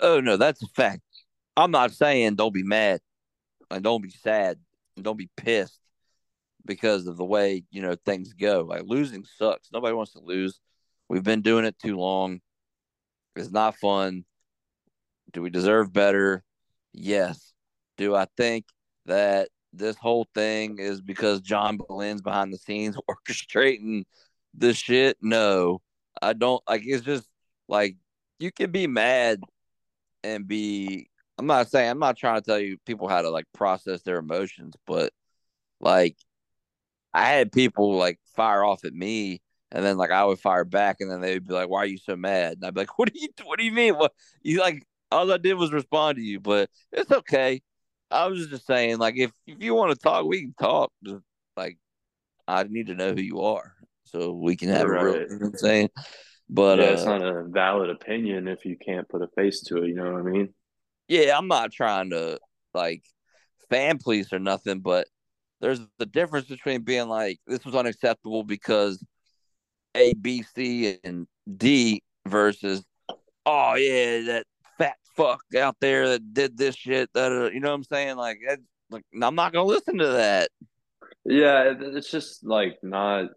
Oh 0.00 0.20
no, 0.20 0.36
that's 0.36 0.62
a 0.62 0.68
fact. 0.68 1.02
I'm 1.56 1.70
not 1.70 1.92
saying 1.92 2.34
don't 2.34 2.52
be 2.52 2.62
mad 2.62 3.00
and 3.70 3.82
don't 3.82 4.02
be 4.02 4.10
sad 4.10 4.58
and 4.96 5.04
don't 5.04 5.16
be 5.16 5.30
pissed 5.36 5.80
because 6.64 7.06
of 7.06 7.16
the 7.16 7.24
way 7.24 7.64
you 7.70 7.82
know 7.82 7.96
things 8.04 8.32
go. 8.32 8.66
Like 8.68 8.82
losing 8.84 9.24
sucks. 9.24 9.68
Nobody 9.72 9.94
wants 9.94 10.12
to 10.12 10.20
lose. 10.20 10.60
We've 11.08 11.22
been 11.22 11.42
doing 11.42 11.64
it 11.64 11.78
too 11.78 11.96
long. 11.96 12.40
It's 13.36 13.50
not 13.50 13.76
fun. 13.76 14.24
Do 15.32 15.42
we 15.42 15.50
deserve 15.50 15.92
better? 15.92 16.42
Yes. 16.92 17.52
Do 17.96 18.14
I 18.14 18.26
think 18.36 18.66
that 19.06 19.48
this 19.72 19.96
whole 19.96 20.26
thing 20.34 20.78
is 20.78 21.00
because 21.00 21.40
John 21.40 21.76
Boleyn's 21.76 22.22
behind 22.22 22.52
the 22.52 22.58
scenes 22.58 22.96
orchestrating 23.10 24.04
the 24.54 24.74
shit? 24.74 25.16
No. 25.20 25.80
I 26.20 26.32
don't 26.32 26.62
like 26.68 26.82
it's 26.84 27.04
just 27.04 27.28
like 27.68 27.96
you 28.38 28.50
can 28.50 28.70
be 28.70 28.86
mad 28.86 29.40
and 30.34 30.48
be 30.48 31.08
I'm 31.38 31.46
not 31.46 31.70
saying 31.70 31.90
I'm 31.90 31.98
not 31.98 32.16
trying 32.16 32.40
to 32.40 32.46
tell 32.46 32.58
you 32.58 32.78
people 32.86 33.08
how 33.08 33.22
to 33.22 33.30
like 33.30 33.46
process 33.52 34.02
their 34.02 34.18
emotions, 34.18 34.74
but 34.86 35.12
like 35.80 36.16
I 37.12 37.26
had 37.26 37.52
people 37.52 37.96
like 37.96 38.18
fire 38.34 38.64
off 38.64 38.84
at 38.84 38.94
me 38.94 39.40
and 39.70 39.84
then 39.84 39.96
like 39.96 40.10
I 40.10 40.24
would 40.24 40.40
fire 40.40 40.64
back 40.64 40.96
and 41.00 41.10
then 41.10 41.20
they 41.20 41.34
would 41.34 41.46
be 41.46 41.54
like, 41.54 41.68
Why 41.68 41.80
are 41.80 41.86
you 41.86 41.98
so 41.98 42.16
mad? 42.16 42.54
And 42.54 42.64
I'd 42.64 42.74
be 42.74 42.80
like, 42.80 42.98
What 42.98 43.12
do 43.12 43.18
you 43.20 43.28
what 43.44 43.58
do 43.58 43.64
you 43.64 43.72
mean? 43.72 43.96
What 43.96 44.12
you 44.42 44.60
like 44.60 44.82
all 45.10 45.30
I 45.30 45.38
did 45.38 45.54
was 45.54 45.72
respond 45.72 46.16
to 46.16 46.22
you, 46.22 46.40
but 46.40 46.68
it's 46.92 47.12
okay. 47.12 47.62
I 48.10 48.26
was 48.26 48.46
just 48.48 48.66
saying, 48.66 48.98
like, 48.98 49.16
if, 49.16 49.32
if 49.46 49.62
you 49.62 49.74
want 49.74 49.92
to 49.92 49.98
talk, 49.98 50.26
we 50.26 50.42
can 50.42 50.54
talk. 50.60 50.92
Just, 51.04 51.22
like, 51.56 51.78
I 52.46 52.62
need 52.64 52.86
to 52.88 52.94
know 52.94 53.14
who 53.14 53.20
you 53.20 53.40
are 53.40 53.74
so 54.04 54.32
we 54.32 54.56
can 54.56 54.68
have 54.68 54.88
right. 54.88 55.02
a 55.02 55.04
real. 55.04 55.14
You 55.14 55.28
know 55.28 55.36
what 55.36 55.46
I'm 55.46 55.58
saying? 55.58 55.88
But 56.48 56.78
yeah, 56.78 56.86
uh, 56.86 56.92
it's 56.92 57.04
not 57.04 57.22
a 57.22 57.44
valid 57.44 57.90
opinion 57.90 58.48
if 58.48 58.64
you 58.64 58.76
can't 58.76 59.08
put 59.08 59.22
a 59.22 59.28
face 59.28 59.62
to 59.64 59.82
it. 59.82 59.88
You 59.88 59.94
know 59.94 60.12
what 60.12 60.20
I 60.20 60.22
mean? 60.22 60.54
Yeah, 61.08 61.36
I'm 61.36 61.48
not 61.48 61.72
trying 61.72 62.10
to 62.10 62.38
like 62.74 63.02
fan 63.68 63.98
police 63.98 64.32
or 64.32 64.38
nothing, 64.38 64.80
but 64.80 65.06
there's 65.60 65.80
the 65.98 66.06
difference 66.06 66.46
between 66.46 66.82
being 66.82 67.08
like 67.08 67.40
this 67.46 67.64
was 67.64 67.74
unacceptable 67.74 68.44
because 68.44 69.04
A, 69.96 70.14
B, 70.14 70.42
C, 70.42 70.98
and 71.02 71.26
D 71.56 72.02
versus 72.26 72.84
oh 73.44 73.74
yeah, 73.74 74.20
that 74.22 74.46
fat 74.78 74.96
fuck 75.16 75.40
out 75.58 75.76
there 75.80 76.10
that 76.10 76.34
did 76.34 76.56
this 76.56 76.76
shit. 76.76 77.10
That 77.14 77.50
you 77.52 77.60
know 77.60 77.68
what 77.68 77.74
I'm 77.74 77.84
saying? 77.84 78.16
Like, 78.16 78.38
like 78.90 79.02
I'm 79.20 79.34
not 79.34 79.52
gonna 79.52 79.64
listen 79.64 79.98
to 79.98 80.08
that. 80.08 80.50
Yeah, 81.24 81.74
it's 81.80 82.10
just 82.10 82.44
like 82.44 82.78
not. 82.82 83.30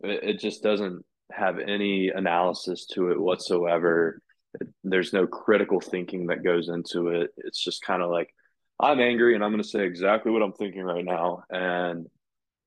It 0.00 0.38
just 0.38 0.62
doesn't 0.62 1.04
have 1.32 1.58
any 1.58 2.08
analysis 2.08 2.86
to 2.94 3.10
it 3.10 3.20
whatsoever. 3.20 4.20
There's 4.82 5.12
no 5.12 5.26
critical 5.26 5.80
thinking 5.80 6.26
that 6.26 6.42
goes 6.42 6.68
into 6.68 7.08
it. 7.08 7.30
It's 7.36 7.62
just 7.62 7.82
kind 7.82 8.02
of 8.02 8.10
like 8.10 8.34
I'm 8.80 9.00
angry 9.00 9.34
and 9.34 9.44
I'm 9.44 9.50
going 9.50 9.62
to 9.62 9.68
say 9.68 9.84
exactly 9.84 10.32
what 10.32 10.42
I'm 10.42 10.52
thinking 10.52 10.82
right 10.82 11.04
now. 11.04 11.42
And 11.50 12.06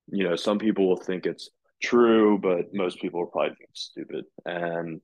you 0.07 0.27
know, 0.27 0.35
some 0.35 0.59
people 0.59 0.87
will 0.87 0.97
think 0.97 1.25
it's 1.25 1.49
true, 1.81 2.37
but 2.37 2.73
most 2.73 3.01
people 3.01 3.21
will 3.21 3.27
probably 3.27 3.49
think 3.49 3.69
it's 3.69 3.89
stupid. 3.91 4.25
And 4.45 5.01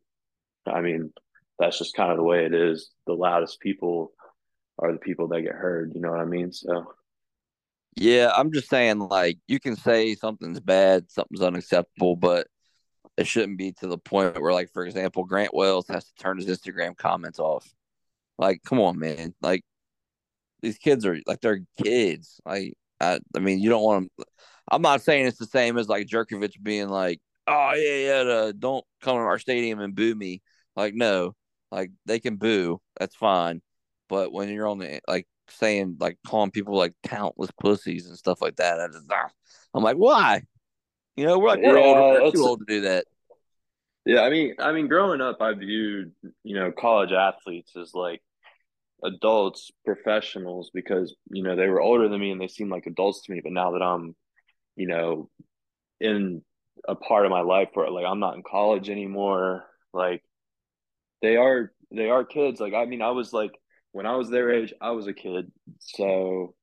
I 0.68 0.82
mean, 0.82 1.12
that's 1.60 1.78
just 1.80 1.96
kind 1.96 2.12
of 2.12 2.18
the 2.18 2.24
way 2.24 2.46
it 2.46 2.54
is. 2.54 2.92
The 3.08 3.14
loudest 3.14 3.60
people 3.60 4.12
are 4.80 4.92
the 4.92 5.00
people 5.00 5.28
that 5.30 5.42
get 5.42 5.54
heard. 5.54 5.94
You 5.96 6.02
know 6.02 6.12
what 6.12 6.20
I 6.20 6.26
mean? 6.26 6.52
So. 6.52 6.94
Yeah, 7.96 8.32
I'm 8.36 8.54
just 8.54 8.70
saying, 8.70 9.00
like, 9.00 9.40
you 9.48 9.60
can 9.60 9.76
say 9.76 10.14
something's 10.14 10.60
bad, 10.60 11.10
something's 11.10 11.42
unacceptable, 11.42 12.16
but 12.16 12.46
it 13.18 13.28
shouldn't 13.28 13.58
be 13.58 13.72
to 13.74 13.88
the 13.88 13.98
point 13.98 14.40
where, 14.40 14.54
like, 14.54 14.72
for 14.72 14.86
example, 14.86 15.26
Grant 15.26 15.54
Wells 15.54 15.88
has 15.90 16.06
to 16.06 16.14
turn 16.16 16.38
his 16.38 16.46
Instagram 16.48 16.96
comments 16.96 17.40
off. 17.40 17.68
Like, 18.38 18.62
come 18.64 18.80
on, 18.80 19.00
man. 19.00 19.34
Like, 19.42 19.64
these 20.62 20.78
kids 20.78 21.06
are 21.06 21.18
like 21.26 21.42
they're 21.42 21.62
kids. 21.84 22.40
Like, 22.46 22.76
I, 23.00 23.20
I 23.36 23.40
mean, 23.40 23.60
you 23.60 23.70
don't 23.70 23.84
want 23.84 24.12
them. 24.18 24.26
I'm 24.70 24.82
not 24.82 25.02
saying 25.02 25.26
it's 25.28 25.38
the 25.38 25.46
same 25.46 25.78
as 25.78 25.88
like 25.88 26.08
Jurkovec 26.08 26.62
being 26.62 26.90
like, 26.90 27.22
"Oh 27.48 27.74
yeah, 27.76 28.24
yeah, 28.24 28.52
don't 28.58 28.86
come 29.02 29.18
to 29.18 29.22
our 29.22 29.40
stadium 29.40 29.80
and 29.80 29.96
boo 29.96 30.16
me." 30.16 30.42
Like, 30.76 30.94
no, 30.96 31.36
like 31.72 31.92
they 32.06 32.20
can 32.20 32.38
boo, 32.38 32.80
that's 33.00 33.16
fine. 33.16 33.62
But 34.10 34.32
when 34.32 34.50
you're 34.50 34.68
on 34.68 34.80
the 34.80 35.00
like 35.08 35.28
saying 35.50 35.98
like 36.00 36.18
calling 36.26 36.52
people 36.52 36.76
like 36.76 36.94
countless 37.04 37.52
pussies 37.60 38.08
and 38.08 38.18
stuff 38.18 38.42
like 38.42 38.58
that, 38.58 38.80
I 38.80 38.88
just 38.88 39.06
ah, 39.12 39.30
I'm 39.74 39.84
like, 39.84 39.98
why? 39.98 40.44
You 41.18 41.26
know, 41.26 41.40
we're 41.40 41.50
like 41.50 41.62
we're 41.64 41.80
yeah, 41.80 41.84
older, 41.84 42.24
we're 42.24 42.32
too 42.32 42.46
old 42.46 42.60
to 42.60 42.66
do 42.68 42.82
that. 42.82 43.06
Yeah, 44.06 44.22
I 44.22 44.30
mean, 44.30 44.56
I 44.60 44.72
mean, 44.72 44.88
growing 44.88 45.20
up, 45.20 45.42
I 45.42 45.54
viewed 45.54 46.14
you 46.44 46.56
know 46.56 46.72
college 46.72 47.12
athletes 47.12 47.76
as 47.76 47.94
like 47.96 48.22
adults, 49.04 49.72
professionals, 49.84 50.70
because 50.74 51.16
you 51.32 51.42
know 51.42 51.56
they 51.56 51.68
were 51.68 51.82
older 51.82 52.08
than 52.08 52.22
me 52.22 52.32
and 52.32 52.40
they 52.40 52.48
seemed 52.48 52.72
like 52.72 52.86
adults 52.86 53.24
to 53.24 53.32
me. 53.32 53.42
But 53.44 53.52
now 53.52 53.72
that 53.72 53.82
I'm, 53.82 54.16
you 54.76 54.88
know, 54.88 55.30
in 56.00 56.44
a 56.88 56.94
part 56.94 57.26
of 57.26 57.32
my 57.32 57.42
life 57.42 57.70
where 57.74 57.90
like 57.90 58.06
I'm 58.06 58.20
not 58.20 58.36
in 58.36 58.44
college 58.44 58.90
anymore, 58.90 59.66
like 59.94 60.22
they 61.24 61.36
are 61.36 61.74
they 61.92 62.10
are 62.12 62.24
kids. 62.24 62.60
Like 62.60 62.76
I 62.76 62.86
mean, 62.86 63.02
I 63.02 63.10
was 63.10 63.34
like 63.34 63.58
when 63.92 64.06
I 64.06 64.16
was 64.16 64.30
their 64.30 64.52
age, 64.52 64.72
I 64.80 64.92
was 64.92 65.08
a 65.08 65.14
kid. 65.14 65.52
So 65.80 66.54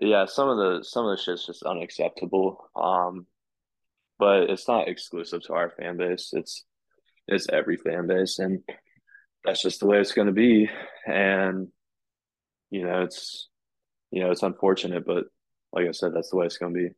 yeah, 0.00 0.26
some 0.26 0.48
of 0.48 0.56
the 0.56 0.84
some 0.84 1.04
of 1.04 1.16
the 1.16 1.22
shit's 1.22 1.46
just 1.46 1.64
unacceptable. 1.64 2.70
Um, 2.76 3.26
but 4.18 4.50
it's 4.50 4.68
not 4.68 4.88
exclusive 4.88 5.42
to 5.42 5.54
our 5.54 5.70
fan 5.70 5.96
base. 5.96 6.30
It's 6.32 6.64
it's 7.26 7.48
every 7.50 7.76
fan 7.76 8.06
base, 8.06 8.38
and 8.38 8.62
that's 9.44 9.62
just 9.62 9.80
the 9.80 9.86
way 9.86 9.98
it's 9.98 10.12
going 10.12 10.26
to 10.26 10.32
be. 10.32 10.68
And 11.06 11.68
you 12.70 12.84
know, 12.84 13.02
it's 13.02 13.48
you 14.10 14.22
know, 14.22 14.30
it's 14.30 14.42
unfortunate, 14.42 15.06
but 15.06 15.24
like 15.72 15.86
I 15.86 15.92
said, 15.92 16.12
that's 16.14 16.30
the 16.30 16.36
way 16.36 16.46
it's 16.46 16.58
going 16.58 16.74
to 16.74 16.80
be. 16.80 16.94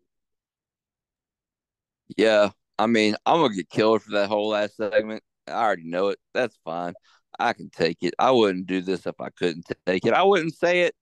Yeah, 2.17 2.51
I 2.79 2.87
mean, 2.87 3.15
I'm 3.27 3.41
gonna 3.41 3.55
get 3.55 3.69
killed 3.71 4.03
for 4.03 4.13
that 4.13 4.29
whole 4.29 4.49
last 4.49 4.77
segment. 4.77 5.23
I 5.47 5.53
already 5.53 5.85
know 5.85 6.09
it. 6.09 6.19
That's 6.35 6.59
fine. 6.65 6.95
I 7.39 7.53
can 7.53 7.71
take 7.71 7.99
it. 8.03 8.15
I 8.19 8.31
wouldn't 8.31 8.67
do 8.67 8.81
this 8.81 9.07
if 9.07 9.21
I 9.21 9.31
couldn't 9.31 9.67
take 9.87 10.07
it. 10.07 10.13
I 10.15 10.23
wouldn't 10.23 10.55
say 10.55 10.83
it 10.83 10.95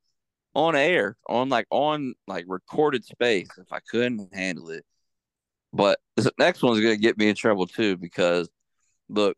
on 0.54 0.76
air, 0.76 1.16
on 1.28 1.48
like 1.48 1.66
on 1.70 2.14
like 2.26 2.44
recorded 2.48 3.04
space 3.04 3.48
if 3.58 3.72
I 3.72 3.80
couldn't 3.90 4.34
handle 4.34 4.70
it. 4.70 4.84
But 5.78 6.00
this 6.16 6.28
next 6.40 6.60
one's 6.60 6.80
gonna 6.80 6.96
get 6.96 7.16
me 7.16 7.28
in 7.28 7.36
trouble 7.36 7.68
too 7.68 7.96
because 7.96 8.50
look, 9.08 9.36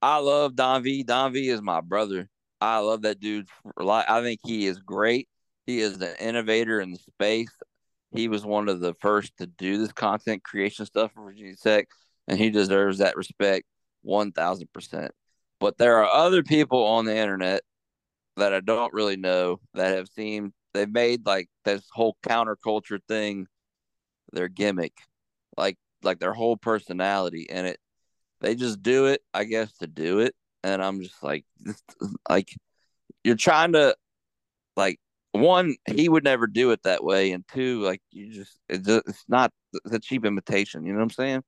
I 0.00 0.18
love 0.18 0.54
Don 0.54 0.84
V. 0.84 1.02
Don 1.02 1.32
V 1.32 1.48
is 1.48 1.60
my 1.60 1.80
brother. 1.80 2.30
I 2.60 2.78
love 2.78 3.02
that 3.02 3.18
dude. 3.18 3.48
I 3.76 4.22
think 4.22 4.38
he 4.44 4.66
is 4.66 4.78
great. 4.78 5.28
He 5.66 5.80
is 5.80 6.00
an 6.00 6.14
innovator 6.20 6.80
in 6.80 6.92
the 6.92 6.98
space. 6.98 7.50
He 8.12 8.28
was 8.28 8.46
one 8.46 8.68
of 8.68 8.78
the 8.78 8.94
first 9.00 9.36
to 9.38 9.46
do 9.46 9.78
this 9.78 9.90
content 9.90 10.44
creation 10.44 10.86
stuff 10.86 11.10
for 11.12 11.24
Virginia 11.24 11.56
Tech, 11.56 11.88
and 12.28 12.38
he 12.38 12.50
deserves 12.50 12.98
that 12.98 13.16
respect. 13.16 13.66
1000%. 14.06 15.10
But 15.58 15.76
there 15.76 15.98
are 15.98 16.08
other 16.08 16.44
people 16.44 16.84
on 16.84 17.04
the 17.04 17.16
internet 17.16 17.62
that 18.36 18.54
I 18.54 18.60
don't 18.60 18.94
really 18.94 19.16
know 19.16 19.58
that 19.74 19.96
have 19.96 20.08
seen, 20.08 20.52
they've 20.72 20.88
made 20.88 21.26
like 21.26 21.48
this 21.64 21.82
whole 21.92 22.16
counterculture 22.22 23.00
thing 23.08 23.48
their 24.32 24.48
gimmick, 24.48 24.92
like 25.58 25.76
like 26.02 26.18
their 26.18 26.32
whole 26.32 26.56
personality. 26.56 27.48
And 27.50 27.66
it, 27.66 27.78
they 28.40 28.54
just 28.54 28.82
do 28.82 29.06
it, 29.06 29.22
I 29.34 29.44
guess, 29.44 29.72
to 29.78 29.86
do 29.86 30.20
it. 30.20 30.34
And 30.62 30.82
I'm 30.82 31.02
just 31.02 31.22
like, 31.22 31.44
like, 32.28 32.54
you're 33.24 33.36
trying 33.36 33.72
to, 33.72 33.96
like, 34.76 34.98
one, 35.32 35.76
he 35.86 36.08
would 36.08 36.24
never 36.24 36.46
do 36.46 36.70
it 36.70 36.82
that 36.84 37.04
way. 37.04 37.32
And 37.32 37.44
two, 37.52 37.80
like, 37.82 38.00
you 38.10 38.32
just, 38.32 38.58
it's, 38.68 38.88
it's 38.88 39.24
not, 39.28 39.52
the 39.84 39.98
cheap 39.98 40.24
imitation. 40.24 40.84
You 40.84 40.92
know 40.92 40.98
what 40.98 41.04
I'm 41.04 41.10
saying? 41.10 41.42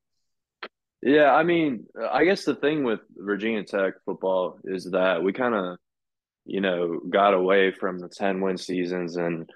Yeah, 1.03 1.33
I 1.33 1.45
mean, 1.45 1.87
I 2.11 2.25
guess 2.25 2.45
the 2.45 2.55
thing 2.55 2.85
with 2.85 3.01
Virginia 3.17 3.65
Tech 3.65 3.95
football 4.05 4.59
is 4.65 4.91
that 4.91 5.23
we 5.23 5.33
kind 5.33 5.55
of, 5.55 5.79
you 6.45 6.61
know, 6.61 7.01
got 7.09 7.33
away 7.33 7.71
from 7.71 7.99
the 7.99 8.09
10 8.09 8.41
win 8.43 8.59
seasons 8.59 9.17
and 9.17 9.49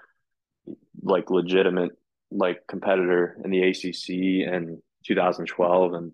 like 1.03 1.29
legitimate 1.29 1.91
like 2.31 2.61
competitor 2.67 3.37
in 3.43 3.51
the 3.51 3.61
ACC 3.61 4.09
in 4.09 4.81
2012 5.05 5.93
and 5.93 6.11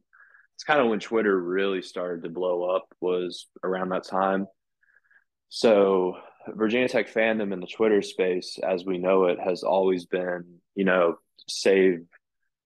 it's 0.55 0.63
kind 0.63 0.79
of 0.79 0.87
when 0.87 0.99
Twitter 0.99 1.39
really 1.39 1.81
started 1.81 2.23
to 2.23 2.29
blow 2.29 2.63
up 2.75 2.85
was 2.99 3.47
around 3.63 3.89
that 3.89 4.03
time. 4.03 4.45
So, 5.49 6.17
Virginia 6.47 6.87
Tech 6.87 7.11
fandom 7.11 7.51
in 7.51 7.59
the 7.59 7.67
Twitter 7.67 8.01
space 8.01 8.59
as 8.61 8.85
we 8.85 8.97
know 8.97 9.25
it 9.25 9.39
has 9.39 9.63
always 9.63 10.05
been, 10.05 10.59
you 10.75 10.85
know, 10.85 11.15
save 11.47 12.01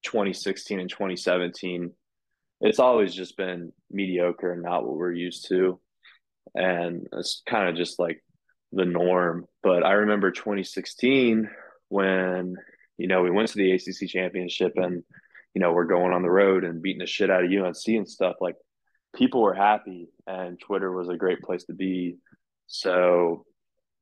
2016 0.04 0.80
and 0.80 0.90
2017 0.90 1.92
it's 2.62 2.80
always 2.80 3.14
just 3.14 3.38
been 3.38 3.72
mediocre 3.92 4.54
and 4.54 4.64
not 4.64 4.86
what 4.86 4.98
we're 4.98 5.12
used 5.12 5.48
to. 5.50 5.80
And 6.54 7.08
it's 7.14 7.42
kind 7.48 7.70
of 7.70 7.76
just 7.76 8.00
like 8.00 8.24
the 8.72 8.86
norm. 8.86 9.46
But 9.62 9.86
I 9.86 9.94
remember 9.94 10.32
2016 10.32 11.50
when, 11.90 12.56
you 12.98 13.08
know, 13.08 13.22
we 13.22 13.32
went 13.32 13.50
to 13.50 13.58
the 13.58 13.72
ACC 13.72 14.10
championship 14.10 14.74
and, 14.76 15.04
you 15.54 15.62
know, 15.62 15.74
we're 15.74 15.86
going 15.86 16.14
on 16.14 16.22
the 16.22 16.30
road 16.30 16.64
and 16.64 16.82
beating 16.82 17.00
the 17.00 17.06
shit 17.06 17.30
out 17.30 17.44
of 17.44 17.52
UNC 17.52 17.88
and 17.88 18.10
stuff. 18.10 18.36
Like 18.42 18.56
people 19.16 19.42
were 19.42 19.54
happy, 19.54 20.10
and 20.28 20.60
Twitter 20.60 20.92
was 20.92 21.10
a 21.10 21.18
great 21.18 21.42
place 21.42 21.64
to 21.66 21.74
be. 21.74 22.18
So 22.68 23.46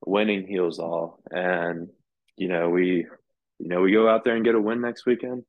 winning 0.06 0.48
heals 0.48 0.80
all, 0.80 1.20
and 1.30 1.90
you 2.36 2.48
know 2.48 2.70
we, 2.70 3.06
you 3.60 3.68
know 3.68 3.82
we 3.82 3.92
go 3.92 4.10
out 4.10 4.24
there 4.24 4.36
and 4.36 4.46
get 4.46 4.56
a 4.56 4.62
win 4.62 4.82
next 4.82 5.06
weekend. 5.06 5.44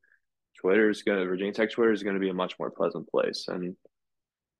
Twitter 0.61 0.91
is 0.91 1.03
going 1.03 1.19
to 1.19 1.27
Virginia 1.27 1.53
Tech 1.53 1.73
Twitter 1.73 1.93
is 1.93 2.03
going 2.03 2.15
to 2.15 2.21
be 2.21 2.31
a 2.31 2.35
much 2.35 2.55
more 2.59 2.71
pleasant 2.71 3.09
place, 3.09 3.47
and 3.49 3.77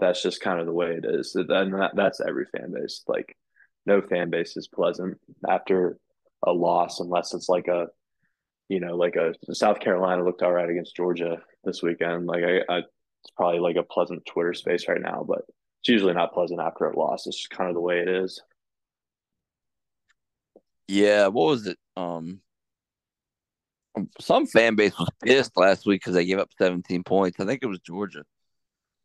that's 0.01 0.23
just 0.23 0.41
kind 0.41 0.61
of 0.61 0.67
the 0.67 0.73
way 0.73 0.93
it 0.93 1.05
is. 1.05 1.35
And 1.35 1.75
that, 1.75 1.93
that's 1.95 2.21
every 2.21 2.47
fan 2.47 2.73
base. 2.73 3.03
Like 3.07 3.37
no 3.87 4.03
fan 4.03 4.31
base 4.31 4.57
is 4.57 4.69
pleasant 4.69 5.19
after 5.49 5.99
a 6.47 6.53
loss 6.53 7.01
unless 7.01 7.35
it's 7.35 7.49
like 7.49 7.69
a 7.69 7.87
you 8.69 8.81
know 8.81 8.97
like 8.97 9.17
a 9.17 9.35
South 9.55 9.81
Carolina 9.81 10.25
looked 10.25 10.43
all 10.43 10.53
right 10.53 10.69
against 10.69 10.97
Georgia 10.97 11.39
this 11.65 11.83
weekend. 11.83 12.27
Like 12.27 12.45
I, 12.45 12.61
I 12.73 12.79
it's 12.79 13.33
probably 13.37 13.61
like 13.61 13.77
a 13.77 13.83
pleasant 13.83 14.25
Twitter 14.27 14.55
space 14.55 14.87
right 14.89 15.01
now, 15.01 15.25
but 15.27 15.43
it's 15.81 15.89
usually 15.89 16.15
not 16.15 16.35
pleasant 16.35 16.61
after 16.61 16.87
a 16.87 16.99
loss. 16.99 17.27
It's 17.27 17.39
just 17.39 17.51
kind 17.51 17.69
of 17.69 17.75
the 17.75 17.81
way 17.81 18.01
it 18.01 18.09
is. 18.09 18.41
Yeah, 20.89 21.29
what 21.29 21.47
was 21.47 21.67
it? 21.67 21.79
Um, 21.97 22.41
some 24.21 24.47
fan 24.47 24.75
base 24.75 24.99
was 24.99 25.09
pissed 25.23 25.57
last 25.57 25.87
week 25.87 26.03
because 26.03 26.15
they 26.15 26.27
gave 26.27 26.39
up 26.39 26.51
17 26.59 27.05
points. 27.05 27.41
I 27.41 27.47
think 27.47 27.63
it 27.63 27.67
was 27.67 27.81
Georgia. 27.81 28.25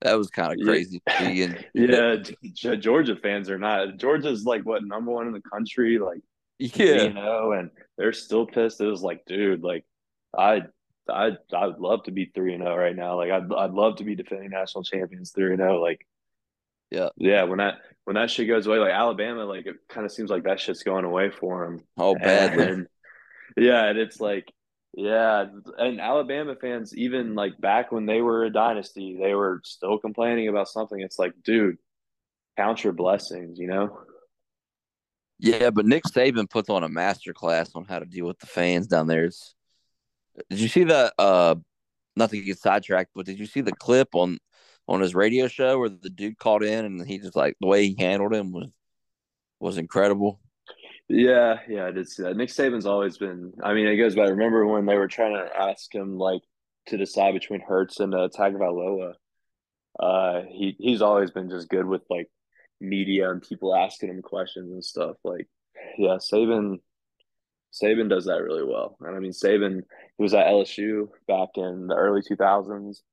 That 0.01 0.17
was 0.17 0.29
kind 0.29 0.53
of 0.53 0.65
crazy. 0.65 1.01
Yeah. 1.19 1.53
yeah, 1.73 2.75
Georgia 2.75 3.15
fans 3.17 3.49
are 3.49 3.57
not. 3.57 3.97
Georgia's 3.97 4.45
like 4.45 4.65
what 4.65 4.83
number 4.83 5.11
one 5.11 5.27
in 5.27 5.33
the 5.33 5.41
country, 5.41 5.99
like 5.99 6.21
yeah, 6.59 7.03
you 7.03 7.13
know, 7.13 7.53
and 7.53 7.71
they're 7.97 8.13
still 8.13 8.45
pissed. 8.45 8.81
It 8.81 8.85
was 8.85 9.01
like, 9.01 9.25
dude, 9.25 9.63
like 9.63 9.85
I, 10.37 10.63
I, 11.09 11.31
I'd 11.55 11.79
love 11.79 12.03
to 12.03 12.11
be 12.11 12.25
three 12.25 12.53
and 12.53 12.63
zero 12.63 12.75
oh 12.75 12.77
right 12.77 12.95
now. 12.95 13.15
Like 13.15 13.31
I'd, 13.31 13.51
I'd 13.51 13.71
love 13.71 13.97
to 13.97 14.03
be 14.03 14.15
defending 14.15 14.51
national 14.51 14.83
champions 14.83 15.31
three 15.31 15.51
and 15.51 15.59
zero. 15.59 15.81
Like, 15.81 16.05
yeah, 16.91 17.09
yeah. 17.17 17.43
When 17.43 17.57
that 17.57 17.75
when 18.03 18.15
that 18.15 18.29
shit 18.29 18.47
goes 18.47 18.67
away, 18.67 18.77
like 18.77 18.91
Alabama, 18.91 19.45
like 19.45 19.65
it 19.65 19.77
kind 19.87 20.05
of 20.05 20.11
seems 20.11 20.29
like 20.29 20.43
that 20.43 20.59
shit's 20.59 20.83
going 20.83 21.05
away 21.05 21.29
for 21.31 21.65
them. 21.65 21.83
Oh, 21.97 22.15
badly. 22.15 22.63
And, 22.65 22.87
yeah, 23.57 23.85
and 23.85 23.97
it's 23.97 24.19
like 24.19 24.51
yeah, 24.95 25.45
and 25.77 26.01
Alabama 26.01 26.55
fans, 26.59 26.95
even 26.97 27.35
like 27.35 27.59
back 27.59 27.91
when 27.91 28.05
they 28.05 28.21
were 28.21 28.43
a 28.43 28.51
dynasty, 28.51 29.17
they 29.21 29.33
were 29.35 29.61
still 29.63 29.99
complaining 29.99 30.47
about 30.47 30.67
something. 30.67 30.99
It's 30.99 31.19
like, 31.19 31.33
dude, 31.43 31.77
count 32.57 32.83
your 32.83 32.93
blessings, 32.93 33.59
you 33.59 33.67
know? 33.67 33.99
Yeah, 35.39 35.69
but 35.69 35.85
Nick 35.85 36.03
Saban 36.03 36.49
puts 36.49 36.69
on 36.69 36.83
a 36.83 36.89
master 36.89 37.33
class 37.33 37.71
on 37.75 37.85
how 37.85 37.99
to 37.99 38.05
deal 38.05 38.25
with 38.25 38.39
the 38.39 38.47
fans 38.47 38.87
down 38.87 39.07
there. 39.07 39.25
It's, 39.25 39.55
did 40.49 40.59
you 40.59 40.67
see 40.67 40.83
the 40.83 41.13
uh 41.17 41.55
not 42.15 42.29
to 42.31 42.41
get 42.41 42.59
sidetracked, 42.59 43.11
but 43.15 43.25
did 43.25 43.39
you 43.39 43.45
see 43.45 43.61
the 43.61 43.71
clip 43.71 44.09
on 44.13 44.39
on 44.87 45.01
his 45.01 45.15
radio 45.15 45.47
show 45.47 45.79
where 45.79 45.89
the 45.89 46.09
dude 46.09 46.37
called 46.37 46.63
in 46.63 46.83
and 46.83 47.07
he 47.07 47.19
just 47.19 47.35
like 47.35 47.55
the 47.61 47.67
way 47.67 47.87
he 47.87 47.95
handled 47.97 48.33
him 48.33 48.51
was 48.51 48.69
was 49.59 49.77
incredible. 49.77 50.39
Yeah, 51.07 51.59
yeah, 51.67 51.85
I 51.85 51.91
did 51.91 52.07
see 52.07 52.23
that. 52.23 52.37
Nick 52.37 52.49
Saban's 52.49 52.85
always 52.85 53.17
been. 53.17 53.53
I 53.63 53.73
mean, 53.73 53.87
it 53.87 53.97
goes 53.97 54.15
back. 54.15 54.29
Remember 54.29 54.65
when 54.65 54.85
they 54.85 54.95
were 54.95 55.07
trying 55.07 55.33
to 55.33 55.49
ask 55.55 55.93
him 55.93 56.17
like 56.17 56.41
to 56.87 56.97
decide 56.97 57.33
between 57.33 57.61
Hurts 57.61 57.99
and 57.99 58.13
uh, 58.13 58.29
Tagovailoa? 58.29 59.13
Uh, 59.99 60.41
he 60.49 60.75
he's 60.79 61.01
always 61.01 61.31
been 61.31 61.49
just 61.49 61.67
good 61.67 61.85
with 61.85 62.03
like 62.09 62.29
media 62.79 63.29
and 63.29 63.41
people 63.41 63.75
asking 63.75 64.09
him 64.09 64.21
questions 64.21 64.71
and 64.71 64.83
stuff. 64.83 65.17
Like, 65.23 65.47
yeah, 65.97 66.17
Saban, 66.17 66.79
Saban 67.73 68.09
does 68.09 68.25
that 68.25 68.43
really 68.43 68.63
well. 68.63 68.97
And 69.01 69.15
I 69.15 69.19
mean, 69.19 69.31
Saban 69.31 69.83
he 70.17 70.23
was 70.23 70.33
at 70.33 70.47
LSU 70.47 71.09
back 71.27 71.49
in 71.55 71.87
the 71.87 71.95
early 71.95 72.21
two 72.27 72.35
thousands. 72.35 73.03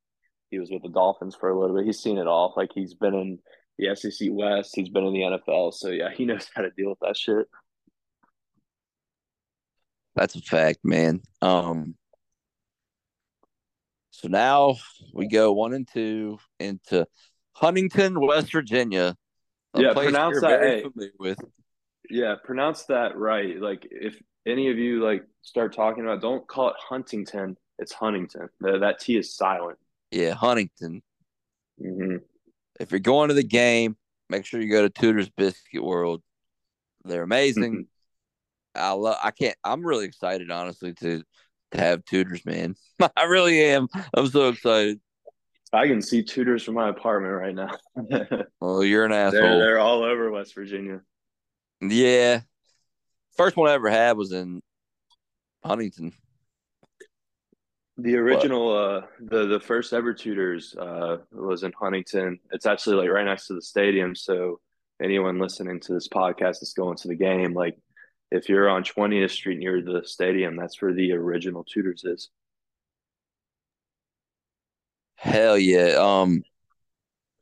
He 0.50 0.58
was 0.58 0.70
with 0.70 0.82
the 0.82 0.88
Dolphins 0.88 1.36
for 1.36 1.50
a 1.50 1.58
little 1.58 1.76
bit. 1.76 1.86
He's 1.86 2.00
seen 2.00 2.18
it 2.18 2.26
all. 2.26 2.54
Like 2.56 2.70
he's 2.74 2.94
been 2.94 3.14
in 3.14 3.38
the 3.78 3.94
SEC 3.94 4.28
West. 4.30 4.72
He's 4.74 4.88
been 4.88 5.04
in 5.04 5.12
the 5.12 5.20
NFL. 5.20 5.74
So 5.74 5.90
yeah, 5.90 6.10
he 6.14 6.24
knows 6.26 6.48
how 6.54 6.62
to 6.62 6.70
deal 6.70 6.90
with 6.90 7.00
that 7.00 7.16
shit. 7.16 7.46
That's 10.14 10.34
a 10.34 10.40
fact, 10.40 10.78
man. 10.82 11.20
Um, 11.42 11.94
so 14.10 14.28
now 14.28 14.76
we 15.12 15.28
go 15.28 15.52
one 15.52 15.74
and 15.74 15.86
two 15.86 16.38
into 16.58 17.06
Huntington, 17.52 18.18
West 18.18 18.50
Virginia. 18.50 19.14
Yeah, 19.76 19.92
pronounce 19.92 20.40
that. 20.40 20.92
With. 21.18 21.38
Yeah, 22.10 22.36
pronounce 22.42 22.84
that 22.84 23.16
right. 23.16 23.60
Like 23.60 23.86
if 23.90 24.20
any 24.46 24.70
of 24.70 24.78
you 24.78 25.02
like 25.02 25.24
start 25.42 25.74
talking 25.74 26.04
about, 26.04 26.20
don't 26.20 26.46
call 26.46 26.68
it 26.70 26.76
Huntington. 26.78 27.56
It's 27.78 27.92
Huntington. 27.92 28.48
That, 28.60 28.80
that 28.80 29.00
T 29.00 29.16
is 29.16 29.34
silent. 29.34 29.78
Yeah, 30.10 30.34
Huntington. 30.34 31.02
Mm-hmm. 31.82 32.16
If 32.80 32.90
you're 32.90 33.00
going 33.00 33.28
to 33.28 33.34
the 33.34 33.42
game, 33.42 33.96
make 34.28 34.46
sure 34.46 34.60
you 34.60 34.70
go 34.70 34.82
to 34.82 34.90
Tudor's 34.90 35.30
Biscuit 35.30 35.82
World. 35.82 36.22
They're 37.04 37.22
amazing. 37.22 37.86
I 38.74 38.92
love. 38.92 39.16
I 39.22 39.30
can't. 39.30 39.56
I'm 39.64 39.84
really 39.84 40.04
excited, 40.04 40.50
honestly, 40.50 40.92
to 40.94 41.22
to 41.72 41.78
have 41.78 42.04
Tudor's, 42.04 42.44
man. 42.44 42.74
I 43.16 43.24
really 43.24 43.62
am. 43.64 43.88
I'm 44.14 44.28
so 44.28 44.48
excited. 44.48 45.00
I 45.72 45.86
can 45.86 46.00
see 46.00 46.22
Tudor's 46.22 46.62
from 46.62 46.74
my 46.74 46.88
apartment 46.88 47.34
right 47.34 47.54
now. 47.54 47.76
well, 48.60 48.84
you're 48.84 49.04
an 49.04 49.12
asshole. 49.12 49.40
They're, 49.40 49.58
they're 49.58 49.78
all 49.78 50.04
over 50.04 50.30
West 50.30 50.54
Virginia. 50.54 51.00
Yeah. 51.80 52.40
First 53.36 53.56
one 53.56 53.68
I 53.68 53.74
ever 53.74 53.90
had 53.90 54.16
was 54.16 54.32
in 54.32 54.62
Huntington. 55.64 56.12
The 57.98 58.16
original, 58.16 58.76
uh, 58.76 59.06
the 59.20 59.46
the 59.46 59.60
first 59.60 59.94
ever 59.94 60.12
Tudor's 60.12 60.74
uh, 60.76 61.18
was 61.32 61.62
in 61.62 61.72
Huntington. 61.72 62.38
It's 62.52 62.66
actually 62.66 62.96
like 62.96 63.10
right 63.10 63.24
next 63.24 63.46
to 63.46 63.54
the 63.54 63.62
stadium. 63.62 64.14
So 64.14 64.60
anyone 65.02 65.38
listening 65.38 65.80
to 65.80 65.94
this 65.94 66.08
podcast 66.08 66.60
that's 66.60 66.74
going 66.74 66.98
to 66.98 67.08
the 67.08 67.14
game, 67.14 67.54
like 67.54 67.78
if 68.30 68.48
you're 68.48 68.68
on 68.68 68.84
20th 68.84 69.30
Street 69.30 69.58
near 69.58 69.80
the 69.80 70.02
stadium, 70.04 70.56
that's 70.56 70.80
where 70.80 70.92
the 70.92 71.12
original 71.12 71.64
Tudor's 71.64 72.04
is. 72.04 72.28
Hell 75.16 75.58
yeah. 75.58 75.96
Um 75.98 76.42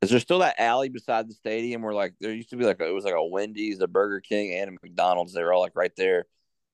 is 0.05 0.11
there 0.11 0.21
still 0.21 0.41
that 0.41 0.61
alley 0.61 0.91
beside 0.91 1.29
the 1.29 1.35
stadium 1.35 1.83
where 1.83 1.95
like 1.95 2.15
there 2.21 2.33
used 2.33 2.51
to 2.51 2.57
be 2.57 2.65
like 2.65 2.81
a, 2.81 2.87
it 2.87 2.93
was 2.93 3.05
like 3.05 3.15
a 3.15 3.25
Wendy's, 3.25 3.81
a 3.81 3.89
Burger 3.89 4.21
King, 4.21 4.53
and 4.55 4.69
a 4.69 4.73
McDonald's. 4.83 5.33
They 5.33 5.43
were 5.43 5.53
all 5.53 5.63
like 5.63 5.75
right 5.75 5.95
there, 5.97 6.27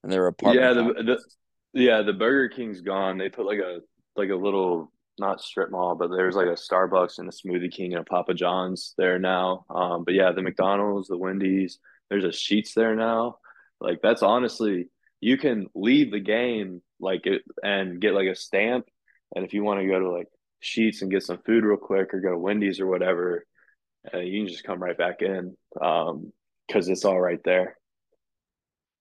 and 0.02 0.12
they 0.12 0.18
were 0.18 0.26
apartment. 0.26 0.64
Yeah, 0.64 0.72
the, 0.74 1.02
the 1.04 1.80
yeah 1.80 2.02
the 2.02 2.12
Burger 2.12 2.54
King's 2.54 2.80
gone. 2.80 3.18
They 3.18 3.28
put 3.28 3.46
like 3.46 3.60
a 3.60 3.80
like 4.16 4.30
a 4.30 4.34
little 4.34 4.92
not 5.18 5.40
strip 5.40 5.70
mall, 5.70 5.94
but 5.94 6.08
there's 6.08 6.34
like 6.34 6.48
a 6.48 6.50
Starbucks 6.50 7.18
and 7.18 7.28
a 7.28 7.32
Smoothie 7.32 7.72
King 7.72 7.92
and 7.92 8.00
a 8.00 8.04
Papa 8.04 8.34
John's 8.34 8.94
there 8.98 9.18
now. 9.18 9.64
Um, 9.70 10.04
but 10.04 10.14
yeah, 10.14 10.32
the 10.32 10.42
McDonald's, 10.42 11.08
the 11.08 11.16
Wendy's, 11.16 11.78
there's 12.08 12.24
a 12.24 12.28
Sheetz 12.28 12.74
there 12.74 12.96
now. 12.96 13.36
Like 13.80 14.00
that's 14.02 14.22
honestly, 14.22 14.88
you 15.20 15.38
can 15.38 15.68
leave 15.74 16.10
the 16.10 16.20
game 16.20 16.82
like 16.98 17.26
it 17.26 17.42
and 17.62 18.00
get 18.00 18.14
like 18.14 18.28
a 18.28 18.34
stamp, 18.34 18.86
and 19.36 19.44
if 19.44 19.54
you 19.54 19.62
want 19.62 19.80
to 19.80 19.86
go 19.86 20.00
to 20.00 20.10
like 20.10 20.28
Sheetz 20.62 21.02
and 21.02 21.10
get 21.10 21.22
some 21.22 21.38
food 21.38 21.64
real 21.64 21.76
quick, 21.76 22.12
or 22.12 22.20
go 22.20 22.30
to 22.30 22.38
Wendy's 22.38 22.80
or 22.80 22.86
whatever, 22.86 23.46
uh, 24.12 24.18
you 24.18 24.40
can 24.40 24.48
just 24.48 24.64
come 24.64 24.82
right 24.82 24.96
back 24.96 25.22
in 25.22 25.56
because 25.72 26.10
um, 26.10 26.32
it's 26.92 27.04
all 27.04 27.20
right 27.20 27.40
there. 27.44 27.76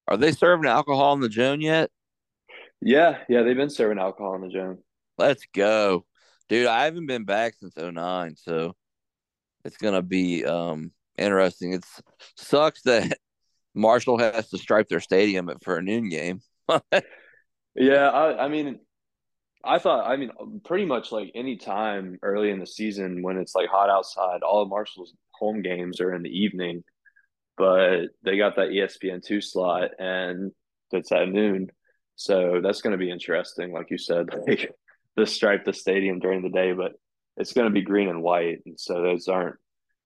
Are 0.07 0.18
they 0.18 0.32
serving 0.32 0.70
alcohol 0.70 1.14
in 1.14 1.20
the 1.20 1.30
Joan 1.30 1.62
yet? 1.62 1.91
Yeah, 2.82 3.20
yeah, 3.28 3.43
they've 3.43 3.55
been 3.55 3.70
serving 3.70 3.99
alcohol 3.99 4.36
in 4.36 4.41
the 4.41 4.49
Joan. 4.49 4.80
Let's 5.18 5.45
go, 5.53 6.05
dude. 6.47 6.68
I 6.68 6.86
haven't 6.86 7.07
been 7.07 7.26
back 7.26 7.55
since 7.60 7.76
09, 7.76 8.36
so 8.38 8.76
it's 9.66 9.78
gonna 9.78 10.01
be 10.01 10.45
um 10.45 10.91
interesting. 11.18 11.74
It 11.74 11.86
sucks 12.38 12.82
that 12.84 13.18
Marshall 13.76 14.18
has 14.18 14.49
to 14.49 14.57
stripe 14.57 14.88
their 14.88 14.99
stadium 14.99 15.51
for 15.64 15.78
a 15.78 15.84
noon 15.84 16.10
game. 16.10 16.41
yeah, 17.76 18.10
I, 18.10 18.45
I 18.45 18.47
mean, 18.47 18.80
I 19.64 19.80
thought, 19.80 20.07
I 20.10 20.16
mean, 20.16 20.32
um, 20.39 20.62
pretty 20.64 20.86
much 20.86 21.12
like 21.12 21.32
any 21.36 21.57
time 21.57 22.18
early 22.22 22.49
in 22.49 22.60
the 22.60 22.68
season 22.68 23.22
when 23.22 23.38
it's 23.38 23.55
like 23.55 23.68
hot 23.70 23.89
outside, 23.89 24.41
all 24.41 24.62
of 24.62 24.70
Marshall's 24.70 25.14
home 25.32 25.62
games 25.62 25.99
are 25.99 26.14
in 26.14 26.24
the 26.24 26.30
evening, 26.30 26.84
but 27.57 28.07
they 28.24 28.38
got 28.38 28.55
that 28.55 28.70
ESPN 28.70 29.24
two 29.24 29.41
slot 29.41 29.91
and 29.99 30.51
it's 30.91 31.12
at 31.12 31.30
noon. 31.30 31.70
So 32.16 32.62
that's 32.64 32.82
going 32.82 32.91
to 32.91 32.97
be 32.97 33.12
interesting. 33.12 33.72
Like 33.72 33.91
you 33.91 33.97
said, 33.97 34.28
like 34.47 34.72
the 35.16 35.26
stripe 35.26 35.66
the 35.66 35.74
stadium 35.74 36.20
during 36.20 36.41
the 36.41 36.49
day, 36.49 36.72
but 36.72 36.93
it's 37.38 37.53
going 37.53 37.68
to 37.68 37.74
be 37.74 37.82
green 37.82 38.10
and 38.10 38.24
white. 38.24 38.60
And 38.66 38.80
so 38.80 39.01
those 39.01 39.28
aren't 39.28 39.55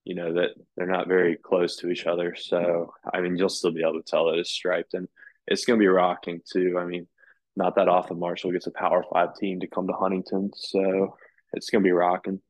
you 0.06 0.16
know 0.16 0.34
that 0.34 0.50
they're 0.76 0.86
not 0.86 1.08
very 1.08 1.38
close 1.38 1.78
to 1.78 1.90
each 1.90 2.06
other. 2.06 2.36
So 2.36 2.94
I 3.12 3.22
mean, 3.22 3.38
you'll 3.38 3.50
still 3.50 3.72
be 3.72 3.82
able 3.82 4.02
to 4.02 4.04
tell 4.04 4.26
that 4.26 4.40
it's 4.40 4.52
striped, 4.52 4.94
and 4.94 5.08
it's 5.48 5.66
going 5.66 5.80
to 5.80 5.84
be 5.84 5.88
rocking 5.88 6.42
too. 6.52 6.78
I 6.80 6.86
mean, 6.86 7.08
not 7.56 7.76
that 7.76 7.88
often 7.88 8.20
Marshall 8.20 8.52
gets 8.52 8.68
a 8.68 8.72
Power 8.72 9.04
Five 9.12 9.36
team 9.36 9.60
to 9.60 9.68
come 9.68 9.88
to 9.88 9.94
Huntington, 9.94 10.52
so 10.56 11.16
it's 11.54 11.70
going 11.70 11.84
to 11.84 11.88
be 11.88 11.92
rocking. 11.92 12.42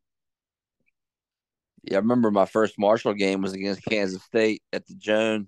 Yeah, 1.84 1.98
I 1.98 2.00
remember 2.00 2.32
my 2.32 2.46
first 2.46 2.80
Marshall 2.80 3.14
game 3.14 3.42
was 3.42 3.54
against 3.54 3.84
Kansas 3.84 4.24
State 4.24 4.64
at 4.72 4.88
the 4.88 4.96
Joan. 4.96 5.48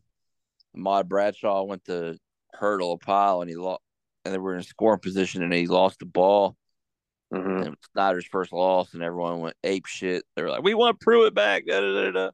Ahmad 0.76 1.08
Bradshaw 1.08 1.64
went 1.64 1.86
to 1.86 2.18
hurdle 2.54 2.92
a 2.94 2.98
pile, 2.98 3.42
and 3.42 3.50
he 3.50 3.56
lost, 3.56 3.82
and 4.26 4.34
they 4.34 4.38
were 4.38 4.56
in 4.56 4.64
scoring 4.64 5.00
position, 5.00 5.44
and 5.44 5.54
he 5.54 5.68
lost 5.68 6.00
the 6.00 6.06
ball. 6.06 6.58
hmm 7.32 7.62
and 7.62 7.78
Snyder's 7.94 8.26
first 8.26 8.52
loss, 8.52 8.94
and 8.94 9.02
everyone 9.02 9.40
went 9.40 9.56
ape 9.64 9.86
shit. 9.86 10.26
They 10.36 10.42
were 10.42 10.50
like, 10.50 10.64
"We 10.64 10.74
want 10.74 11.00
Pruitt 11.00 11.34
back." 11.34 11.66
Da, 11.66 11.80
da, 11.80 11.94
da, 11.94 12.12
da. 12.12 12.32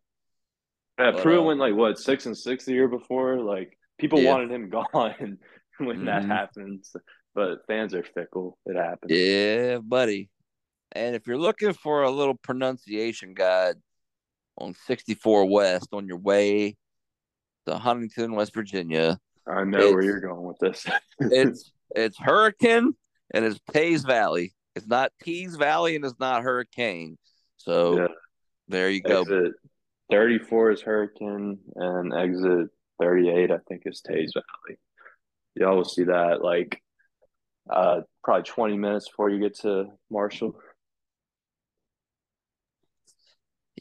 Yeah, 0.98 1.12
But, 1.12 1.22
Pruitt 1.22 1.40
uh, 1.40 1.44
went 1.44 1.60
like 1.60 1.76
what 1.76 2.00
six 2.00 2.26
and 2.26 2.38
six 2.38 2.66
the 2.66 2.74
year 2.74 2.88
before. 2.88 3.40
Like 3.40 3.78
people 4.00 4.22
Yeah. 4.22 4.32
wanted 4.32 4.52
him 4.52 4.70
gone 4.94 5.38
when 5.88 6.06
that 6.06 6.24
Mhm. 6.24 6.28
happens, 6.28 6.96
but 7.34 7.66
fans 7.68 7.94
are 7.94 8.04
fickle. 8.04 8.58
It 8.66 8.76
happens. 8.76 9.12
Yeah, 9.12 9.80
buddy. 9.80 10.30
And 10.94 11.16
if 11.16 11.26
you're 11.28 11.38
looking 11.38 11.74
for 11.74 12.04
a 12.04 12.12
little 12.12 12.36
pronunciation 12.36 13.34
guide 13.34 13.76
on 14.58 14.74
64 14.74 15.50
West 15.50 15.90
on 15.94 16.06
your 16.08 16.18
way 16.18 16.76
to 17.66 17.78
Huntington, 17.78 18.36
West 18.36 18.54
Virginia, 18.54 19.18
I 19.48 19.64
know 19.64 19.92
where 19.92 20.04
you're 20.04 20.20
going 20.20 20.44
with 20.44 20.60
this. 20.60 20.86
it's 21.20 21.72
it's 21.96 22.18
Hurricane 22.20 22.94
and 23.34 23.46
it's 23.46 23.60
Taze 23.72 24.06
Valley. 24.06 24.54
It's 24.76 24.88
not 24.88 25.12
Tees 25.24 25.56
Valley 25.56 25.96
and 25.96 26.06
it's 26.06 26.20
not 26.20 26.44
Hurricane. 26.44 27.18
So 27.58 27.98
Yeah. 27.98 28.08
there 28.68 28.90
you 28.90 29.02
go. 29.02 29.22
exit 29.22 29.54
34 30.10 30.72
is 30.72 30.82
Hurricane, 30.82 31.60
and 31.76 32.14
exit 32.14 32.70
38, 33.02 33.50
I 33.52 33.58
think, 33.70 33.84
is 33.86 34.02
Taze 34.02 34.32
Valley. 34.34 34.78
Y'all 35.56 35.76
will 35.76 35.86
see 35.86 36.06
that 36.06 36.42
like 36.42 36.82
uh, 37.70 38.02
probably 38.24 38.44
20 38.44 38.78
minutes 38.78 39.10
before 39.10 39.30
you 39.30 39.40
get 39.40 39.60
to 39.60 39.88
Marshall. 40.10 40.56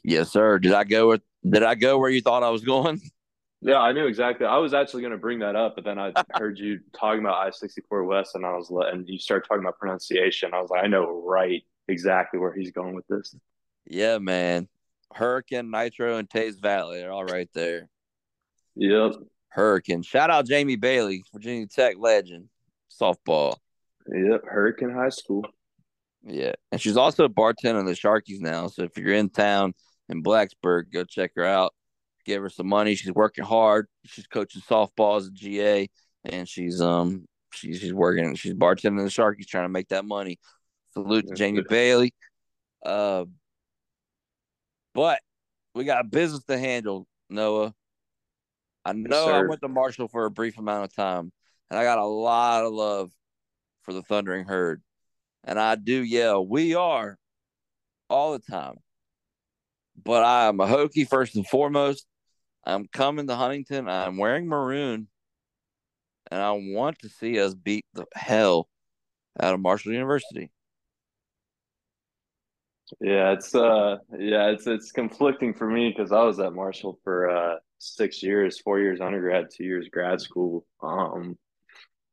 Yes, 0.03 0.31
sir. 0.31 0.59
Did 0.59 0.73
I 0.73 0.83
go 0.83 1.09
with 1.09 1.21
did 1.47 1.63
I 1.63 1.75
go 1.75 1.97
where 1.97 2.09
you 2.09 2.21
thought 2.21 2.43
I 2.43 2.49
was 2.49 2.63
going? 2.63 3.01
Yeah, 3.63 3.77
I 3.77 3.91
knew 3.91 4.07
exactly. 4.07 4.47
I 4.47 4.57
was 4.57 4.73
actually 4.73 5.03
going 5.03 5.11
to 5.11 5.19
bring 5.19 5.37
that 5.39 5.55
up, 5.55 5.75
but 5.75 5.85
then 5.85 5.99
I 5.99 6.11
heard 6.33 6.57
you 6.57 6.79
talking 6.97 7.19
about 7.19 7.45
I 7.45 7.51
64 7.51 8.05
West, 8.05 8.33
and 8.33 8.43
I 8.43 8.53
was 8.53 8.71
and 8.91 9.07
you 9.07 9.19
started 9.19 9.47
talking 9.47 9.63
about 9.63 9.77
pronunciation. 9.77 10.51
I 10.53 10.61
was 10.61 10.71
like, 10.71 10.83
I 10.83 10.87
know 10.87 11.21
right 11.23 11.61
exactly 11.87 12.39
where 12.39 12.53
he's 12.53 12.71
going 12.71 12.95
with 12.95 13.05
this. 13.07 13.35
Yeah, 13.85 14.17
man. 14.17 14.67
Hurricane, 15.13 15.69
Nitro, 15.69 16.17
and 16.17 16.27
Taze 16.27 16.59
Valley. 16.59 16.99
They're 16.99 17.11
all 17.11 17.25
right 17.25 17.49
there. 17.53 17.87
Yep. 18.77 19.13
Hurricane. 19.51 20.01
Shout 20.01 20.29
out 20.29 20.45
Jamie 20.45 20.77
Bailey, 20.77 21.23
Virginia 21.33 21.67
Tech 21.67 21.95
legend, 21.99 22.49
softball. 22.89 23.55
Yep. 24.07 24.45
Hurricane 24.47 24.91
High 24.91 25.09
School. 25.09 25.45
Yeah. 26.23 26.53
And 26.71 26.79
she's 26.79 26.97
also 26.97 27.25
a 27.25 27.29
bartender 27.29 27.81
bartending 27.81 27.87
the 27.87 27.95
Sharkey's 27.95 28.41
now. 28.41 28.67
So 28.67 28.83
if 28.83 28.97
you're 28.97 29.13
in 29.13 29.29
town 29.29 29.73
in 30.09 30.23
Blacksburg, 30.23 30.91
go 30.91 31.03
check 31.03 31.31
her 31.35 31.45
out. 31.45 31.73
Give 32.25 32.41
her 32.41 32.49
some 32.49 32.67
money. 32.67 32.95
She's 32.95 33.13
working 33.13 33.43
hard. 33.43 33.87
She's 34.05 34.27
coaching 34.27 34.61
softball 34.61 35.17
as 35.17 35.27
a 35.27 35.31
GA. 35.31 35.89
And 36.23 36.47
she's 36.47 36.81
um 36.81 37.25
she's 37.53 37.79
she's 37.79 37.93
working 37.93 38.35
she's 38.35 38.53
bartending 38.53 39.03
the 39.03 39.09
Sharkey's 39.09 39.47
trying 39.47 39.65
to 39.65 39.69
make 39.69 39.89
that 39.89 40.05
money. 40.05 40.39
Salute 40.93 41.27
to 41.27 41.35
Jamie. 41.35 41.63
Bailey. 41.67 42.13
Uh 42.85 43.25
but 44.93 45.19
we 45.73 45.85
got 45.85 46.11
business 46.11 46.43
to 46.43 46.57
handle, 46.57 47.07
Noah. 47.29 47.73
I 48.85 48.93
know 48.93 49.27
I 49.27 49.41
went 49.41 49.61
to 49.61 49.67
Marshall 49.67 50.07
for 50.07 50.25
a 50.25 50.31
brief 50.31 50.57
amount 50.57 50.85
of 50.85 50.95
time, 50.95 51.31
and 51.69 51.79
I 51.79 51.83
got 51.83 51.99
a 51.99 52.05
lot 52.05 52.65
of 52.65 52.73
love 52.73 53.11
for 53.83 53.93
the 53.93 54.01
Thundering 54.01 54.45
Herd. 54.45 54.81
And 55.43 55.59
I 55.59 55.75
do 55.75 56.03
yell, 56.03 56.45
we 56.45 56.75
are 56.75 57.17
all 58.09 58.33
the 58.33 58.39
time. 58.39 58.75
But 60.03 60.23
I 60.23 60.47
am 60.47 60.59
a 60.59 60.67
Hokie 60.67 61.07
first 61.07 61.35
and 61.35 61.47
foremost. 61.47 62.05
I'm 62.65 62.87
coming 62.87 63.27
to 63.27 63.35
Huntington. 63.35 63.87
I'm 63.87 64.17
wearing 64.17 64.47
maroon. 64.47 65.07
And 66.29 66.41
I 66.41 66.51
want 66.51 66.99
to 66.99 67.09
see 67.09 67.39
us 67.39 67.53
beat 67.53 67.85
the 67.93 68.05
hell 68.13 68.67
out 69.39 69.53
of 69.53 69.59
Marshall 69.59 69.93
University. 69.93 70.51
Yeah, 72.99 73.31
it's 73.31 73.55
uh 73.55 73.97
yeah, 74.17 74.49
it's 74.49 74.67
it's 74.67 74.91
conflicting 74.91 75.53
for 75.53 75.65
me 75.67 75.89
because 75.89 76.11
I 76.11 76.23
was 76.23 76.39
at 76.39 76.53
Marshall 76.53 76.99
for 77.03 77.29
uh 77.29 77.55
six 77.81 78.21
years, 78.21 78.59
four 78.59 78.79
years 78.79 79.01
undergrad, 79.01 79.47
two 79.51 79.63
years 79.63 79.89
grad 79.91 80.21
school. 80.21 80.65
Um, 80.81 81.37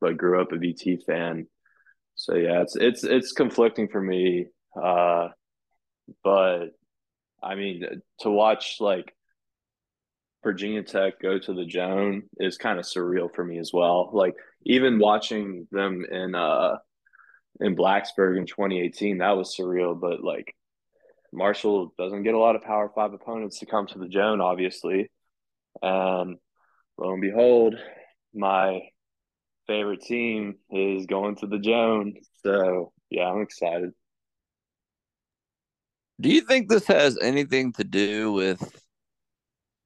but 0.00 0.16
grew 0.16 0.40
up 0.40 0.52
a 0.52 0.56
VT 0.56 1.04
fan. 1.04 1.46
So 2.14 2.34
yeah, 2.34 2.62
it's 2.62 2.76
it's 2.76 3.04
it's 3.04 3.32
conflicting 3.32 3.88
for 3.88 4.00
me. 4.00 4.46
Uh, 4.80 5.28
but 6.24 6.66
I 7.42 7.54
mean 7.54 7.84
to 8.20 8.30
watch 8.30 8.76
like 8.80 9.14
Virginia 10.42 10.82
Tech 10.82 11.20
go 11.20 11.38
to 11.38 11.52
the 11.52 11.64
Joan 11.64 12.22
is 12.38 12.58
kind 12.58 12.78
of 12.78 12.84
surreal 12.84 13.32
for 13.32 13.44
me 13.44 13.58
as 13.58 13.70
well. 13.72 14.10
Like 14.12 14.34
even 14.64 14.98
watching 14.98 15.66
them 15.70 16.04
in 16.10 16.34
uh 16.34 16.76
in 17.60 17.76
Blacksburg 17.76 18.38
in 18.38 18.46
2018, 18.46 19.18
that 19.18 19.36
was 19.36 19.56
surreal. 19.58 20.00
But 20.00 20.22
like 20.22 20.54
Marshall 21.32 21.92
doesn't 21.98 22.22
get 22.22 22.34
a 22.34 22.38
lot 22.38 22.56
of 22.56 22.62
Power 22.62 22.90
Five 22.94 23.12
opponents 23.12 23.58
to 23.58 23.66
come 23.66 23.86
to 23.88 23.98
the 23.98 24.08
Joan, 24.08 24.40
obviously. 24.40 25.10
And 25.82 26.36
lo 26.96 27.12
and 27.12 27.22
behold, 27.22 27.76
my 28.34 28.80
favorite 29.66 30.00
team 30.00 30.56
is 30.70 31.06
going 31.06 31.36
to 31.36 31.46
the 31.46 31.58
Joan. 31.58 32.14
So 32.44 32.92
yeah, 33.10 33.30
I'm 33.30 33.42
excited. 33.42 33.92
Do 36.20 36.30
you 36.30 36.40
think 36.40 36.68
this 36.68 36.86
has 36.88 37.16
anything 37.22 37.72
to 37.74 37.84
do 37.84 38.32
with 38.32 38.82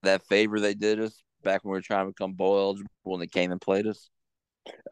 that 0.02 0.26
favor 0.26 0.58
they 0.58 0.74
did 0.74 0.98
us 0.98 1.22
back 1.42 1.64
when 1.64 1.72
we 1.72 1.78
were 1.78 1.82
trying 1.82 2.06
to 2.06 2.12
become 2.12 2.32
bowl 2.32 2.58
eligible 2.58 2.90
when 3.02 3.20
they 3.20 3.26
came 3.26 3.52
and 3.52 3.60
played 3.60 3.86
us? 3.86 4.08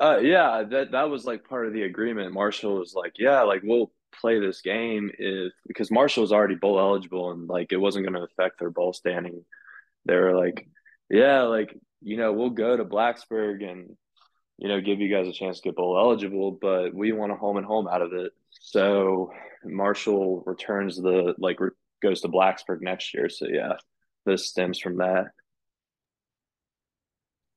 Uh, 0.01 0.19
yeah, 0.19 0.65
that 0.69 0.91
that 0.93 1.09
was 1.09 1.25
like 1.25 1.49
part 1.49 1.67
of 1.67 1.73
the 1.73 1.83
agreement. 1.83 2.35
Marshall 2.35 2.79
was 2.79 2.93
like, 2.95 3.15
yeah, 3.19 3.43
like 3.43 3.63
we'll 3.63 3.93
play 4.13 4.41
this 4.41 4.61
game 4.61 5.11
if 5.19 5.53
because 5.67 5.91
Marshall 5.91 6.23
was 6.23 6.33
already 6.33 6.57
bowl 6.57 6.79
eligible 6.79 7.31
and 7.31 7.49
like 7.49 7.73
it 7.73 7.77
wasn't 7.77 8.05
going 8.05 8.15
to 8.15 8.27
affect 8.27 8.59
their 8.59 8.71
bowl 8.71 8.93
standing. 8.93 9.45
They 10.07 10.17
were 10.17 10.37
like, 10.37 10.67
yeah, 11.11 11.43
like 11.43 11.77
you 12.01 12.17
know, 12.17 12.33
we'll 12.33 12.51
go 12.51 12.77
to 12.77 12.85
Blacksburg 12.85 13.69
and 13.69 13.97
you 14.59 14.69
know 14.69 14.81
give 14.81 15.01
you 15.01 15.15
guys 15.15 15.29
a 15.29 15.33
chance 15.33 15.59
to 15.59 15.69
get 15.69 15.77
bowl 15.77 15.99
eligible, 15.99 16.53
but 16.53 16.95
we 16.95 17.13
want 17.13 17.33
a 17.33 17.37
home 17.37 17.57
and 17.57 17.67
home 17.67 17.89
out 17.89 18.03
of 18.03 18.13
it. 18.13 18.33
So 18.51 19.33
Marshall 19.65 20.43
returns 20.47 20.97
the 20.97 21.35
like 21.39 21.61
re- 21.61 21.71
goes 22.03 22.21
to 22.23 22.29
Blacksburg 22.29 22.81
next 22.81 23.13
year. 23.13 23.29
So 23.29 23.47
yeah, 23.49 23.75
this 24.25 24.47
stems 24.47 24.79
from 24.79 24.99
that. 24.99 25.27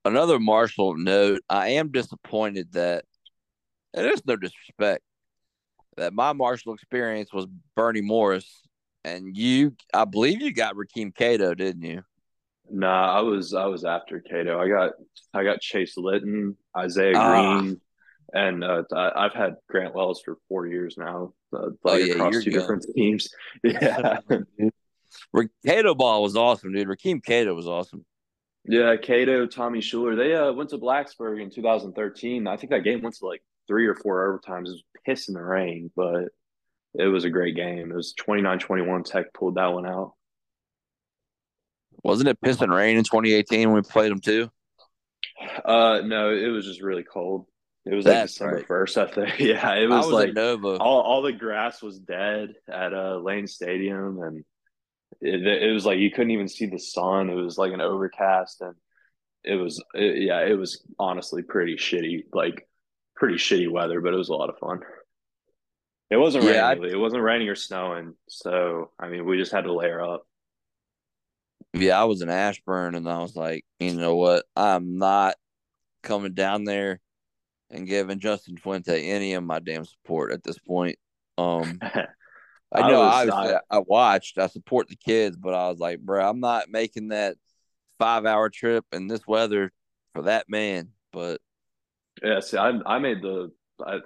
Another 0.03 0.39
Marshall 0.39 0.97
note: 0.97 1.41
I 1.49 1.69
am 1.69 1.91
disappointed 1.91 2.73
that, 2.73 3.05
and 3.93 4.03
there's 4.03 4.25
no 4.25 4.35
disrespect, 4.35 5.03
that 5.95 6.13
my 6.13 6.33
Marshall 6.33 6.73
experience 6.73 7.31
was 7.31 7.47
Bernie 7.75 8.01
Morris, 8.01 8.63
and 9.05 9.37
you, 9.37 9.75
I 9.93 10.05
believe 10.05 10.41
you 10.41 10.51
got 10.51 10.75
Rakeem 10.75 11.15
Cato, 11.15 11.53
didn't 11.53 11.83
you? 11.83 12.03
Nah, 12.69 13.17
I 13.17 13.21
was 13.21 13.53
I 13.53 13.65
was 13.65 13.83
after 13.85 14.19
Cato. 14.19 14.59
I 14.59 14.67
got 14.67 14.91
I 15.33 15.43
got 15.43 15.59
Chase 15.61 15.95
Litton, 15.97 16.57
Isaiah 16.77 17.13
Ah. 17.15 17.59
Green, 17.59 17.81
and 18.33 18.63
uh, 18.63 18.83
I've 18.95 19.33
had 19.33 19.55
Grant 19.69 19.93
Wells 19.93 20.21
for 20.23 20.37
four 20.49 20.65
years 20.67 20.95
now, 20.97 21.33
uh, 21.55 21.69
Oh, 21.85 21.95
yeah, 21.95 22.13
across 22.13 22.33
you're 22.33 22.41
two 22.43 22.51
young. 22.51 22.59
different 22.61 22.85
teams. 22.95 23.29
Yeah, 23.63 24.17
Cato 25.65 25.95
ball 25.95 26.23
was 26.23 26.35
awesome, 26.35 26.73
dude. 26.73 26.87
Rakeem 26.87 27.23
Cato 27.23 27.53
was 27.53 27.67
awesome. 27.67 28.05
yeah. 28.65 28.95
Cato, 28.95 29.45
Tommy 29.45 29.79
Shuler, 29.79 30.15
they 30.17 30.33
uh, 30.33 30.51
went 30.53 30.69
to 30.71 30.77
Blacksburg 30.77 31.41
in 31.41 31.49
2013. 31.51 32.47
I 32.47 32.57
think 32.57 32.71
that 32.71 32.83
game 32.83 33.01
went 33.01 33.15
to 33.17 33.25
like 33.27 33.43
three 33.67 33.85
or 33.87 33.95
four 33.95 34.27
overtimes. 34.39 34.67
It 34.67 34.71
was 34.71 34.83
piss 35.05 35.27
in 35.27 35.35
the 35.35 35.41
rain, 35.43 35.91
but 35.95 36.29
it 36.95 37.07
was 37.07 37.25
a 37.25 37.29
great 37.29 37.55
game. 37.55 37.91
It 37.91 37.95
was 37.95 38.13
29-21. 38.27 39.05
Tech 39.05 39.33
pulled 39.33 39.55
that 39.55 39.67
one 39.73 39.85
out. 39.85 40.13
Wasn't 42.03 42.27
it 42.29 42.41
piss 42.41 42.61
and 42.61 42.73
rain 42.73 42.97
in 42.97 43.03
2018 43.03 43.69
when 43.69 43.75
we 43.75 43.81
played 43.81 44.11
them 44.11 44.19
too? 44.19 44.49
Uh, 45.65 46.01
no, 46.05 46.33
it 46.33 46.47
was 46.47 46.65
just 46.65 46.81
really 46.81 47.03
cold. 47.03 47.45
It 47.85 47.93
was 47.93 48.05
That's 48.05 48.15
like 48.15 48.21
December 48.21 48.57
right. 48.57 48.65
first, 48.67 48.97
I 48.97 49.07
think. 49.07 49.39
Yeah, 49.39 49.75
it 49.75 49.87
was, 49.87 50.07
was 50.07 50.11
like 50.11 50.33
Nova. 50.33 50.79
all 50.79 51.01
all 51.01 51.21
the 51.21 51.33
grass 51.33 51.81
was 51.81 51.99
dead 51.99 52.55
at 52.69 52.93
uh, 52.93 53.17
Lane 53.17 53.47
Stadium, 53.47 54.21
and 54.21 54.45
it, 55.21 55.45
it 55.45 55.73
was 55.73 55.85
like 55.85 55.99
you 55.99 56.11
couldn't 56.11 56.31
even 56.31 56.47
see 56.47 56.65
the 56.67 56.79
sun. 56.79 57.29
It 57.29 57.35
was 57.35 57.57
like 57.57 57.73
an 57.73 57.81
overcast, 57.81 58.61
and 58.61 58.75
it 59.43 59.55
was 59.55 59.83
it, 59.93 60.23
yeah, 60.23 60.41
it 60.41 60.57
was 60.57 60.83
honestly 60.99 61.43
pretty 61.43 61.75
shitty, 61.75 62.25
like 62.33 62.67
pretty 63.15 63.35
shitty 63.35 63.69
weather, 63.71 64.01
but 64.01 64.13
it 64.13 64.17
was 64.17 64.29
a 64.29 64.35
lot 64.35 64.49
of 64.49 64.59
fun. 64.59 64.81
It 66.09 66.17
wasn't 66.17 66.45
Yeah, 66.45 66.75
raining. 66.75 66.83
It 66.85 66.95
wasn't 66.99 67.23
raining 67.23 67.49
or 67.49 67.55
snowing, 67.55 68.15
so 68.29 68.91
I 68.99 69.09
mean, 69.09 69.25
we 69.25 69.37
just 69.37 69.51
had 69.51 69.65
to 69.65 69.73
layer 69.73 70.01
up. 70.01 70.25
Yeah, 71.73 71.99
I 71.99 72.03
was 72.05 72.21
in 72.21 72.29
Ashburn, 72.29 72.95
and 72.95 73.09
I 73.09 73.19
was 73.19 73.35
like, 73.35 73.65
you 73.79 73.95
know 73.95 74.15
what? 74.15 74.45
I'm 74.55 74.97
not 74.97 75.35
coming 76.03 76.33
down 76.33 76.65
there 76.65 76.99
and 77.71 77.87
giving 77.87 78.19
Justin 78.19 78.57
Fuente 78.57 79.09
any 79.09 79.33
of 79.33 79.43
my 79.43 79.59
damn 79.59 79.85
support 79.85 80.31
at 80.31 80.43
this 80.43 80.59
point. 80.59 80.97
Um, 81.37 81.79
I 81.81 82.81
I 82.81 82.91
know, 82.91 82.99
was- 82.99 83.29
obviously, 83.29 83.59
I, 83.69 83.79
watched, 83.79 84.37
I 84.37 84.47
support 84.47 84.87
the 84.87 84.95
kids, 84.95 85.35
but 85.35 85.53
I 85.53 85.69
was 85.69 85.79
like, 85.79 85.99
bro, 85.99 86.27
I'm 86.27 86.39
not 86.39 86.69
making 86.69 87.09
that 87.09 87.37
five 87.99 88.25
hour 88.25 88.49
trip 88.49 88.85
in 88.91 89.07
this 89.07 89.25
weather 89.27 89.71
for 90.13 90.23
that 90.23 90.49
man. 90.49 90.89
But 91.11 91.41
Yeah, 92.21 92.39
see, 92.39 92.57
I 92.57 92.71
I 92.85 92.99
made 92.99 93.21
the 93.21 93.51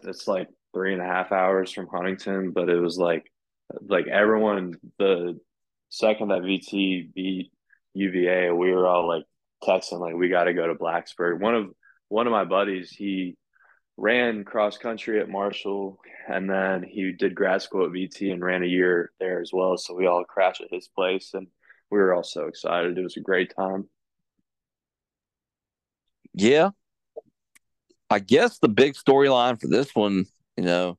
it's 0.03 0.27
like 0.27 0.47
three 0.73 0.93
and 0.93 1.01
a 1.01 1.05
half 1.05 1.31
hours 1.31 1.71
from 1.71 1.87
Huntington, 1.87 2.51
but 2.51 2.69
it 2.69 2.79
was 2.79 2.97
like 2.97 3.31
like 3.87 4.07
everyone 4.07 4.75
the 4.99 5.39
second 5.89 6.29
that 6.29 6.41
VT 6.41 7.13
beat 7.13 7.51
UVA, 7.97 8.51
we 8.51 8.71
were 8.71 8.87
all 8.87 9.07
like 9.07 9.23
texting 9.63 9.99
like 9.99 10.15
we 10.15 10.29
got 10.29 10.45
to 10.45 10.53
go 10.53 10.67
to 10.67 10.75
Blacksburg. 10.75 11.39
One 11.39 11.55
of 11.55 11.67
one 12.09 12.27
of 12.27 12.31
my 12.31 12.45
buddies, 12.45 12.91
he 12.91 13.35
ran 13.97 14.43
cross 14.43 14.77
country 14.77 15.19
at 15.19 15.29
Marshall, 15.29 15.99
and 16.27 16.49
then 16.49 16.83
he 16.83 17.11
did 17.11 17.35
grad 17.35 17.61
school 17.61 17.85
at 17.85 17.91
VT 17.91 18.31
and 18.31 18.43
ran 18.43 18.63
a 18.63 18.67
year 18.67 19.11
there 19.19 19.41
as 19.41 19.51
well. 19.51 19.77
So 19.77 19.95
we 19.95 20.07
all 20.07 20.23
crashed 20.23 20.61
at 20.61 20.71
his 20.71 20.87
place, 20.87 21.31
and 21.33 21.47
we 21.89 21.97
were 21.97 22.13
all 22.13 22.23
so 22.23 22.45
excited. 22.45 22.97
It 22.97 23.03
was 23.03 23.17
a 23.17 23.21
great 23.21 23.53
time. 23.55 23.89
Yeah, 26.33 26.69
I 28.09 28.19
guess 28.19 28.59
the 28.59 28.69
big 28.69 28.93
storyline 28.93 29.59
for 29.59 29.67
this 29.67 29.95
one, 29.95 30.25
you 30.55 30.63
know, 30.63 30.97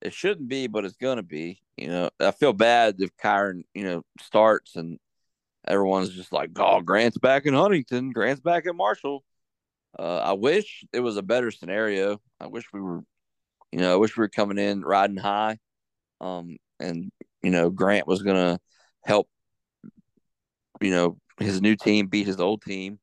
it 0.00 0.14
shouldn't 0.14 0.48
be, 0.48 0.66
but 0.66 0.84
it's 0.84 0.96
gonna 0.96 1.22
be. 1.22 1.60
You 1.76 1.88
know, 1.88 2.10
I 2.18 2.30
feel 2.32 2.52
bad 2.52 2.96
if 2.98 3.16
Kyron, 3.16 3.64
you 3.74 3.84
know, 3.84 4.02
starts 4.20 4.76
and 4.76 4.98
everyone's 5.66 6.10
just 6.10 6.32
like, 6.32 6.50
"Oh, 6.56 6.80
Grant's 6.80 7.18
back 7.18 7.46
in 7.46 7.54
Huntington, 7.54 8.10
Grant's 8.10 8.40
back 8.40 8.66
at 8.66 8.74
Marshall." 8.74 9.24
Uh, 9.98 10.18
I 10.18 10.32
wish 10.32 10.84
it 10.92 11.00
was 11.00 11.16
a 11.16 11.22
better 11.22 11.50
scenario. 11.50 12.20
I 12.40 12.46
wish 12.46 12.64
we 12.72 12.80
were, 12.80 13.02
you 13.70 13.80
know, 13.80 13.92
I 13.92 13.96
wish 13.96 14.16
we 14.16 14.22
were 14.22 14.28
coming 14.28 14.58
in 14.58 14.82
riding 14.82 15.16
high, 15.16 15.58
um, 16.20 16.56
and 16.80 17.10
you 17.42 17.50
know, 17.50 17.70
Grant 17.70 18.06
was 18.06 18.22
gonna 18.22 18.58
help, 19.04 19.28
you 20.80 20.90
know, 20.90 21.18
his 21.38 21.60
new 21.60 21.76
team 21.76 22.06
beat 22.06 22.26
his 22.26 22.40
old 22.40 22.62
team. 22.62 22.98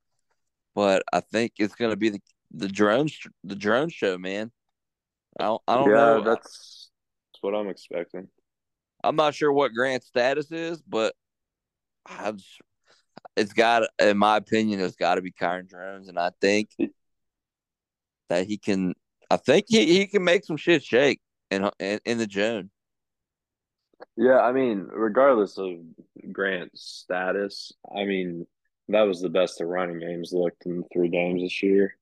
But 0.75 1.03
I 1.11 1.19
think 1.19 1.53
it's 1.59 1.75
gonna 1.75 1.97
be 1.97 2.09
the 2.09 2.21
the 2.51 2.67
drone 2.67 3.09
the 3.43 3.55
drone 3.55 3.89
show, 3.89 4.17
man. 4.17 4.51
I 5.39 5.43
don't, 5.43 5.61
I 5.67 5.75
don't 5.75 5.89
yeah, 5.89 5.95
know. 5.95 6.21
that's 6.21 6.89
that's 7.31 7.41
what 7.41 7.55
I'm 7.55 7.69
expecting. 7.69 8.27
I'm 9.03 9.15
not 9.15 9.35
sure 9.35 9.51
what 9.51 9.73
Grant's 9.73 10.07
status 10.07 10.51
is, 10.51 10.81
but 10.81 11.13
I 12.09 12.33
it's 13.35 13.53
got, 13.53 13.83
in 13.99 14.17
my 14.17 14.37
opinion, 14.37 14.79
it's 14.79 14.95
got 14.95 15.15
to 15.15 15.21
be 15.21 15.31
Kyron 15.31 15.67
Drones, 15.67 16.07
and 16.07 16.19
I 16.19 16.31
think 16.41 16.69
that 18.29 18.47
he 18.47 18.57
can. 18.57 18.93
I 19.31 19.37
think 19.37 19.65
he, 19.67 19.99
he 19.99 20.07
can 20.07 20.23
make 20.23 20.43
some 20.43 20.57
shit 20.57 20.83
shake 20.83 21.21
in 21.51 21.69
in, 21.79 21.99
in 22.05 22.17
the 22.17 22.27
Joan. 22.27 22.69
Yeah, 24.15 24.39
I 24.39 24.51
mean, 24.51 24.87
regardless 24.91 25.57
of 25.57 25.75
Grant's 26.31 26.81
status, 26.81 27.71
I 27.95 28.05
mean, 28.05 28.47
that 28.89 29.03
was 29.03 29.21
the 29.21 29.29
best 29.29 29.57
the 29.57 29.65
running 29.65 29.99
games 29.99 30.31
looked 30.33 30.65
in 30.65 30.83
three 30.91 31.09
games 31.09 31.41
this 31.41 31.61
year. 31.61 31.95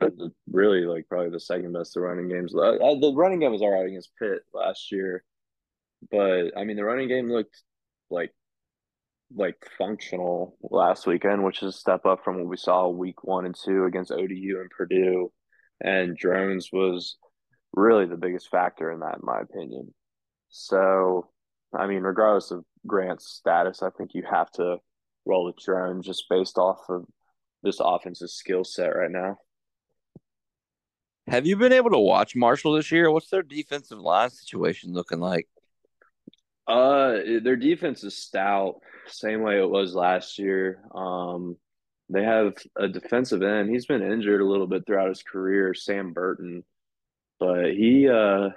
But 0.00 0.12
really, 0.50 0.82
like 0.82 1.08
probably 1.08 1.30
the 1.30 1.40
second 1.40 1.72
best 1.72 1.94
the 1.94 2.00
running 2.00 2.28
games. 2.28 2.54
Uh, 2.54 2.76
the 3.00 3.12
running 3.14 3.40
game 3.40 3.52
was 3.52 3.62
all 3.62 3.70
right 3.70 3.86
against 3.86 4.10
Pitt 4.18 4.40
last 4.52 4.90
year, 4.92 5.24
but 6.10 6.50
I 6.56 6.64
mean, 6.64 6.76
the 6.76 6.84
running 6.84 7.08
game 7.08 7.30
looked 7.30 7.62
like 8.10 8.32
like 9.34 9.56
functional 9.78 10.56
last 10.62 11.06
weekend, 11.06 11.44
which 11.44 11.62
is 11.62 11.74
a 11.74 11.78
step 11.78 12.06
up 12.06 12.24
from 12.24 12.38
what 12.38 12.48
we 12.48 12.56
saw 12.56 12.88
week 12.88 13.24
one 13.24 13.46
and 13.46 13.54
two 13.54 13.84
against 13.84 14.12
ODU 14.12 14.60
and 14.60 14.70
Purdue. 14.70 15.32
And 15.82 16.16
Drones 16.16 16.70
was 16.72 17.16
really 17.72 18.06
the 18.06 18.16
biggest 18.16 18.48
factor 18.50 18.92
in 18.92 19.00
that, 19.00 19.16
in 19.16 19.20
my 19.22 19.40
opinion. 19.40 19.92
So, 20.48 21.30
I 21.76 21.86
mean, 21.86 22.02
regardless 22.02 22.50
of 22.50 22.64
Grant's 22.86 23.26
status, 23.26 23.82
I 23.82 23.90
think 23.90 24.10
you 24.14 24.22
have 24.30 24.50
to 24.52 24.76
roll 25.26 25.46
with 25.46 25.56
drone 25.56 26.02
just 26.02 26.26
based 26.28 26.58
off 26.58 26.78
of 26.88 27.04
this 27.62 27.78
offensive 27.80 28.30
skill 28.30 28.62
set 28.62 28.88
right 28.88 29.10
now. 29.10 29.38
Have 31.26 31.46
you 31.46 31.56
been 31.56 31.72
able 31.72 31.90
to 31.90 31.98
watch 31.98 32.36
Marshall 32.36 32.74
this 32.74 32.92
year? 32.92 33.10
What's 33.10 33.30
their 33.30 33.42
defensive 33.42 33.98
line 33.98 34.30
situation 34.30 34.92
looking 34.92 35.20
like? 35.20 35.48
Uh, 36.66 37.18
their 37.42 37.56
defense 37.56 38.04
is 38.04 38.16
stout, 38.16 38.80
same 39.06 39.42
way 39.42 39.58
it 39.58 39.68
was 39.68 39.94
last 39.94 40.38
year. 40.38 40.80
Um, 40.94 41.56
they 42.08 42.22
have 42.22 42.54
a 42.76 42.88
defensive 42.88 43.42
end. 43.42 43.70
He's 43.70 43.86
been 43.86 44.02
injured 44.02 44.40
a 44.40 44.46
little 44.46 44.66
bit 44.66 44.86
throughout 44.86 45.08
his 45.08 45.22
career, 45.22 45.74
Sam 45.74 46.12
Burton, 46.12 46.64
but 47.38 47.72
he 47.72 48.08
uh 48.08 48.50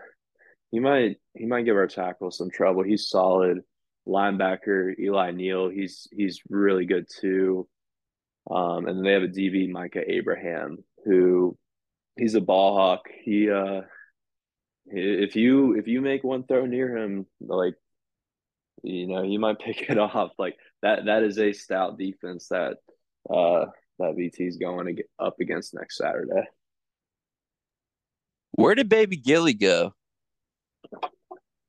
he 0.72 0.80
might 0.80 1.18
he 1.34 1.46
might 1.46 1.66
give 1.66 1.76
our 1.76 1.88
tackle 1.88 2.32
some 2.32 2.50
trouble. 2.50 2.84
He's 2.84 3.10
solid. 3.10 3.60
Linebacker 4.08 4.98
Eli 4.98 5.32
Neal, 5.32 5.70
he's 5.70 6.08
he's 6.12 6.42
really 6.50 6.86
good 6.86 7.08
too. 7.10 7.68
Um, 8.50 8.88
and 8.88 9.06
they 9.06 9.12
have 9.12 9.24
a 9.24 9.28
DB 9.28 9.70
Micah 9.70 10.10
Abraham 10.10 10.78
who 11.06 11.58
he's 12.18 12.36
a 12.36 12.42
ball 12.42 12.76
hawk. 12.76 13.10
He 13.24 13.50
uh 13.50 13.82
if 14.86 15.36
you 15.36 15.76
if 15.76 15.88
you 15.88 16.02
make 16.02 16.24
one 16.24 16.44
throw 16.46 16.66
near 16.66 16.96
him, 16.96 17.26
like 17.42 17.76
you 18.84 19.08
know, 19.08 19.24
you 19.24 19.40
might 19.40 19.60
pick 19.66 19.90
it 19.90 19.98
off. 19.98 20.32
Like 20.38 20.58
that 20.82 21.06
that 21.06 21.24
is 21.24 21.40
a 21.40 21.54
stout 21.54 21.98
defense 21.98 22.48
that 22.50 22.78
uh 23.30 23.66
that 24.00 24.16
VT 24.16 24.48
is 24.48 24.58
going 24.58 24.86
to 24.86 24.94
get 24.94 25.10
up 25.20 25.40
against 25.40 25.74
next 25.74 25.98
Saturday. 25.98 26.48
Where 28.52 28.76
did 28.76 28.90
Baby 28.90 29.18
Gilly 29.18 29.54
go? 29.54 29.94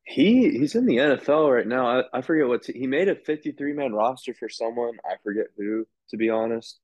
He 0.05 0.51
he's 0.51 0.75
in 0.75 0.87
the 0.87 0.97
NFL 0.97 1.55
right 1.55 1.67
now. 1.67 2.01
I, 2.01 2.03
I 2.15 2.23
forget 2.23 2.49
what 2.49 2.65
he 2.65 2.87
made 2.87 3.09
a 3.09 3.15
53 3.15 3.73
man 3.75 3.93
roster 3.93 4.33
for 4.33 4.49
someone. 4.49 4.95
I 5.05 5.17
forget 5.23 5.47
who, 5.57 5.87
to 6.11 6.17
be 6.17 6.31
honest. 6.31 6.81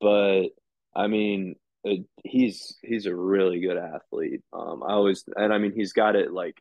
But 0.00 0.48
I 0.94 1.06
mean, 1.06 1.54
it, 1.84 2.06
he's 2.24 2.76
he's 2.82 3.06
a 3.06 3.14
really 3.14 3.60
good 3.60 3.76
athlete. 3.76 4.42
Um, 4.52 4.82
I 4.82 4.92
always 4.92 5.24
and 5.36 5.52
I 5.52 5.58
mean 5.58 5.72
he's 5.72 5.92
got 5.92 6.16
it 6.16 6.32
like, 6.32 6.60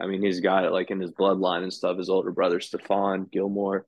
I 0.00 0.06
mean 0.06 0.22
he's 0.22 0.40
got 0.40 0.64
it 0.64 0.72
like 0.72 0.90
in 0.90 1.00
his 1.00 1.12
bloodline 1.12 1.62
and 1.62 1.72
stuff. 1.72 1.98
His 1.98 2.10
older 2.10 2.32
brother 2.32 2.58
Stephon 2.58 3.30
Gilmore. 3.30 3.86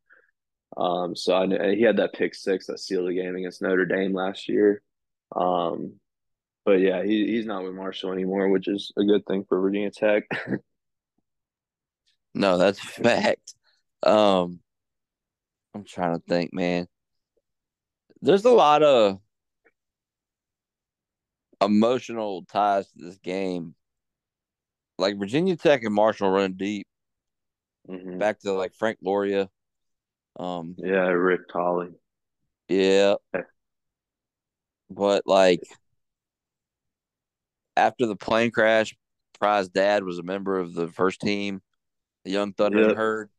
Um, 0.77 1.15
so 1.17 1.35
I 1.35 1.75
he 1.75 1.83
had 1.83 1.99
that 1.99 2.13
pick 2.13 2.35
six 2.35 2.67
that 2.67 2.81
sealed 2.81 3.09
the 3.09 3.15
game 3.15 3.37
against 3.37 3.63
Notre 3.63 3.87
Dame 3.87 4.13
last 4.13 4.49
year. 4.49 4.83
Um, 5.35 5.95
but 6.65 6.81
yeah, 6.81 7.05
he 7.05 7.27
he's 7.27 7.47
not 7.47 7.63
with 7.63 7.75
Marshall 7.75 8.13
anymore, 8.13 8.49
which 8.49 8.67
is 8.67 8.93
a 8.97 9.05
good 9.05 9.25
thing 9.27 9.45
for 9.49 9.61
Virginia 9.61 9.91
Tech. 9.91 10.25
no, 12.35 12.59
that's 12.59 12.81
fact. 12.81 13.55
Um, 14.03 14.59
I'm 15.75 15.85
trying 15.85 16.17
to 16.17 16.23
think, 16.29 16.53
man. 16.53 16.89
There's 18.21 18.45
a 18.45 18.51
lot 18.51 18.83
of 18.83 19.21
emotional 21.61 22.45
ties 22.47 22.91
to 22.93 23.05
this 23.05 23.19
game. 23.19 23.76
Like 24.99 25.19
Virginia 25.19 25.57
Tech 25.57 25.83
and 25.85 25.95
Marshall 25.95 26.31
run 26.31 26.55
deep. 26.55 26.87
Mm-hmm. 27.89 28.19
Back 28.19 28.41
to 28.41 28.53
like 28.53 28.75
Frank 28.75 28.99
Loria. 29.03 29.49
Um 30.39 30.75
Yeah, 30.79 31.09
Rick 31.09 31.49
Tolley. 31.53 31.91
Yeah. 32.69 33.15
But 34.91 35.23
like 35.27 35.63
after 37.77 38.07
the 38.07 38.17
plane 38.17 38.51
crash, 38.51 38.97
Pry's 39.39 39.69
dad 39.69 40.03
was 40.03 40.19
a 40.19 40.23
member 40.23 40.59
of 40.59 40.75
the 40.75 40.89
first 40.89 41.21
team, 41.21 41.61
the 42.25 42.31
Young 42.31 42.53
Thunder 42.53 42.89
yep. 42.89 42.97
herd. 42.97 43.31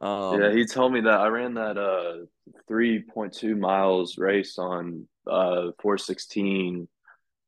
Um, 0.00 0.40
yeah, 0.40 0.52
he 0.52 0.64
told 0.64 0.92
me 0.92 1.00
that 1.00 1.20
I 1.20 1.26
ran 1.26 1.54
that 1.54 1.76
uh 1.76 2.26
3.2 2.70 3.58
miles 3.58 4.16
race 4.16 4.58
on 4.58 5.08
uh 5.26 5.72
416 5.80 6.88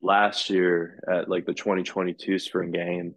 last 0.03 0.51
year 0.51 1.01
at 1.09 1.29
like 1.29 1.47
the 1.47 1.55
2022 1.55 2.39
spring 2.39 2.71
game 2.71 3.15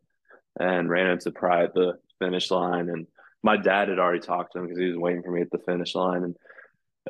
and 0.59 0.89
ran 0.89 1.07
into 1.07 1.31
Pry 1.31 1.63
at 1.63 1.73
the 1.73 1.99
finish 2.19 2.51
line. 2.51 2.89
And 2.89 3.07
my 3.41 3.57
dad 3.57 3.89
had 3.89 3.99
already 3.99 4.19
talked 4.19 4.53
to 4.53 4.59
him 4.59 4.65
because 4.65 4.79
he 4.79 4.87
was 4.87 4.97
waiting 4.97 5.23
for 5.23 5.31
me 5.31 5.41
at 5.41 5.51
the 5.51 5.59
finish 5.59 5.95
line. 5.95 6.23
And 6.23 6.35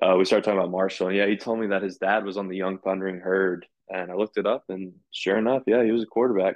uh, 0.01 0.15
we 0.17 0.25
started 0.25 0.45
talking 0.45 0.59
about 0.59 0.71
Marshall. 0.71 1.07
And 1.07 1.17
yeah, 1.17 1.27
he 1.27 1.37
told 1.37 1.59
me 1.59 1.67
that 1.67 1.83
his 1.83 1.97
dad 1.97 2.25
was 2.25 2.37
on 2.37 2.47
the 2.47 2.57
Young 2.57 2.79
Thundering 2.79 3.19
herd. 3.19 3.65
And 3.89 4.11
I 4.11 4.15
looked 4.15 4.37
it 4.37 4.47
up, 4.47 4.63
and 4.69 4.93
sure 5.11 5.37
enough, 5.37 5.63
yeah, 5.67 5.83
he 5.83 5.91
was 5.91 6.03
a 6.03 6.07
quarterback. 6.07 6.55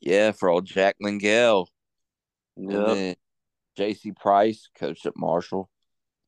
Yeah, 0.00 0.32
for 0.32 0.48
old 0.48 0.64
Jack 0.64 0.96
Lengyel. 1.02 1.66
Yeah. 2.56 3.14
J.C. 3.76 4.12
Price 4.12 4.68
coached 4.78 5.06
at 5.06 5.16
Marshall. 5.16 5.70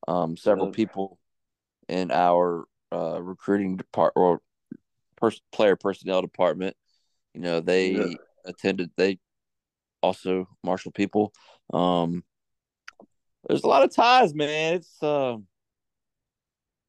Um, 0.07 0.37
several 0.37 0.67
yep. 0.67 0.75
people 0.75 1.19
in 1.89 2.11
our 2.11 2.65
uh, 2.91 3.21
recruiting 3.21 3.77
department 3.77 4.13
or 4.15 4.41
pers- 5.15 5.41
player 5.51 5.75
personnel 5.75 6.21
department. 6.21 6.75
You 7.33 7.41
know, 7.41 7.59
they 7.59 7.91
yeah. 7.91 8.13
Attended. 8.47 8.91
They 8.97 9.19
also 10.01 10.47
Marshall 10.63 10.91
people. 10.91 11.33
Um, 11.73 12.23
there's 13.47 13.63
a 13.63 13.67
lot 13.67 13.83
of 13.83 13.93
ties, 13.93 14.33
man. 14.33 14.75
It's 14.75 15.01
uh, 15.01 15.37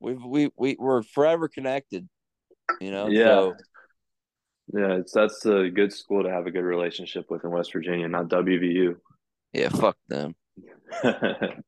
we've 0.01 0.23
we 0.23 0.51
we 0.57 0.77
we're 0.79 1.03
forever 1.03 1.49
connected. 1.49 2.09
You 2.81 2.91
know. 2.91 3.09
Yeah. 3.09 3.25
So, 3.25 3.55
yeah, 4.75 4.93
it's 4.97 5.13
that's 5.13 5.47
a 5.47 5.71
good 5.71 5.93
school 5.93 6.23
to 6.25 6.31
have 6.31 6.47
a 6.47 6.51
good 6.51 6.65
relationship 6.65 7.31
with 7.31 7.45
in 7.45 7.51
West 7.51 7.73
Virginia, 7.73 8.07
not 8.09 8.29
WVU. 8.29 8.97
Yeah, 9.53 9.71
fuck 9.71 9.97
them. 10.09 10.35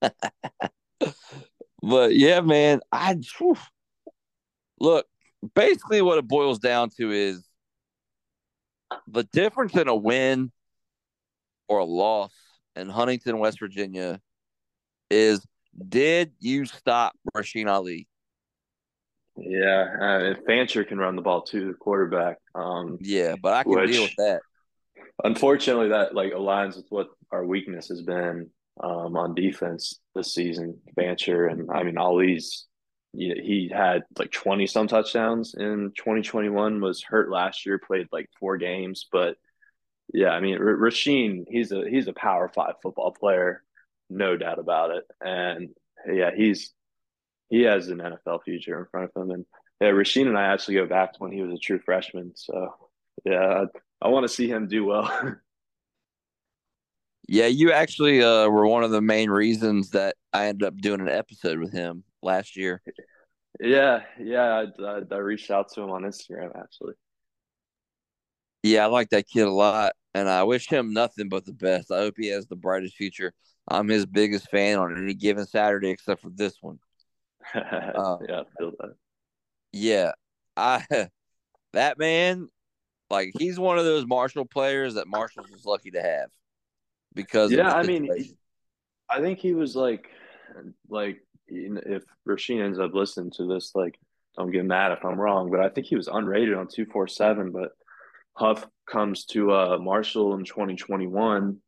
but 1.82 2.14
yeah, 2.14 2.40
man, 2.40 2.80
I 2.92 3.16
whew, 3.38 3.56
look 4.78 5.06
basically 5.54 6.02
what 6.02 6.18
it 6.18 6.28
boils 6.28 6.58
down 6.58 6.90
to 6.98 7.10
is 7.10 7.46
the 9.08 9.24
difference 9.24 9.76
in 9.76 9.88
a 9.88 9.94
win 9.94 10.52
or 11.68 11.78
a 11.78 11.84
loss 11.84 12.32
in 12.74 12.88
Huntington, 12.88 13.38
West 13.38 13.58
Virginia 13.58 14.20
is 15.10 15.44
did 15.88 16.32
you 16.38 16.64
stop 16.64 17.14
Rasheen 17.36 17.68
Ali? 17.68 18.08
Yeah, 19.36 19.86
uh, 20.00 20.34
Fancher 20.46 20.84
can 20.84 20.98
run 20.98 21.16
the 21.16 21.22
ball 21.22 21.42
too, 21.42 21.68
the 21.68 21.74
quarterback. 21.74 22.38
Um, 22.54 22.96
yeah, 23.00 23.34
but 23.40 23.52
I 23.52 23.62
can 23.64 23.72
which, 23.72 23.90
deal 23.90 24.02
with 24.02 24.16
that. 24.16 24.40
Unfortunately, 25.24 25.88
that 25.88 26.14
like 26.14 26.32
aligns 26.32 26.76
with 26.76 26.86
what 26.88 27.08
our 27.30 27.44
weakness 27.44 27.88
has 27.88 28.02
been 28.02 28.48
um, 28.82 29.16
on 29.16 29.34
defense 29.34 30.00
this 30.14 30.32
season. 30.32 30.78
Fancher 30.94 31.48
and 31.48 31.68
I 31.70 31.82
mean 31.82 31.98
Ali's 31.98 32.66
he 33.16 33.70
had 33.72 34.04
like 34.18 34.30
20 34.30 34.66
some 34.66 34.88
touchdowns 34.88 35.54
in 35.54 35.92
2021 35.96 36.80
was 36.80 37.02
hurt 37.02 37.30
last 37.30 37.66
year 37.66 37.78
played 37.78 38.08
like 38.12 38.28
four 38.38 38.56
games 38.56 39.06
but 39.10 39.36
yeah 40.12 40.30
i 40.30 40.40
mean 40.40 40.58
R- 40.58 40.76
Rasheen 40.76 41.44
he's 41.48 41.72
a 41.72 41.88
he's 41.88 42.08
a 42.08 42.12
power 42.12 42.48
five 42.48 42.74
football 42.82 43.12
player 43.12 43.62
no 44.10 44.36
doubt 44.36 44.58
about 44.58 44.90
it 44.90 45.04
and 45.24 45.70
yeah 46.10 46.30
he's 46.34 46.72
he 47.48 47.62
has 47.62 47.88
an 47.88 47.98
nfl 47.98 48.42
future 48.42 48.78
in 48.78 48.86
front 48.86 49.10
of 49.14 49.22
him 49.22 49.30
and 49.30 49.46
yeah 49.80 49.88
Rasheen 49.88 50.28
and 50.28 50.38
i 50.38 50.52
actually 50.52 50.74
go 50.74 50.86
back 50.86 51.12
to 51.12 51.18
when 51.18 51.32
he 51.32 51.42
was 51.42 51.54
a 51.54 51.58
true 51.58 51.80
freshman 51.84 52.32
so 52.34 52.74
yeah 53.24 53.64
i, 54.02 54.06
I 54.06 54.08
want 54.08 54.24
to 54.24 54.28
see 54.28 54.48
him 54.48 54.68
do 54.68 54.84
well. 54.84 55.10
Yeah 57.28 57.46
you 57.46 57.72
actually 57.72 58.22
uh, 58.22 58.46
were 58.46 58.68
one 58.68 58.84
of 58.84 58.92
the 58.92 59.00
main 59.00 59.30
reasons 59.30 59.90
that 59.90 60.14
i 60.32 60.46
ended 60.46 60.64
up 60.64 60.76
doing 60.76 61.00
an 61.00 61.08
episode 61.08 61.58
with 61.58 61.72
him 61.72 62.04
last 62.26 62.56
year. 62.56 62.82
Yeah, 63.60 64.02
yeah, 64.20 64.66
I, 64.78 64.82
I, 64.84 65.00
I 65.10 65.16
reached 65.16 65.50
out 65.50 65.72
to 65.72 65.82
him 65.82 65.90
on 65.90 66.02
Instagram 66.02 66.50
actually. 66.58 66.94
Yeah, 68.62 68.84
I 68.84 68.86
like 68.86 69.10
that 69.10 69.28
kid 69.28 69.46
a 69.46 69.52
lot, 69.52 69.94
and 70.12 70.28
I 70.28 70.42
wish 70.42 70.68
him 70.68 70.92
nothing 70.92 71.28
but 71.28 71.46
the 71.46 71.52
best. 71.52 71.90
I 71.90 71.98
hope 71.98 72.14
he 72.18 72.28
has 72.28 72.46
the 72.46 72.56
brightest 72.56 72.96
future. 72.96 73.32
I'm 73.68 73.88
his 73.88 74.04
biggest 74.06 74.50
fan 74.50 74.78
on 74.78 74.96
any 74.96 75.14
given 75.14 75.46
Saturday, 75.46 75.90
except 75.90 76.20
for 76.20 76.30
this 76.30 76.56
one. 76.60 76.78
uh, 77.54 78.18
yeah, 78.28 78.40
I 78.40 78.44
feel 78.58 78.72
that. 78.80 78.94
Yeah, 79.72 80.12
I 80.56 80.84
that 81.72 81.98
man, 81.98 82.48
like 83.08 83.30
he's 83.38 83.58
one 83.58 83.78
of 83.78 83.84
those 83.84 84.06
Marshall 84.06 84.44
players 84.44 84.94
that 84.94 85.06
Marshall's 85.06 85.50
was 85.50 85.64
lucky 85.64 85.92
to 85.92 86.02
have 86.02 86.28
because 87.14 87.50
yeah, 87.50 87.72
I 87.72 87.82
mean, 87.82 88.08
I 89.08 89.20
think 89.20 89.38
he 89.38 89.54
was 89.54 89.74
like 89.74 90.08
like 90.88 91.25
if 91.48 92.02
Rasheen 92.28 92.64
ends 92.64 92.78
up 92.78 92.94
listening 92.94 93.32
to 93.32 93.46
this, 93.46 93.72
like, 93.74 93.98
don't 94.36 94.50
get 94.50 94.64
mad 94.64 94.92
if 94.92 95.04
I'm 95.04 95.20
wrong, 95.20 95.50
but 95.50 95.60
I 95.60 95.68
think 95.68 95.86
he 95.86 95.96
was 95.96 96.08
unrated 96.08 96.58
on 96.58 96.68
247. 96.68 97.52
But 97.52 97.72
Huff 98.34 98.66
comes 98.90 99.24
to 99.26 99.52
uh, 99.52 99.78
Marshall 99.78 100.34
in 100.34 100.44
2021, 100.44 101.58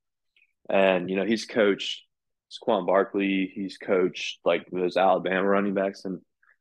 and, 0.69 1.11
you 1.11 1.17
know, 1.17 1.25
he's 1.25 1.47
coached 1.47 2.05
Saquon 2.51 2.87
Barkley, 2.87 3.51
he's 3.55 3.79
coached 3.79 4.41
like 4.45 4.67
those 4.71 4.97
Alabama 4.97 5.47
running 5.47 5.75
backs, 5.75 6.05
and 6.05 6.21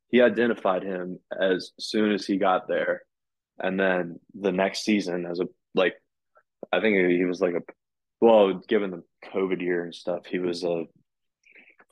he 0.10 0.22
identified 0.22 0.84
him 0.84 1.20
as 1.40 1.72
soon 1.80 2.12
as 2.12 2.26
he 2.26 2.38
got 2.38 2.68
there. 2.68 3.04
And 3.60 3.80
then 3.80 4.20
the 4.34 4.52
next 4.52 4.84
season, 4.84 5.26
as 5.26 5.40
a 5.40 5.48
like, 5.74 5.96
I 6.72 6.80
think 6.80 7.10
he 7.10 7.26
was 7.26 7.42
like 7.42 7.56
a 7.56 7.62
well, 8.20 8.54
given 8.68 8.92
the 8.92 9.04
COVID 9.32 9.62
year 9.62 9.84
and 9.84 9.94
stuff, 9.94 10.26
he 10.26 10.40
was 10.40 10.64
a 10.64 10.86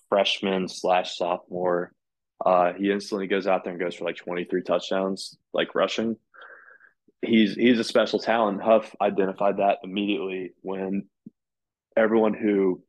freshman 0.10 0.68
slash 0.68 1.18
sophomore. 1.18 1.92
Uh, 2.46 2.74
he 2.74 2.92
instantly 2.92 3.28
goes 3.28 3.48
out 3.48 3.64
there 3.64 3.74
and 3.74 3.82
goes 3.82 3.96
for 3.96 4.06
like 4.06 4.18
23 4.18 4.62
touchdowns, 4.64 5.38
like 5.54 5.76
rushing. 5.76 6.18
He's 7.22 7.56
he's 7.56 7.80
a 7.80 7.84
special 7.84 8.20
talent. 8.20 8.62
Huff 8.62 8.94
identified 9.02 9.58
that 9.58 9.80
immediately 9.84 10.54
when 10.62 11.08
everyone 11.96 12.34
who 12.34 12.84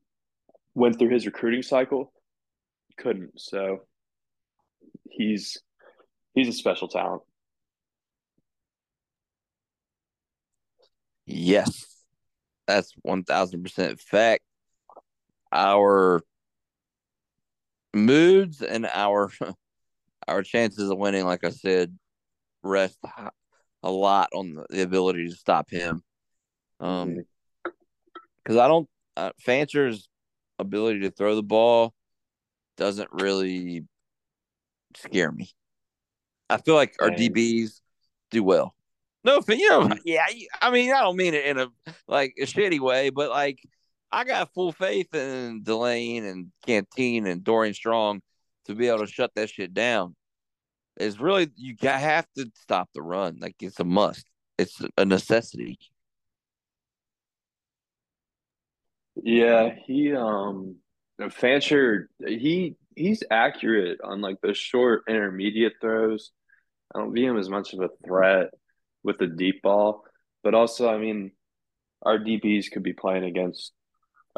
went 0.75 0.99
through 0.99 1.11
his 1.11 1.27
recruiting 1.27 1.63
cycle 1.63 2.13
couldn't. 2.99 3.41
So 3.41 3.87
he's 5.09 5.59
he's 6.35 6.49
a 6.49 6.53
special 6.53 6.89
talent. 6.89 7.23
Yes, 11.25 11.87
that's 12.67 12.93
one 13.03 13.25
thousand 13.25 13.63
percent 13.63 14.01
fact. 14.01 14.43
Our 15.53 16.23
moods 17.97 18.63
and 18.63 18.87
our 18.87 19.31
our 20.29 20.43
chances 20.43 20.91
of 20.91 20.99
winning, 20.99 21.25
like 21.25 21.45
I 21.45 21.51
said, 21.51 21.97
rest 22.63 22.99
a 23.83 23.91
lot 23.91 24.29
on 24.35 24.65
the 24.71 24.83
ability 24.83 25.29
to 25.29 25.35
stop 25.35 25.71
him. 25.71 26.03
Um, 26.81 27.25
because 28.43 28.59
I 28.59 28.69
don't 28.69 28.89
uh, 29.17 29.31
Fancher's 29.45 30.09
ability 30.59 31.01
to 31.01 31.11
throw 31.11 31.35
the 31.35 31.43
ball 31.43 31.95
doesn't 32.77 33.09
really 33.13 33.85
scare 34.97 35.33
me. 35.33 35.51
I 36.49 36.59
feel 36.59 36.75
like 36.75 36.95
our 37.01 37.11
DBs 37.11 37.81
do 38.31 38.45
well. 38.45 38.75
No, 39.25 39.41
you 39.49 39.69
know, 39.69 39.91
yeah. 40.05 40.27
I 40.61 40.71
mean, 40.71 40.93
I 40.93 41.01
don't 41.01 41.17
mean 41.17 41.35
it 41.35 41.47
in 41.47 41.59
a 41.59 41.69
like 42.07 42.35
a 42.39 42.43
shitty 42.43 42.79
way, 42.79 43.11
but 43.11 43.31
like 43.31 43.61
I 44.11 44.25
got 44.25 44.53
full 44.55 44.73
faith 44.73 45.15
in 45.15 45.63
Delane 45.63 46.25
and 46.25 46.53
Canteen 46.65 47.27
and 47.27 47.43
Dorian 47.43 47.75
Strong 47.75 48.21
to 48.67 48.75
be 48.75 48.89
able 48.89 49.01
to 49.01 49.07
shut 49.07 49.33
that 49.35 49.51
shit 49.51 49.75
down. 49.75 50.15
It's 50.97 51.21
really 51.21 51.51
you 51.57 51.75
have 51.83 52.27
to 52.37 52.51
stop 52.55 52.89
the 52.95 53.03
run. 53.03 53.39
Like 53.41 53.57
it's 53.61 53.81
a 53.81 53.85
must. 53.85 54.25
It's 54.59 54.81
a 54.97 55.05
necessity. 55.05 55.79
Yeah, 59.17 59.71
he 59.87 60.15
um 60.15 60.77
Fancher 61.31 62.09
he 62.27 62.77
he's 62.95 63.23
accurate 63.31 63.99
on 64.03 64.21
like 64.21 64.41
the 64.43 64.55
short 64.55 65.03
intermediate 65.09 65.75
throws. 65.81 66.31
I 66.95 67.01
don't 67.01 67.13
view 67.13 67.31
him 67.31 67.39
as 67.39 67.51
much 67.51 67.75
of 67.75 67.81
a 67.81 67.91
threat 68.07 68.51
with 69.03 69.19
the 69.19 69.27
deep 69.27 69.63
ball, 69.63 70.05
but 70.43 70.55
also 70.55 70.89
I 70.89 70.99
mean 70.99 71.33
our 72.03 72.19
DBs 72.19 72.71
could 72.71 72.83
be 72.83 72.93
playing 72.93 73.25
against 73.25 73.73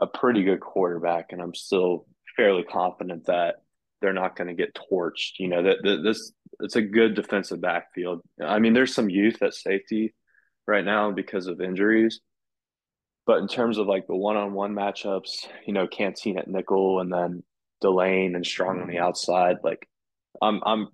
a 0.00 0.06
pretty 0.06 0.42
good 0.42 0.60
quarterback, 0.60 1.32
and 1.32 1.40
I'm 1.40 1.54
still 1.54 2.06
fairly 2.36 2.62
confident 2.62 3.26
that 3.26 3.56
they're 4.00 4.12
not 4.12 4.36
going 4.36 4.48
to 4.48 4.54
get 4.54 4.76
torched. 4.90 5.38
You 5.38 5.48
know 5.48 5.62
that 5.62 5.78
this 6.02 6.32
it's 6.60 6.76
a 6.76 6.82
good 6.82 7.14
defensive 7.14 7.60
backfield. 7.60 8.20
I 8.42 8.58
mean, 8.58 8.72
there's 8.72 8.94
some 8.94 9.10
youth 9.10 9.42
at 9.42 9.54
safety 9.54 10.14
right 10.66 10.84
now 10.84 11.10
because 11.10 11.46
of 11.46 11.60
injuries, 11.60 12.20
but 13.26 13.38
in 13.38 13.48
terms 13.48 13.78
of 13.78 13.86
like 13.86 14.06
the 14.06 14.16
one-on-one 14.16 14.74
matchups, 14.74 15.46
you 15.66 15.72
know, 15.72 15.86
Canteen 15.86 16.38
at 16.38 16.48
nickel 16.48 17.00
and 17.00 17.12
then 17.12 17.42
Delane 17.80 18.34
and 18.34 18.46
Strong 18.46 18.80
on 18.80 18.86
the 18.86 18.94
mm-hmm. 18.94 19.04
outside, 19.04 19.56
like 19.62 19.88
I'm 20.40 20.60
I'm 20.64 20.88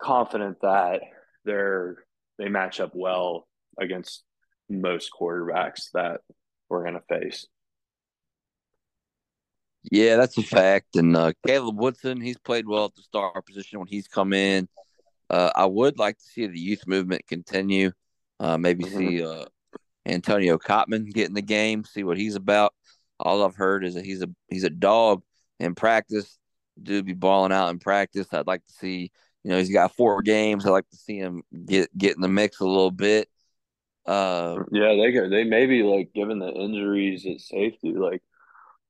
confident 0.00 0.58
that 0.62 1.00
they're 1.44 1.96
they 2.38 2.48
match 2.48 2.80
up 2.80 2.92
well 2.94 3.46
against 3.78 4.24
most 4.68 5.10
quarterbacks 5.18 5.90
that 5.94 6.20
we're 6.68 6.82
going 6.82 6.94
to 6.94 7.20
face. 7.20 7.46
Yeah, 9.90 10.16
that's 10.16 10.38
a 10.38 10.42
fact. 10.42 10.96
And 10.96 11.16
uh, 11.16 11.32
Caleb 11.46 11.78
Woodson, 11.78 12.20
he's 12.20 12.38
played 12.38 12.66
well 12.66 12.86
at 12.86 12.94
the 12.94 13.02
star 13.02 13.42
position 13.42 13.78
when 13.78 13.88
he's 13.88 14.06
come 14.06 14.32
in. 14.32 14.68
Uh, 15.28 15.50
I 15.54 15.66
would 15.66 15.98
like 15.98 16.18
to 16.18 16.24
see 16.24 16.46
the 16.46 16.58
youth 16.58 16.86
movement 16.86 17.26
continue. 17.26 17.90
Uh, 18.38 18.58
maybe 18.58 18.84
mm-hmm. 18.84 18.98
see 18.98 19.24
uh, 19.24 19.44
Antonio 20.06 20.58
Cotman 20.58 21.06
get 21.06 21.28
in 21.28 21.34
the 21.34 21.42
game, 21.42 21.84
see 21.84 22.04
what 22.04 22.18
he's 22.18 22.36
about. 22.36 22.74
All 23.18 23.44
I've 23.44 23.56
heard 23.56 23.84
is 23.84 23.94
that 23.94 24.04
he's 24.04 24.22
a 24.22 24.28
he's 24.48 24.64
a 24.64 24.70
dog 24.70 25.22
in 25.58 25.74
practice. 25.74 26.38
Dude 26.80 27.06
be 27.06 27.12
balling 27.12 27.52
out 27.52 27.68
in 27.68 27.78
practice. 27.78 28.26
I'd 28.32 28.46
like 28.46 28.64
to 28.64 28.72
see. 28.72 29.10
You 29.44 29.50
know, 29.50 29.58
he's 29.58 29.72
got 29.72 29.96
four 29.96 30.22
games. 30.22 30.64
I'd 30.64 30.70
like 30.70 30.88
to 30.90 30.96
see 30.96 31.18
him 31.18 31.42
get 31.66 31.96
get 31.96 32.14
in 32.14 32.22
the 32.22 32.28
mix 32.28 32.60
a 32.60 32.66
little 32.66 32.90
bit. 32.90 33.28
Uh, 34.06 34.58
yeah, 34.70 34.94
they 34.94 35.28
they 35.28 35.44
may 35.44 35.66
be 35.66 35.82
like 35.82 36.12
given 36.12 36.38
the 36.38 36.50
injuries 36.50 37.26
at 37.26 37.40
safety, 37.40 37.92
like 37.92 38.22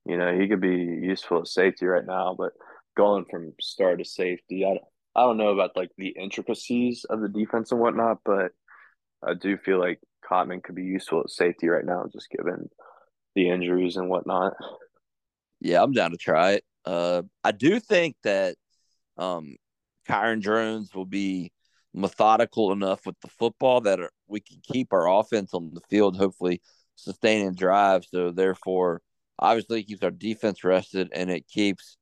you 0.04 0.16
know, 0.16 0.38
he 0.38 0.48
could 0.48 0.60
be 0.60 0.76
useful 0.76 1.40
at 1.40 1.48
safety 1.48 1.86
right 1.86 2.06
now, 2.06 2.34
but 2.36 2.52
going 2.96 3.24
from 3.30 3.52
star 3.60 3.96
to 3.96 4.04
safety, 4.04 4.64
I, 4.64 4.78
I 5.14 5.24
don't 5.24 5.36
know 5.36 5.48
about 5.48 5.76
like 5.76 5.90
the 5.96 6.08
intricacies 6.08 7.04
of 7.04 7.20
the 7.20 7.28
defense 7.28 7.72
and 7.72 7.80
whatnot, 7.80 8.18
but 8.24 8.52
I 9.22 9.34
do 9.34 9.56
feel 9.56 9.78
like 9.78 10.00
Cotman 10.28 10.62
could 10.62 10.74
be 10.74 10.84
useful 10.84 11.20
at 11.20 11.30
safety 11.30 11.68
right 11.68 11.84
now, 11.84 12.06
just 12.12 12.30
given 12.30 12.68
the 13.34 13.48
injuries 13.48 13.96
and 13.96 14.08
whatnot. 14.08 14.54
Yeah, 15.60 15.82
I'm 15.82 15.92
down 15.92 16.10
to 16.10 16.16
try 16.16 16.52
it. 16.52 16.64
Uh, 16.84 17.22
I 17.44 17.52
do 17.52 17.78
think 17.78 18.16
that 18.24 18.56
um, 19.16 19.56
Kyron 20.08 20.40
Drones 20.40 20.94
will 20.94 21.06
be 21.06 21.52
methodical 21.94 22.72
enough 22.72 23.06
with 23.06 23.16
the 23.22 23.28
football 23.28 23.80
that 23.82 24.00
we 24.26 24.40
can 24.40 24.58
keep 24.62 24.92
our 24.92 25.08
offense 25.08 25.54
on 25.54 25.70
the 25.74 25.82
field, 25.88 26.16
hopefully 26.16 26.60
sustaining 26.96 27.54
drives. 27.54 28.08
So 28.10 28.30
therefore, 28.30 29.00
obviously 29.42 29.80
it 29.80 29.84
keeps 29.84 30.02
our 30.02 30.10
defense 30.10 30.64
rested 30.64 31.10
and 31.12 31.30
it 31.30 31.46
keeps 31.48 31.98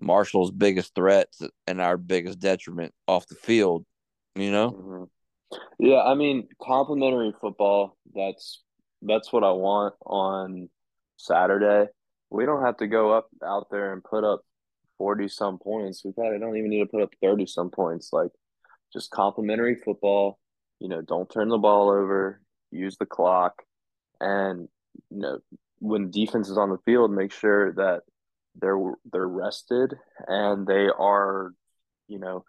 Marshall's 0.00 0.50
biggest 0.50 0.94
threats 0.94 1.42
and 1.66 1.80
our 1.80 1.96
biggest 1.96 2.38
detriment 2.38 2.94
off 3.06 3.26
the 3.26 3.34
field, 3.34 3.84
you 4.34 4.50
know? 4.50 4.70
Mm-hmm. 4.70 5.04
Yeah, 5.80 6.02
I 6.02 6.14
mean, 6.14 6.46
complimentary 6.62 7.32
football, 7.40 7.96
that's 8.14 8.62
that's 9.02 9.32
what 9.32 9.42
I 9.42 9.50
want 9.50 9.94
on 10.06 10.68
Saturday. 11.16 11.90
We 12.30 12.46
don't 12.46 12.62
have 12.62 12.76
to 12.78 12.86
go 12.86 13.12
up 13.12 13.28
out 13.44 13.66
there 13.70 13.92
and 13.92 14.04
put 14.04 14.22
up 14.22 14.42
40 14.98 15.28
some 15.28 15.58
points. 15.58 16.04
We 16.04 16.12
probably 16.12 16.38
don't 16.38 16.56
even 16.56 16.70
need 16.70 16.80
to 16.80 16.86
put 16.86 17.02
up 17.02 17.10
30 17.20 17.46
some 17.46 17.70
points. 17.70 18.10
Like 18.12 18.30
just 18.92 19.10
complimentary 19.10 19.74
football, 19.74 20.38
you 20.78 20.88
know, 20.88 21.00
don't 21.00 21.28
turn 21.28 21.48
the 21.48 21.58
ball 21.58 21.88
over, 21.88 22.40
use 22.70 22.96
the 22.96 23.06
clock, 23.06 23.62
and 24.20 24.68
you 25.10 25.18
know, 25.18 25.38
when 25.80 26.10
defense 26.10 26.48
is 26.48 26.58
on 26.58 26.70
the 26.70 26.78
field, 26.84 27.10
make 27.10 27.32
sure 27.32 27.72
that 27.72 28.02
they're 28.54 28.78
they're 29.12 29.26
rested 29.26 29.94
and 30.26 30.66
they 30.66 30.88
are, 30.96 31.52
you 32.08 32.18
know, 32.18 32.44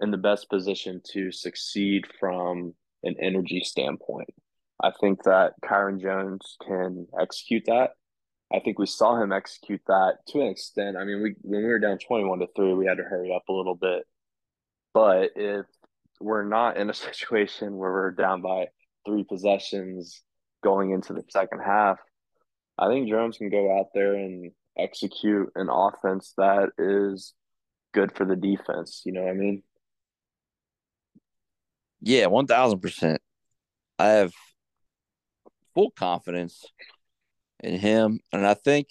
in 0.00 0.10
the 0.10 0.16
best 0.16 0.48
position 0.48 1.00
to 1.12 1.32
succeed 1.32 2.04
from 2.20 2.74
an 3.02 3.16
energy 3.20 3.60
standpoint. 3.60 4.28
I 4.82 4.92
think 5.00 5.22
that 5.24 5.54
Kyron 5.64 6.00
Drones 6.00 6.56
can 6.66 7.06
execute 7.18 7.64
that. 7.66 7.90
I 8.52 8.60
think 8.60 8.78
we 8.78 8.86
saw 8.86 9.20
him 9.20 9.32
execute 9.32 9.80
that 9.86 10.18
to 10.28 10.40
an 10.40 10.48
extent. 10.48 10.96
I 10.96 11.04
mean, 11.04 11.22
we 11.22 11.34
when 11.40 11.62
we 11.62 11.68
were 11.68 11.78
down 11.78 11.98
twenty-one 11.98 12.40
to 12.40 12.46
three, 12.54 12.74
we 12.74 12.86
had 12.86 12.98
to 12.98 13.04
hurry 13.04 13.34
up 13.34 13.48
a 13.48 13.52
little 13.52 13.74
bit. 13.74 14.04
But 14.92 15.30
if 15.36 15.66
we're 16.20 16.44
not 16.44 16.76
in 16.76 16.90
a 16.90 16.94
situation 17.08 17.76
where 17.76 17.90
we're 17.90 18.10
down 18.10 18.42
by 18.42 18.66
three 19.06 19.24
possessions 19.24 20.22
going 20.62 20.90
into 20.90 21.12
the 21.12 21.22
second 21.30 21.60
half, 21.60 21.98
I 22.78 22.88
think 22.88 23.08
Drones 23.08 23.38
can 23.38 23.50
go 23.50 23.78
out 23.78 23.86
there 23.94 24.14
and 24.14 24.52
execute 24.78 25.50
an 25.54 25.68
offense 25.70 26.34
that 26.36 26.70
is 26.78 27.32
good 27.92 28.12
for 28.12 28.24
the 28.26 28.36
defense. 28.36 29.02
You 29.04 29.12
know 29.12 29.22
what 29.22 29.30
I 29.30 29.34
mean? 29.34 29.62
Yeah, 32.00 32.26
one 32.26 32.46
thousand 32.46 32.80
percent. 32.80 33.20
I 33.98 34.08
have 34.08 34.32
full 35.74 35.90
confidence 35.90 36.64
in 37.62 37.78
him, 37.78 38.20
and 38.32 38.46
I 38.46 38.54
think 38.54 38.88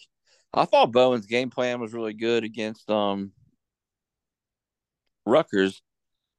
I 0.53 0.65
thought 0.65 0.91
Bowen's 0.91 1.27
game 1.27 1.49
plan 1.49 1.79
was 1.79 1.93
really 1.93 2.13
good 2.13 2.43
against 2.43 2.89
um 2.89 3.31
Rutgers. 5.25 5.81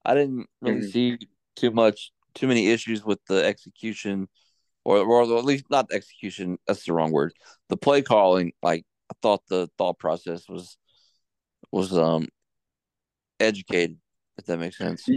I 0.05 0.15
didn't 0.15 0.47
really 0.61 0.81
mm-hmm. 0.81 0.91
see 0.91 1.19
too 1.57 1.71
much, 1.71 2.13
too 2.35 2.47
many 2.47 2.69
issues 2.69 3.05
with 3.05 3.19
the 3.29 3.45
execution, 3.45 4.29
or 4.87 4.99
or 4.99 5.39
at 5.39 5.45
least 5.45 5.65
not 5.69 5.91
execution. 5.93 6.59
That's 6.67 6.85
the 6.85 6.93
wrong 6.93 7.11
word. 7.11 7.33
The 7.69 7.77
play 7.77 8.03
calling, 8.03 8.53
like 8.63 8.85
I 9.11 9.15
thought 9.21 9.43
the 9.49 9.69
thought 9.77 9.99
process 9.99 10.49
was 10.49 10.79
was 11.73 11.97
um 11.97 12.29
educated. 13.41 13.99
If 14.39 14.47
that 14.47 14.59
makes 14.59 14.79
sense. 14.79 15.09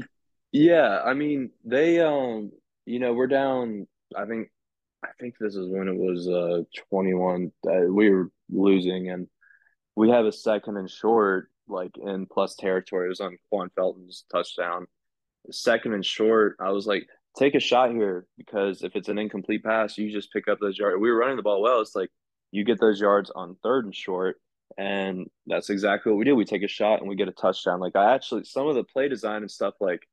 Yeah, 0.52 1.02
I 1.06 1.14
mean 1.14 1.52
they 1.64 2.00
um 2.00 2.52
you 2.86 3.00
know 3.00 3.14
we're 3.14 3.28
down. 3.28 3.88
I 4.16 4.26
think 4.26 4.50
I 5.04 5.10
think 5.20 5.36
this 5.40 5.56
is 5.56 5.70
when 5.70 5.88
it 5.88 5.96
was 5.96 6.28
uh 6.28 6.64
21 6.90 7.52
uh, 7.68 7.82
we 7.92 8.10
were 8.10 8.32
losing 8.50 9.12
and 9.12 9.28
we 9.96 10.10
have 10.10 10.26
a 10.26 10.32
second 10.32 10.78
and 10.78 10.90
short 10.90 11.50
like 11.68 11.92
in 11.98 12.26
plus 12.26 12.56
territory. 12.56 13.06
It 13.06 13.10
was 13.10 13.20
on 13.20 13.38
Quan 13.50 13.70
Felton's 13.76 14.26
touchdown. 14.32 14.88
Second 15.52 15.94
and 15.94 16.06
short, 16.06 16.58
I 16.60 16.72
was 16.72 16.88
like, 16.88 17.08
take 17.38 17.56
a 17.56 17.60
shot 17.60 17.92
here 17.92 18.26
because 18.38 18.84
if 18.84 18.96
it's 18.96 19.10
an 19.10 19.18
incomplete 19.18 19.64
pass, 19.64 19.98
you 19.98 20.12
just 20.12 20.34
pick 20.34 20.48
up 20.48 20.60
those 20.60 20.78
yards. 20.78 21.00
We 21.00 21.10
were 21.10 21.18
running 21.18 21.38
the 21.38 21.44
ball 21.44 21.62
well. 21.62 21.82
It's 21.82 21.96
like 21.96 22.10
you 22.52 22.64
get 22.64 22.80
those 22.80 23.00
yards 23.00 23.32
on 23.34 23.58
third 23.64 23.86
and 23.86 23.96
short. 23.96 24.38
And 24.78 25.28
that's 25.48 25.70
exactly 25.70 26.12
what 26.12 26.20
we 26.20 26.26
did. 26.26 26.34
We 26.34 26.46
take 26.46 26.64
a 26.64 26.68
shot 26.68 27.00
and 27.00 27.10
we 27.10 27.16
get 27.16 27.28
a 27.28 27.34
touchdown. 27.34 27.80
Like 27.80 27.96
I 27.96 28.14
actually 28.14 28.44
some 28.44 28.68
of 28.68 28.76
the 28.76 28.84
play 28.84 29.10
design 29.10 29.42
and 29.42 29.52
stuff 29.52 29.74
like 29.80 30.08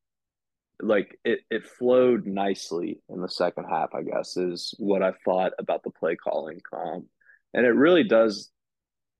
like 0.80 1.18
it, 1.24 1.40
it 1.50 1.66
flowed 1.66 2.26
nicely 2.26 3.00
in 3.08 3.20
the 3.22 3.28
second 3.28 3.64
half, 3.64 3.94
I 3.94 4.02
guess, 4.02 4.36
is 4.36 4.74
what 4.78 5.02
I 5.02 5.12
thought 5.24 5.52
about 5.58 5.82
the 5.82 5.90
play 5.90 6.16
calling. 6.16 6.60
Um, 6.72 7.06
and 7.54 7.64
it 7.64 7.70
really 7.70 8.04
does 8.04 8.50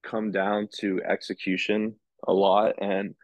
come 0.02 0.30
down 0.30 0.68
to 0.80 1.00
execution 1.08 1.94
a 2.26 2.32
lot. 2.32 2.74
And 2.80 3.14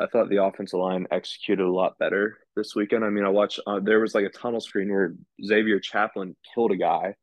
I 0.00 0.06
thought 0.06 0.28
the 0.28 0.42
offensive 0.42 0.80
line 0.80 1.06
executed 1.10 1.64
a 1.64 1.70
lot 1.70 1.98
better 1.98 2.38
this 2.56 2.74
weekend. 2.74 3.04
I 3.04 3.10
mean, 3.10 3.24
I 3.24 3.28
watched, 3.28 3.60
uh, 3.66 3.80
there 3.80 4.00
was 4.00 4.14
like 4.14 4.24
a 4.24 4.30
tunnel 4.30 4.60
screen 4.60 4.90
where 4.90 5.14
Xavier 5.44 5.80
Chaplin 5.80 6.36
killed 6.54 6.72
a 6.72 6.76
guy. 6.76 7.14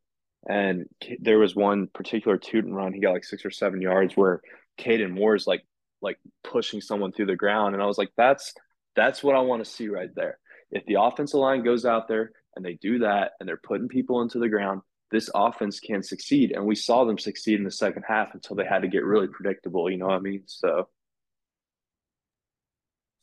And 0.49 0.87
there 1.19 1.37
was 1.37 1.55
one 1.55 1.87
particular 1.93 2.37
toot 2.37 2.65
and 2.65 2.75
run. 2.75 2.93
He 2.93 2.99
got 2.99 3.13
like 3.13 3.23
six 3.23 3.45
or 3.45 3.51
seven 3.51 3.81
yards 3.81 4.17
where 4.17 4.41
Kaden 4.79 5.11
Moore's 5.11 5.45
like, 5.45 5.63
like 6.01 6.17
pushing 6.43 6.81
someone 6.81 7.11
through 7.11 7.27
the 7.27 7.35
ground. 7.35 7.75
And 7.75 7.83
I 7.83 7.85
was 7.85 7.97
like, 7.97 8.09
that's, 8.17 8.53
that's 8.95 9.23
what 9.23 9.35
I 9.35 9.41
want 9.41 9.63
to 9.63 9.69
see 9.69 9.87
right 9.87 10.09
there. 10.15 10.39
If 10.71 10.85
the 10.85 10.99
offensive 10.99 11.39
line 11.39 11.63
goes 11.63 11.85
out 11.85 12.07
there 12.07 12.31
and 12.55 12.65
they 12.65 12.73
do 12.73 12.99
that 12.99 13.33
and 13.39 13.47
they're 13.47 13.57
putting 13.57 13.87
people 13.87 14.21
into 14.21 14.39
the 14.39 14.49
ground, 14.49 14.81
this 15.11 15.29
offense 15.35 15.79
can 15.79 16.01
succeed. 16.01 16.53
And 16.53 16.65
we 16.65 16.75
saw 16.75 17.03
them 17.03 17.19
succeed 17.19 17.59
in 17.59 17.65
the 17.65 17.71
second 17.71 18.03
half 18.07 18.33
until 18.33 18.55
they 18.55 18.65
had 18.65 18.81
to 18.81 18.87
get 18.87 19.03
really 19.03 19.27
predictable. 19.27 19.91
You 19.91 19.97
know 19.97 20.07
what 20.07 20.15
I 20.15 20.21
mean? 20.21 20.43
So 20.45 20.87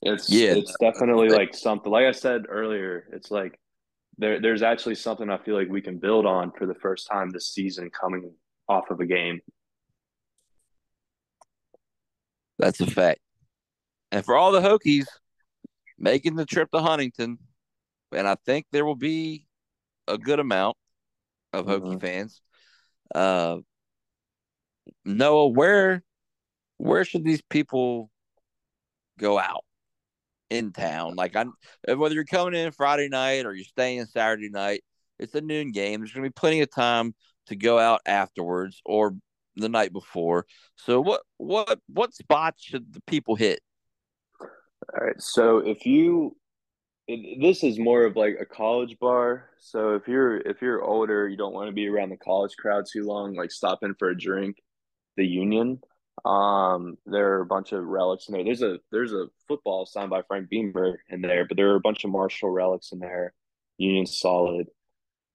it's 0.03 0.31
yeah, 0.31 0.53
it's 0.53 0.75
definitely 0.81 1.29
like 1.29 1.55
something. 1.55 1.91
Like 1.91 2.07
I 2.07 2.13
said 2.13 2.45
earlier, 2.49 3.09
it's 3.13 3.31
like 3.31 3.59
there 4.17 4.41
there's 4.41 4.63
actually 4.63 4.95
something 4.95 5.29
I 5.29 5.39
feel 5.39 5.57
like 5.57 5.69
we 5.69 5.81
can 5.81 5.99
build 5.99 6.25
on 6.25 6.53
for 6.57 6.67
the 6.67 6.75
first 6.75 7.09
time 7.11 7.31
this 7.31 7.53
season 7.53 7.91
coming 7.91 8.33
off 8.69 8.91
of 8.91 9.01
a 9.01 9.07
game. 9.07 9.41
That's 12.59 12.81
a 12.81 12.87
fact. 12.87 13.21
And 14.13 14.25
for 14.25 14.37
all 14.37 14.53
the 14.53 14.61
Hokies, 14.61 15.07
making 15.99 16.37
the 16.37 16.47
trip 16.47 16.71
to 16.71 16.81
Huntington, 16.81 17.39
and 18.13 18.27
I 18.27 18.37
think 18.47 18.67
there 18.71 18.85
will 18.85 18.97
be 18.97 19.47
a 20.07 20.17
good 20.17 20.39
amount 20.39 20.77
of 21.53 21.67
Hokie 21.67 21.83
mm-hmm. 21.83 21.99
fans. 21.99 22.41
Uh, 23.13 23.59
Noah, 25.05 25.49
where 25.49 26.05
where 26.77 27.05
should 27.05 27.25
these 27.25 27.43
people 27.43 28.11
go 29.19 29.39
out 29.39 29.65
in 30.51 30.73
town? 30.73 31.17
Like, 31.17 31.37
I'm 31.37 31.53
uh, 31.89 31.97
whether 31.97 32.15
you're 32.15 32.25
coming 32.25 32.55
in 32.55 32.73
Friday 32.73 33.09
night 33.09 33.47
or 33.47 33.55
you're 33.55 33.65
staying 33.65 34.05
Saturday 34.07 34.51
night, 34.51 34.83
it's 35.19 35.35
a 35.35 35.41
noon 35.41 35.73
game. 35.73 36.01
There's 36.01 36.13
going 36.13 36.25
to 36.25 36.31
be 36.31 36.35
plenty 36.35 36.61
of 36.61 36.71
time 36.71 37.15
to 37.47 37.57
go 37.57 37.79
out 37.79 38.01
afterwards 38.07 38.81
or 38.85 39.15
the 39.57 39.69
night 39.69 39.93
before. 39.93 40.47
So, 40.77 41.01
what 41.01 41.23
what 41.37 41.81
what 41.89 42.15
spots 42.15 42.63
should 42.63 42.93
the 42.93 43.03
people 43.07 43.35
hit? 43.35 43.61
All 44.41 45.07
right. 45.07 45.21
So 45.21 45.59
if 45.59 45.85
you 45.85 46.37
this 47.41 47.65
is 47.65 47.79
more 47.79 48.05
of 48.05 48.17
like 48.17 48.37
a 48.39 48.45
college 48.45 48.99
bar. 48.99 49.51
So 49.59 49.95
if 49.95 50.07
you're 50.07 50.39
if 50.39 50.61
you're 50.61 50.85
older, 50.85 51.29
you 51.29 51.37
don't 51.37 51.55
want 51.55 51.69
to 51.69 51.73
be 51.73 51.89
around 51.89 52.11
the 52.11 52.19
college 52.19 52.55
crowd 52.59 52.85
too 52.91 53.05
long, 53.05 53.35
like 53.35 53.51
stop 53.51 53.83
in 53.83 53.95
for 53.95 54.11
a 54.11 54.19
drink, 54.19 54.57
the 55.17 55.27
Union. 55.27 55.81
Um, 56.25 56.97
there 57.07 57.35
are 57.35 57.41
a 57.41 57.47
bunch 57.47 57.73
of 57.73 57.85
relics 57.85 58.29
in 58.29 58.35
there. 58.35 58.45
There's 58.45 58.63
a 58.63 58.79
there's 58.91 59.13
a 59.13 59.27
football 59.47 59.87
signed 59.87 60.11
by 60.11 60.23
Frank 60.23 60.49
Beamer 60.49 61.01
in 61.09 61.23
there, 61.23 61.47
but 61.47 61.57
there 61.57 61.71
are 61.73 61.77
a 61.77 61.81
bunch 61.81 62.05
of 62.05 62.11
Marshall 62.11 62.51
relics 62.51 62.93
in 62.93 62.99
there. 62.99 63.33
Union 63.77 64.07
solid. 64.07 64.67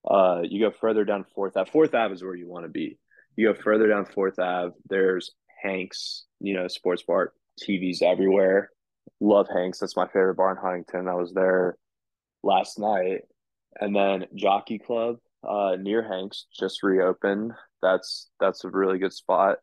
Uh, 0.10 0.42
you 0.44 0.60
go 0.60 0.72
further 0.72 1.06
down 1.06 1.26
Fourth 1.34 1.56
Ave. 1.56 1.72
Fourth 1.72 1.94
Ave 1.94 2.14
is 2.14 2.24
where 2.24 2.36
you 2.36 2.48
want 2.48 2.66
to 2.66 2.70
be. 2.70 2.98
You 3.36 3.54
go 3.54 3.60
further 3.60 3.88
down 3.88 4.06
Fourth 4.06 4.38
Ave. 4.38 4.74
There's 4.90 5.32
Hanks, 5.62 6.26
you 6.42 6.54
know, 6.54 6.68
sports 6.68 7.04
bar, 7.04 7.32
TVs 7.62 8.02
everywhere 8.02 8.70
love 9.20 9.48
Hanks. 9.54 9.80
That's 9.80 9.96
my 9.96 10.08
favorite 10.08 10.36
bar 10.36 10.52
in 10.52 10.58
Huntington. 10.58 11.08
I 11.08 11.16
was 11.16 11.34
there 11.34 11.78
last 12.44 12.78
night. 12.78 13.22
And 13.80 13.96
then 13.96 14.26
Jockey 14.36 14.78
Club 14.78 15.18
uh, 15.48 15.76
near 15.80 16.08
Hanks 16.08 16.46
just 16.58 16.84
reopened. 16.84 17.54
That's 17.82 18.30
that's 18.40 18.64
a 18.64 18.70
really 18.70 19.00
good 19.00 19.14
spot. 19.14 19.58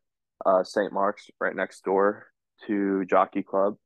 Uh, 0.45 0.65
St. 0.65 0.93
Mark's 0.93 1.31
right 1.41 1.55
next 1.55 1.85
door 1.85 2.27
to 2.67 3.05
Jockey 3.07 3.43
Club. 3.43 3.77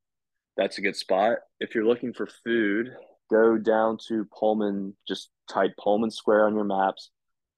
That's 0.56 0.78
a 0.78 0.82
good 0.82 0.96
spot. 0.96 1.38
If 1.60 1.74
you're 1.74 1.86
looking 1.86 2.12
for 2.12 2.28
food, 2.44 2.88
go 3.30 3.58
down 3.58 3.98
to 4.08 4.26
Pullman. 4.38 4.96
Just 5.06 5.30
type 5.50 5.72
Pullman 5.78 6.10
Square 6.10 6.46
on 6.46 6.54
your 6.54 6.64
maps. 6.64 7.10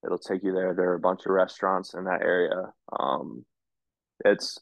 It'll 0.05 0.18
take 0.18 0.42
you 0.42 0.53
there. 0.53 0.74
There 0.74 0.90
are 0.90 0.94
a 0.94 1.01
bunch 1.01 1.20
of 1.26 1.32
restaurants 1.32 1.94
in 1.94 2.05
that 2.05 2.22
area. 2.22 2.72
Um, 2.99 3.44
it's 4.24 4.59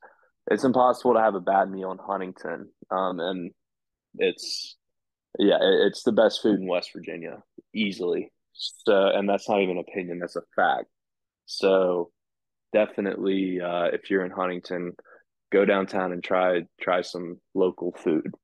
it's 0.51 0.65
impossible 0.65 1.15
to 1.15 1.21
have 1.21 1.35
a 1.35 1.41
bad 1.41 1.71
meal 1.71 1.93
in 1.93 1.99
Huntington. 1.99 2.71
Um, 2.91 3.21
and 3.21 3.51
it's 4.17 4.77
yeah, 5.39 5.59
it's 5.61 6.03
the 6.03 6.13
best 6.13 6.43
food 6.43 6.61
in 6.61 6.67
West 6.67 6.91
Virginia 6.95 7.43
easily. 7.75 8.31
So, 8.53 9.09
and 9.09 9.29
that's 9.29 9.49
not 9.49 9.63
even 9.63 9.79
opinion; 9.79 10.21
that's 10.21 10.37
a 10.37 10.43
fact. 10.55 10.87
So, 11.47 12.11
definitely, 12.75 13.61
uh, 13.61 13.85
if 13.85 14.11
you're 14.11 14.25
in 14.25 14.31
Huntington, 14.31 14.93
go 15.51 15.65
downtown 15.65 16.13
and 16.13 16.23
try 16.23 16.63
try 16.79 17.01
some 17.01 17.41
local 17.55 17.93
food. 17.93 18.35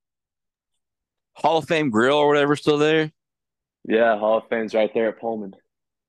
Hall 1.35 1.59
of 1.59 1.67
Fame 1.67 1.91
Grill 1.91 2.17
or 2.17 2.29
whatever 2.29 2.57
still 2.57 2.79
there? 2.79 3.11
Yeah, 3.87 4.19
Hall 4.19 4.39
of 4.39 4.45
Fame's 4.49 4.75
right 4.75 4.91
there 4.95 5.09
at 5.09 5.21
Pullman. 5.21 5.53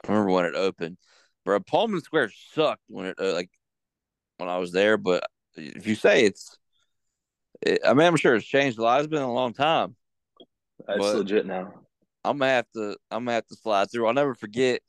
I 0.05 0.07
remember 0.07 0.31
when 0.31 0.45
it 0.45 0.55
opened, 0.55 0.97
bro. 1.43 1.59
Pullman 1.59 2.01
Square 2.01 2.31
sucked 2.53 2.83
when 2.87 3.07
it 3.07 3.19
uh, 3.19 3.33
like 3.33 3.49
when 4.37 4.49
I 4.49 4.57
was 4.57 4.71
there, 4.71 4.97
but 4.97 5.23
if 5.55 5.87
you 5.87 5.95
say 5.95 6.25
it's, 6.25 6.57
it, 7.61 7.81
I 7.85 7.93
mean, 7.93 8.07
I'm 8.07 8.15
sure 8.15 8.35
it's 8.35 8.45
changed 8.45 8.77
a 8.77 8.83
lot. 8.83 8.99
It's 8.99 9.07
been 9.07 9.21
a 9.21 9.33
long 9.33 9.53
time. 9.53 9.95
It's 10.87 11.13
legit 11.13 11.45
now. 11.45 11.73
I'm 12.23 12.37
gonna 12.37 12.51
have 12.51 12.67
to 12.75 12.97
I'm 13.09 13.25
gonna 13.25 13.33
have 13.33 13.47
to 13.47 13.55
slide 13.55 13.91
through. 13.91 14.07
I'll 14.07 14.13
never 14.13 14.35
forget. 14.35 14.81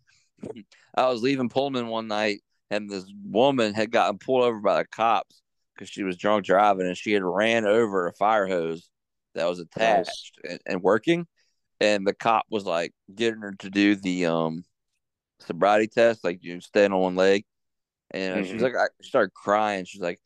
I 0.94 1.08
was 1.08 1.22
leaving 1.22 1.48
Pullman 1.48 1.86
one 1.86 2.08
night, 2.08 2.40
and 2.72 2.88
this 2.88 3.04
woman 3.22 3.74
had 3.74 3.90
gotten 3.90 4.16
pulled 4.16 4.44
over 4.44 4.58
by 4.58 4.78
the 4.78 4.86
cops 4.86 5.42
because 5.74 5.90
she 5.90 6.04
was 6.04 6.16
drunk 6.16 6.46
driving, 6.46 6.86
and 6.86 6.96
she 6.96 7.12
had 7.12 7.22
ran 7.22 7.66
over 7.66 8.06
a 8.06 8.14
fire 8.14 8.48
hose 8.48 8.88
that 9.34 9.46
was 9.46 9.58
attached 9.58 10.38
nice. 10.42 10.52
and, 10.52 10.60
and, 10.66 10.82
working, 10.82 11.26
and 11.80 12.06
the 12.06 12.14
cop 12.14 12.46
was 12.50 12.64
like 12.64 12.92
getting 13.14 13.42
her 13.42 13.52
to 13.58 13.68
do 13.68 13.94
the 13.94 14.24
um 14.24 14.64
sobriety 15.40 15.86
test, 15.86 16.24
like 16.24 16.42
you 16.42 16.60
stand 16.62 16.94
on 16.94 17.00
one 17.00 17.14
leg, 17.14 17.44
and 18.10 18.36
mm-hmm. 18.36 18.52
she's 18.52 18.62
like, 18.62 18.74
I 18.74 18.86
started 19.02 19.34
crying. 19.34 19.84
She's 19.84 20.00
like, 20.00 20.20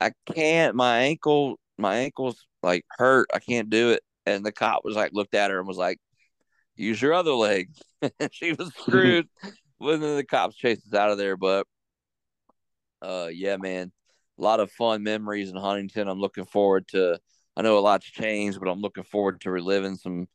I 0.00 0.10
can't. 0.26 0.74
My 0.74 0.98
ankle, 0.98 1.56
my 1.78 1.98
ankles 1.98 2.46
like 2.64 2.84
hurt. 2.90 3.28
I 3.32 3.38
can't 3.38 3.70
do 3.70 3.90
it. 3.90 4.02
And 4.26 4.44
the 4.44 4.52
cop 4.52 4.84
was 4.84 4.96
like, 4.96 5.12
looked 5.12 5.34
at 5.34 5.52
her 5.52 5.58
and 5.58 5.68
was 5.68 5.76
like, 5.76 5.98
use 6.74 7.00
your 7.00 7.14
other 7.14 7.32
leg. 7.32 7.68
she 8.32 8.54
was 8.54 8.72
screwed. 8.80 9.28
when 9.78 10.00
the 10.00 10.24
cops 10.28 10.56
chased 10.56 10.86
us 10.88 10.94
out 10.94 11.10
of 11.10 11.18
there, 11.18 11.36
but 11.36 11.66
uh, 13.02 13.28
yeah, 13.32 13.56
man, 13.56 13.92
a 14.38 14.42
lot 14.42 14.60
of 14.60 14.70
fun 14.70 15.02
memories 15.02 15.50
in 15.50 15.56
Huntington. 15.56 16.08
I'm 16.08 16.20
looking 16.20 16.44
forward 16.44 16.88
to. 16.88 17.18
I 17.56 17.62
know 17.62 17.78
a 17.78 17.80
lot's 17.80 18.06
changed, 18.06 18.58
but 18.60 18.70
I'm 18.70 18.80
looking 18.80 19.04
forward 19.04 19.42
to 19.42 19.50
reliving 19.50 19.96
some, 19.96 20.26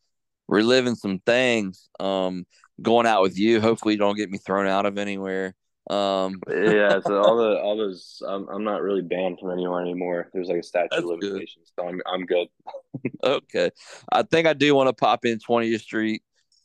reliving 0.48 0.96
some 0.96 1.20
things. 1.20 1.90
Um, 2.00 2.46
going 2.82 3.08
out 3.08 3.24
with 3.24 3.40
you. 3.40 3.60
Hopefully, 3.60 3.96
you 3.96 4.00
don't 4.00 4.18
get 4.18 4.30
me 4.30 4.38
thrown 4.38 4.68
out 4.68 4.86
of 4.86 4.98
anywhere. 4.98 5.56
Um, 5.90 6.42
yeah, 6.50 7.00
so 7.00 7.22
all 7.22 7.38
the 7.38 7.60
all 7.60 7.78
those, 7.78 8.22
I'm, 8.28 8.48
I'm 8.50 8.64
not 8.64 8.82
really 8.82 9.02
banned 9.02 9.40
from 9.40 9.52
anywhere 9.52 9.82
anymore. 9.82 10.30
There's 10.34 10.50
like 10.50 10.60
a 10.60 10.64
statute 10.64 10.94
of 10.94 11.06
limitations, 11.06 11.72
good. 11.76 11.82
so 11.82 11.88
I'm 11.88 12.02
I'm 12.06 12.26
good. 12.26 12.48
okay, 13.24 13.72
I 14.12 14.24
think 14.24 14.48
I 14.48 14.54
do 14.54 14.76
want 14.76 14.90
to 14.90 14.94
pop 14.94 15.26
in 15.26 15.40
20th 15.40 15.80
Street, 15.80 16.24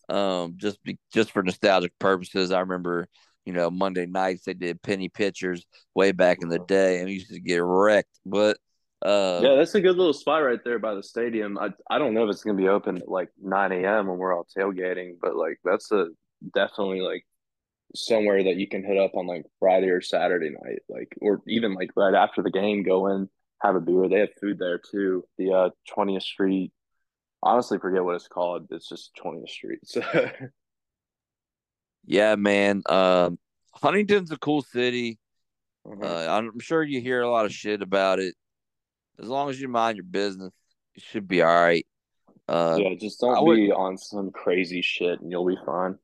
um, 0.08 0.54
just 0.56 0.82
be, 0.82 0.98
just 1.12 1.30
for 1.30 1.42
nostalgic 1.42 1.96
purposes. 1.98 2.50
I 2.50 2.60
remember, 2.60 3.08
you 3.44 3.52
know, 3.52 3.70
Monday 3.70 4.06
nights 4.06 4.44
they 4.44 4.54
did 4.54 4.82
penny 4.82 5.08
pictures 5.08 5.64
way 5.94 6.12
back 6.12 6.38
in 6.42 6.48
the 6.48 6.60
day, 6.60 6.98
and 6.98 7.06
we 7.06 7.14
used 7.14 7.30
to 7.30 7.40
get 7.40 7.62
wrecked. 7.62 8.18
But 8.24 8.58
uh, 9.04 9.40
yeah, 9.42 9.56
that's 9.56 9.74
a 9.74 9.80
good 9.80 9.96
little 9.96 10.12
spot 10.12 10.44
right 10.44 10.60
there 10.64 10.78
by 10.78 10.94
the 10.94 11.02
stadium. 11.02 11.58
I 11.58 11.70
I 11.90 11.98
don't 11.98 12.14
know 12.14 12.24
if 12.24 12.30
it's 12.30 12.44
gonna 12.44 12.56
be 12.58 12.68
open 12.68 12.98
at 12.98 13.08
like 13.08 13.30
9 13.40 13.72
a.m. 13.72 14.06
when 14.06 14.18
we're 14.18 14.34
all 14.34 14.46
tailgating, 14.56 15.14
but 15.20 15.36
like 15.36 15.58
that's 15.64 15.90
a 15.90 16.08
definitely 16.54 17.00
like 17.00 17.26
somewhere 17.94 18.44
that 18.44 18.56
you 18.56 18.68
can 18.68 18.84
hit 18.84 18.98
up 18.98 19.14
on 19.14 19.26
like 19.26 19.44
Friday 19.58 19.88
or 19.88 20.00
Saturday 20.00 20.50
night, 20.50 20.80
like 20.88 21.14
or 21.20 21.42
even 21.48 21.74
like 21.74 21.90
right 21.96 22.14
after 22.14 22.42
the 22.42 22.50
game, 22.50 22.84
go 22.84 23.08
in, 23.08 23.28
have 23.60 23.74
a 23.74 23.80
beer. 23.80 24.08
They 24.08 24.20
have 24.20 24.34
food 24.40 24.58
there 24.58 24.78
too. 24.78 25.24
The 25.38 25.52
uh 25.52 25.70
20th 25.96 26.22
Street. 26.22 26.72
Honestly, 27.42 27.78
forget 27.78 28.04
what 28.04 28.14
it's 28.14 28.28
called. 28.28 28.68
It's 28.70 28.88
just 28.88 29.10
20th 29.22 29.48
Street. 29.48 29.80
So 29.86 30.00
yeah, 32.04 32.36
man. 32.36 32.82
Um, 32.86 33.38
Huntington's 33.74 34.30
a 34.30 34.38
cool 34.38 34.62
city. 34.62 35.18
Mm-hmm. 35.86 36.04
Uh, 36.04 36.26
I'm 36.32 36.60
sure 36.60 36.82
you 36.82 37.00
hear 37.00 37.22
a 37.22 37.30
lot 37.30 37.46
of 37.46 37.52
shit 37.52 37.82
about 37.82 38.18
it. 38.18 38.34
As 39.18 39.28
long 39.28 39.50
as 39.50 39.60
you 39.60 39.68
mind 39.68 39.96
your 39.96 40.04
business, 40.04 40.52
you 40.94 41.02
should 41.04 41.28
be 41.28 41.42
all 41.42 41.54
right. 41.54 41.86
Uh, 42.48 42.78
yeah, 42.80 42.94
just 42.98 43.20
don't 43.20 43.44
would, 43.44 43.56
be 43.56 43.72
on 43.72 43.96
some 43.96 44.30
crazy 44.30 44.82
shit, 44.82 45.20
and 45.20 45.30
you'll 45.30 45.46
be 45.46 45.58
fine. 45.64 45.98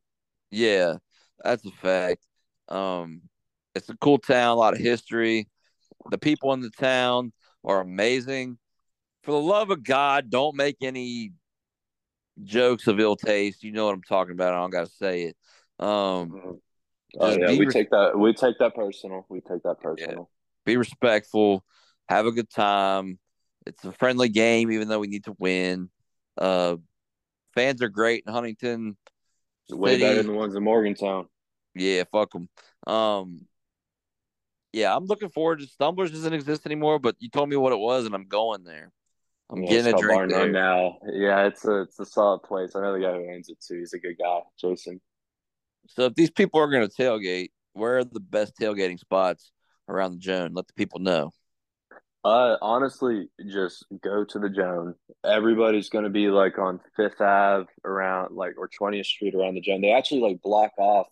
Yeah, 0.50 0.96
that's 1.42 1.64
a 1.64 1.70
fact. 1.70 2.24
Um, 2.68 3.22
it's 3.74 3.88
a 3.88 3.96
cool 3.96 4.18
town, 4.18 4.50
a 4.50 4.54
lot 4.54 4.74
of 4.74 4.80
history. 4.80 5.48
The 6.10 6.18
people 6.18 6.52
in 6.52 6.60
the 6.60 6.70
town 6.70 7.32
are 7.64 7.80
amazing. 7.80 8.58
For 9.22 9.32
the 9.32 9.40
love 9.40 9.70
of 9.70 9.82
God, 9.82 10.30
don't 10.30 10.56
make 10.56 10.76
any 10.80 11.32
jokes 12.42 12.86
of 12.86 13.00
ill 13.00 13.16
taste. 13.16 13.62
You 13.62 13.72
know 13.72 13.86
what 13.86 13.94
I'm 13.94 14.02
talking 14.02 14.32
about. 14.32 14.54
I 14.54 14.58
don't 14.58 14.70
got 14.70 14.86
to 14.86 14.92
say 14.92 15.22
it. 15.24 15.36
Um, 15.78 15.88
mm-hmm. 15.88 16.50
oh 17.20 17.36
yeah, 17.36 17.50
we 17.50 17.64
res- 17.64 17.74
take 17.74 17.90
that. 17.90 18.18
We 18.18 18.32
take 18.32 18.58
that 18.58 18.74
personal. 18.74 19.26
We 19.28 19.40
take 19.40 19.62
that 19.62 19.80
personal. 19.80 20.30
Yeah. 20.30 20.72
Be 20.72 20.76
respectful. 20.76 21.64
Have 22.08 22.26
a 22.26 22.32
good 22.32 22.50
time. 22.50 23.18
It's 23.66 23.84
a 23.84 23.92
friendly 23.92 24.28
game, 24.28 24.70
even 24.70 24.88
though 24.88 24.98
we 24.98 25.08
need 25.08 25.24
to 25.24 25.36
win. 25.38 25.90
Uh, 26.36 26.76
fans 27.54 27.82
are 27.82 27.88
great 27.88 28.24
in 28.26 28.32
Huntington. 28.32 28.96
Way 29.70 30.00
better 30.00 30.22
than 30.22 30.26
the 30.28 30.32
ones 30.32 30.54
in 30.54 30.62
Morgantown. 30.62 31.26
Yeah, 31.74 32.04
fuck 32.10 32.32
them. 32.32 32.48
Um, 32.86 33.46
yeah, 34.72 34.94
I'm 34.94 35.04
looking 35.04 35.28
forward 35.28 35.60
to 35.60 35.66
Stumblers 35.66 36.10
doesn't 36.10 36.32
exist 36.32 36.66
anymore, 36.66 36.98
but 36.98 37.16
you 37.18 37.28
told 37.28 37.48
me 37.48 37.56
what 37.56 37.72
it 37.72 37.78
was, 37.78 38.06
and 38.06 38.14
I'm 38.14 38.26
going 38.26 38.64
there. 38.64 38.90
I'm 39.50 39.62
yeah, 39.62 39.70
getting 39.70 39.94
a 39.94 39.98
drink 39.98 40.30
there. 40.30 40.50
now. 40.50 40.98
Yeah, 41.06 41.46
it's 41.46 41.64
a 41.64 41.82
it's 41.82 41.98
a 41.98 42.04
solid 42.04 42.42
place. 42.42 42.76
I 42.76 42.82
know 42.82 42.92
the 42.92 43.00
guy 43.00 43.14
who 43.14 43.30
owns 43.30 43.48
it 43.48 43.58
too. 43.66 43.78
He's 43.78 43.94
a 43.94 43.98
good 43.98 44.16
guy, 44.18 44.40
Jason. 44.60 45.00
So 45.88 46.04
if 46.04 46.14
these 46.14 46.30
people 46.30 46.60
are 46.60 46.70
going 46.70 46.88
to 46.88 46.94
tailgate, 46.94 47.50
where 47.72 47.98
are 47.98 48.04
the 48.04 48.20
best 48.20 48.54
tailgating 48.60 48.98
spots 48.98 49.50
around 49.88 50.12
the 50.12 50.18
Joan? 50.18 50.52
Let 50.54 50.66
the 50.66 50.74
people 50.74 51.00
know. 51.00 51.32
Uh, 52.24 52.56
honestly, 52.60 53.28
just 53.48 53.86
go 54.02 54.24
to 54.24 54.38
the 54.38 54.50
Joan. 54.50 54.94
Everybody's 55.24 55.88
going 55.88 56.04
to 56.04 56.10
be 56.10 56.28
like 56.28 56.58
on 56.58 56.80
Fifth 56.96 57.20
Ave 57.20 57.66
around 57.84 58.34
like 58.34 58.54
or 58.58 58.68
20th 58.68 59.06
Street 59.06 59.34
around 59.34 59.54
the 59.54 59.60
Joan. 59.60 59.80
They 59.80 59.92
actually 59.92 60.20
like 60.20 60.42
block 60.42 60.72
off 60.78 61.06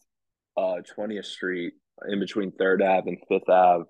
uh 0.56 0.80
20th 0.98 1.26
Street 1.26 1.74
in 2.08 2.18
between 2.18 2.52
Third 2.52 2.82
Ave 2.82 3.08
and 3.08 3.18
Fifth 3.28 3.48
Ave, 3.48 3.84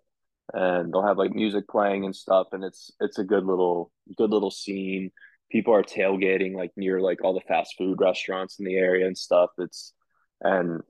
and 0.52 0.92
they'll 0.92 1.06
have 1.06 1.18
like 1.18 1.34
music 1.34 1.66
playing 1.68 2.04
and 2.04 2.14
stuff, 2.14 2.48
and 2.52 2.62
it's 2.62 2.92
it's 3.00 3.18
a 3.18 3.24
good 3.24 3.44
little 3.44 3.90
good 4.16 4.30
little 4.30 4.50
scene. 4.50 5.10
People 5.50 5.74
are 5.74 5.82
tailgating 5.82 6.54
like 6.54 6.72
near 6.76 7.00
like 7.00 7.24
all 7.24 7.34
the 7.34 7.40
fast 7.48 7.74
food 7.78 7.98
restaurants 7.98 8.58
in 8.58 8.66
the 8.66 8.76
area 8.76 9.06
and 9.06 9.16
stuff. 9.16 9.50
It's 9.58 9.94
and 10.40 10.82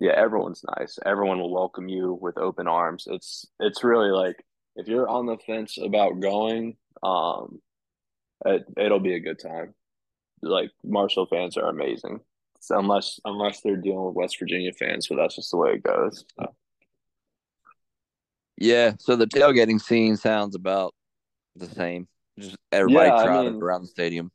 yeah, 0.00 0.12
everyone's 0.16 0.64
nice. 0.78 0.98
Everyone 1.06 1.38
will 1.38 1.52
welcome 1.52 1.88
you 1.88 2.18
with 2.20 2.36
open 2.36 2.66
arms. 2.66 3.04
It's 3.06 3.46
it's 3.60 3.84
really 3.84 4.10
like 4.10 4.36
if 4.76 4.88
you're 4.88 5.08
on 5.08 5.26
the 5.26 5.38
fence 5.46 5.78
about 5.78 6.20
going, 6.20 6.76
um, 7.02 7.60
it, 8.44 8.64
it'll 8.76 9.00
be 9.00 9.14
a 9.14 9.20
good 9.20 9.38
time. 9.38 9.74
Like 10.42 10.70
Marshall 10.82 11.26
fans 11.26 11.56
are 11.56 11.68
amazing. 11.68 12.20
So 12.60 12.78
unless 12.78 13.20
unless 13.24 13.60
they're 13.60 13.76
dealing 13.76 14.06
with 14.06 14.14
West 14.14 14.38
Virginia 14.38 14.72
fans, 14.72 15.06
but 15.08 15.16
that's 15.16 15.36
just 15.36 15.50
the 15.50 15.56
way 15.56 15.72
it 15.72 15.82
goes. 15.82 16.24
So. 16.38 16.54
Yeah, 18.56 18.92
so 18.98 19.16
the 19.16 19.26
tailgating 19.26 19.80
scene 19.80 20.16
sounds 20.16 20.54
about 20.54 20.94
the 21.56 21.66
same. 21.66 22.06
Just 22.38 22.56
everybody 22.70 23.08
yeah, 23.08 23.24
crowded 23.24 23.48
I 23.48 23.50
mean, 23.50 23.62
around 23.62 23.82
the 23.82 23.88
stadium. 23.88 24.30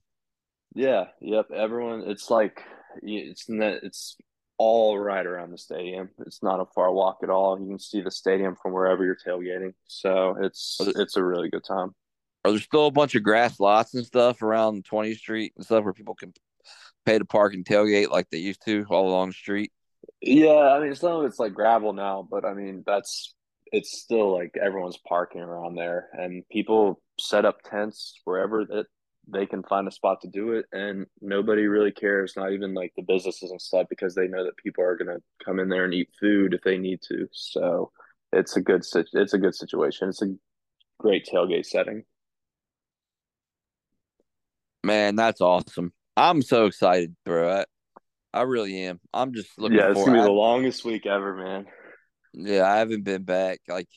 Yeah, 0.76 1.06
yep. 1.22 1.48
Everyone, 1.54 2.04
it's 2.06 2.30
like 2.30 2.62
it's 3.02 3.46
it's 3.48 4.18
all 4.58 4.98
right 4.98 5.26
around 5.26 5.52
the 5.52 5.58
stadium. 5.58 6.10
It's 6.26 6.42
not 6.42 6.60
a 6.60 6.66
far 6.74 6.92
walk 6.92 7.20
at 7.24 7.30
all. 7.30 7.60
You 7.60 7.68
can 7.68 7.80
see 7.80 8.02
the 8.02 8.12
stadium 8.12 8.56
from 8.62 8.74
wherever 8.74 9.06
you're 9.06 9.16
tailgating. 9.16 9.74
So 9.86 10.38
it's 10.42 10.78
it's 10.80 11.16
a 11.16 11.24
really 11.24 11.50
good 11.50 11.64
time. 11.64 11.94
Are 12.44 12.52
there 12.52 12.60
still 12.60 12.88
a 12.88 12.92
bunch 12.92 13.16
of 13.16 13.24
grass 13.24 13.60
lots 13.60 13.94
and 13.94 14.06
stuff 14.06 14.42
around 14.42 14.86
20th 14.86 15.18
Street 15.18 15.54
and 15.58 15.66
stuff 15.66 15.84
where 15.84 15.94
people 15.94 16.16
can 16.16 16.34
pay 17.06 17.18
to 17.18 17.26
park 17.26 17.54
and 17.54 17.66
tailgate 17.66 18.10
like 18.10 18.30
they 18.30 18.38
used 18.38 18.64
to 18.66 18.86
all 18.90 19.10
along 19.10 19.30
the 19.30 19.34
street? 19.34 19.72
Yeah, 20.22 20.74
I 20.74 20.80
mean 20.80 20.96
some 20.96 21.12
of 21.14 21.26
it's 21.26 21.40
like 21.40 21.54
gravel 21.54 21.94
now, 21.94 22.28
but 22.30 22.46
I 22.46 22.54
mean 22.54 22.84
that's 22.86 23.36
it's 23.72 24.00
still 24.02 24.34
like 24.34 24.56
everyone's 24.62 24.98
parking 25.08 25.42
around 25.42 25.76
there 25.76 26.08
and 26.14 26.48
people 26.50 27.02
set 27.20 27.46
up 27.46 27.62
tents 27.64 28.22
wherever 28.24 28.64
that 28.66 28.86
they 29.30 29.46
can 29.46 29.64
find 29.64 29.88
a 29.88 29.92
spot 29.92 30.22
to 30.22 30.28
do 30.28 30.54
it 30.54 30.66
and 30.72 31.06
nobody 31.22 31.68
really 31.68 31.92
cares 31.92 32.34
not 32.38 32.54
even 32.54 32.74
like 32.74 32.94
the 32.96 33.04
businesses 33.04 33.52
and 33.52 33.62
stuff 33.62 33.86
because 33.90 34.16
they 34.16 34.28
know 34.28 34.44
that 34.44 34.56
people 34.58 34.84
are 34.84 34.96
going 34.96 35.14
to 35.14 35.22
come 35.44 35.60
in 35.60 35.68
there 35.68 35.84
and 35.84 35.94
eat 35.94 36.10
food 36.20 36.54
if 36.54 36.62
they 36.62 36.78
need 36.78 37.02
to. 37.02 37.28
So 37.32 37.92
it's 38.32 38.56
a 38.56 38.62
good 38.62 38.84
it's 39.14 39.34
a 39.34 39.38
good 39.38 39.56
situation. 39.56 40.10
It's 40.10 40.22
a 40.22 40.34
great 40.98 41.28
tailgate 41.32 41.66
setting. 41.66 42.04
Man 44.84 45.16
that's 45.16 45.42
awesome. 45.42 45.92
I'm 46.16 46.42
so 46.42 46.66
excited 46.66 47.16
bro. 47.26 47.60
I, 47.60 47.66
I 48.34 48.42
really 48.44 48.84
am. 48.84 49.00
I'm 49.14 49.34
just 49.34 49.50
looking 49.60 49.78
yeah 49.78 49.92
it's 49.92 50.04
gonna 50.04 50.20
be 50.20 50.24
the 50.24 50.32
longest 50.32 50.86
week 50.86 51.06
ever 51.06 51.36
man. 51.36 51.66
Yeah 52.34 52.70
i 52.70 52.78
haven't 52.78 53.04
been 53.04 53.24
back 53.24 53.60
like 53.68 53.90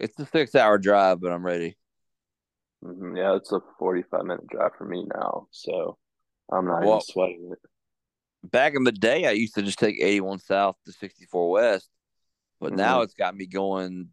it's 0.00 0.18
a 0.18 0.26
six 0.26 0.54
hour 0.54 0.78
drive 0.78 1.20
but 1.20 1.32
i'm 1.32 1.44
ready 1.44 1.76
Mm-hmm. 2.86 3.16
Yeah, 3.16 3.36
it's 3.36 3.52
a 3.52 3.60
45 3.78 4.24
minute 4.24 4.46
drive 4.46 4.72
for 4.78 4.84
me 4.84 5.06
now. 5.14 5.48
So 5.50 5.98
I'm 6.52 6.66
not 6.66 6.80
well, 6.80 6.96
even 6.96 7.00
sweating 7.00 7.50
it. 7.52 8.50
Back 8.50 8.74
in 8.74 8.84
the 8.84 8.92
day, 8.92 9.26
I 9.26 9.32
used 9.32 9.54
to 9.56 9.62
just 9.62 9.78
take 9.78 9.96
81 10.00 10.38
South 10.40 10.76
to 10.86 10.92
64 10.92 11.50
West, 11.50 11.88
but 12.60 12.68
mm-hmm. 12.68 12.76
now 12.76 13.00
it's 13.02 13.14
got 13.14 13.36
me 13.36 13.46
going 13.46 14.10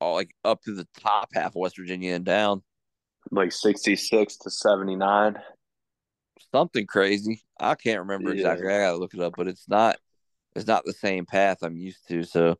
all 0.00 0.14
like 0.14 0.34
up 0.44 0.62
to 0.62 0.74
the 0.74 0.86
top 1.00 1.28
half 1.32 1.50
of 1.50 1.56
West 1.56 1.76
Virginia 1.76 2.14
and 2.14 2.24
down. 2.24 2.62
Like 3.30 3.52
66 3.52 4.36
to 4.38 4.50
79. 4.50 5.36
Something 6.52 6.86
crazy. 6.86 7.42
I 7.58 7.74
can't 7.74 8.00
remember 8.00 8.30
yeah. 8.30 8.36
exactly. 8.36 8.72
I 8.72 8.78
gotta 8.80 8.96
look 8.96 9.14
it 9.14 9.20
up, 9.20 9.34
but 9.36 9.48
it's 9.48 9.68
not 9.68 9.96
it's 10.56 10.66
not 10.66 10.84
the 10.84 10.92
same 10.92 11.26
path 11.26 11.58
I'm 11.62 11.76
used 11.76 12.06
to. 12.08 12.24
So. 12.24 12.56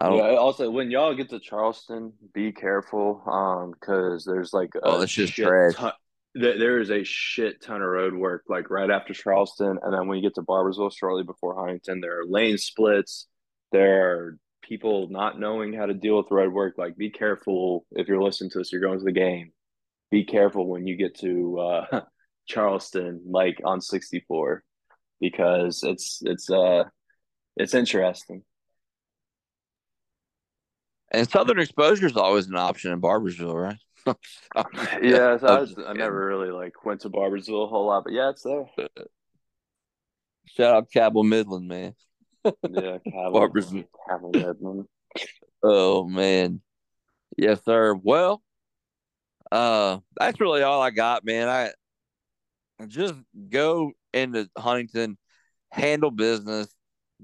Yeah. 0.00 0.36
Also, 0.36 0.70
when 0.70 0.90
y'all 0.90 1.14
get 1.14 1.30
to 1.30 1.40
Charleston, 1.40 2.12
be 2.34 2.52
careful, 2.52 3.22
um, 3.26 3.72
because 3.72 4.24
there's 4.24 4.52
like 4.52 4.72
oh, 4.82 5.00
it's 5.00 5.12
just 5.12 5.34
trash. 5.34 5.74
Ton, 5.74 5.92
there 6.34 6.80
is 6.80 6.90
a 6.90 7.02
shit 7.02 7.62
ton 7.62 7.80
of 7.80 7.88
road 7.88 8.14
work 8.14 8.44
like 8.48 8.68
right 8.68 8.90
after 8.90 9.14
Charleston, 9.14 9.78
and 9.82 9.94
then 9.94 10.06
when 10.06 10.18
you 10.18 10.22
get 10.22 10.34
to 10.34 10.42
Barboursville, 10.42 10.94
shortly 10.94 11.22
before 11.22 11.56
Huntington, 11.56 12.00
there 12.00 12.20
are 12.20 12.26
lane 12.26 12.58
splits. 12.58 13.26
There 13.72 14.10
are 14.10 14.38
people 14.62 15.08
not 15.10 15.40
knowing 15.40 15.72
how 15.72 15.86
to 15.86 15.94
deal 15.94 16.18
with 16.18 16.30
road 16.30 16.52
work. 16.52 16.74
Like, 16.76 16.96
be 16.96 17.10
careful 17.10 17.86
if 17.92 18.06
you're 18.06 18.22
listening 18.22 18.50
to 18.50 18.58
this. 18.58 18.72
You're 18.72 18.82
going 18.82 18.98
to 18.98 19.04
the 19.04 19.12
game. 19.12 19.52
Be 20.10 20.24
careful 20.24 20.68
when 20.68 20.86
you 20.86 20.96
get 20.96 21.18
to 21.20 21.58
uh, 21.58 22.00
Charleston, 22.46 23.22
like 23.26 23.60
on 23.64 23.80
64, 23.80 24.62
because 25.20 25.82
it's 25.82 26.20
it's 26.22 26.50
uh 26.50 26.84
it's 27.56 27.74
interesting. 27.74 28.42
And 31.16 31.30
Southern 31.30 31.58
exposure 31.58 32.04
is 32.04 32.16
always 32.18 32.46
an 32.46 32.56
option 32.56 32.92
in 32.92 33.00
Barboursville, 33.00 33.54
right? 33.54 33.78
yeah, 35.02 35.38
so 35.38 35.46
I, 35.46 35.60
was, 35.60 35.74
I 35.78 35.94
never 35.94 36.26
really 36.26 36.50
like 36.50 36.84
went 36.84 37.00
to 37.00 37.08
Barboursville 37.10 37.64
a 37.64 37.68
whole 37.68 37.86
lot, 37.86 38.04
but 38.04 38.12
yeah, 38.12 38.28
it's 38.28 38.42
there. 38.42 38.66
Shout 40.44 40.76
out 40.76 40.90
Cabell 40.92 41.22
Midland, 41.22 41.68
man. 41.68 41.94
yeah, 42.44 42.98
Cabell, 42.98 43.48
Cabell 43.48 44.30
Midland. 44.34 44.84
Oh 45.62 46.04
man, 46.06 46.60
yes, 47.38 47.64
sir. 47.64 47.94
Well, 47.94 48.42
uh, 49.50 50.00
that's 50.20 50.38
really 50.38 50.60
all 50.60 50.82
I 50.82 50.90
got, 50.90 51.24
man. 51.24 51.48
I 51.48 51.70
just 52.86 53.14
go 53.48 53.92
into 54.12 54.50
Huntington, 54.58 55.16
handle 55.70 56.10
business, 56.10 56.68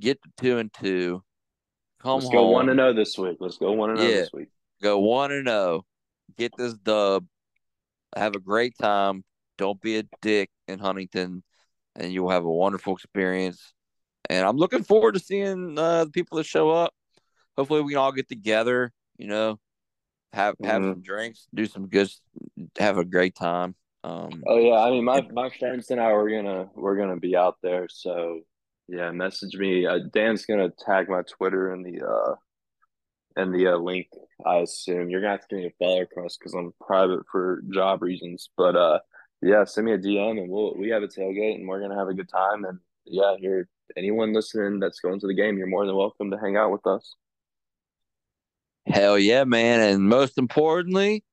get 0.01 0.23
to 0.23 0.31
two 0.39 0.57
and 0.57 0.73
two. 0.73 1.23
Come 2.03 2.15
Let's 2.15 2.27
home. 2.27 2.35
go 2.35 2.49
one 2.49 2.69
and 2.69 2.79
zero 2.79 2.91
oh 2.91 2.93
this 2.95 3.17
week. 3.17 3.37
Let's 3.39 3.59
go 3.59 3.73
one 3.73 3.91
and 3.91 3.99
zero 4.01 4.11
oh 4.11 4.15
this 4.15 4.33
week. 4.33 4.49
Go 4.83 4.99
one 4.99 5.31
and 5.31 5.47
zero. 5.47 5.59
Oh. 5.59 5.85
Get 6.37 6.53
this 6.57 6.75
dub. 6.75 7.27
Have 8.17 8.35
a 8.35 8.41
great 8.41 8.77
time. 8.77 9.25
Don't 9.57 9.81
be 9.81 9.99
a 9.99 10.05
dick 10.21 10.51
in 10.67 10.81
Huntington, 10.81 11.45
and 11.95 12.13
you'll 12.13 12.31
have 12.31 12.45
a 12.45 12.51
wonderful 12.51 12.95
experience. 12.95 13.73
And 14.29 14.47
I'm 14.47 14.57
looking 14.57 14.83
forward 14.83 15.15
to 15.15 15.21
seeing 15.21 15.79
uh, 15.79 16.07
the 16.07 16.11
people 16.11 16.39
that 16.39 16.47
show 16.47 16.71
up. 16.71 16.93
Hopefully, 17.57 17.83
we 17.83 17.93
can 17.93 17.99
all 17.99 18.13
get 18.13 18.29
together. 18.29 18.93
You 19.17 19.29
know, 19.29 19.61
have 20.33 20.57
have 20.65 20.83
mm-hmm. 20.83 20.91
some 20.91 21.03
drinks, 21.03 21.47
do 21.55 21.67
some 21.67 21.87
good, 21.87 22.11
have 22.79 22.99
a 22.99 23.05
great 23.05 23.37
time. 23.37 23.77
Um, 24.03 24.43
oh 24.49 24.59
yeah, 24.59 24.79
I 24.79 24.91
mean 24.91 25.05
my 25.05 25.21
my 25.33 25.51
friends 25.51 25.91
and 25.91 26.01
I 26.01 26.13
were 26.13 26.29
gonna 26.29 26.69
we're 26.75 26.97
gonna 26.97 27.21
be 27.21 27.37
out 27.37 27.59
there, 27.63 27.87
so 27.89 28.41
yeah, 28.93 29.11
message 29.11 29.57
me. 29.57 29.87
Uh, 29.87 30.01
Dan's 30.13 30.45
gonna 30.45 30.69
tag 30.85 31.09
my 31.09 31.23
Twitter 31.23 31.73
in 31.73 31.83
the 31.83 32.07
uh 32.07 32.35
in 33.41 33.51
the 33.51 33.69
uh, 33.69 33.77
link. 33.79 34.09
I 34.45 34.57
assume 34.59 35.09
you're 35.09 35.23
gonna 35.23 35.33
have 35.33 35.41
to 35.41 35.47
give 35.49 35.59
me 35.59 35.67
a 35.67 35.71
follow 35.79 36.01
request 36.01 36.39
because 36.39 36.53
I'm 36.53 36.75
private 36.79 37.21
for 37.33 37.63
job 37.73 38.03
reasons. 38.03 38.51
But 38.55 38.77
uh, 38.77 38.99
yeah, 39.41 39.65
send 39.65 39.87
me 39.87 39.95
a 39.95 39.99
DM 39.99 40.39
and 40.39 40.51
we'll 40.51 40.77
we 40.77 40.91
have 40.91 41.03
a 41.03 41.09
tailgate 41.09 41.55
and 41.55 41.67
we're 41.67 41.81
gonna 41.81 41.99
have 41.99 42.09
a 42.09 42.15
good 42.15 42.29
time. 42.29 42.67
And 42.67 42.81
yeah, 43.07 43.35
you're 43.39 43.67
anyone 43.97 44.35
listening 44.35 44.79
that's 44.79 45.01
going 45.01 45.21
to 45.21 45.27
the 45.27 45.35
game, 45.35 45.57
you're 45.57 45.67
more 45.67 45.87
than 45.87 45.97
welcome 45.97 46.31
to 46.31 46.39
hang 46.39 46.59
out 46.59 46.71
with 46.71 46.87
us. 46.87 47.15
Hell 48.87 49.19
yeah, 49.19 49.45
man! 49.45 49.81
And 49.81 50.07
most 50.07 50.37
importantly, 50.37 51.25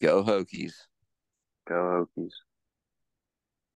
go 0.00 0.24
Hokies. 0.24 0.72
Go 1.68 2.06
Hokies. 2.16 2.32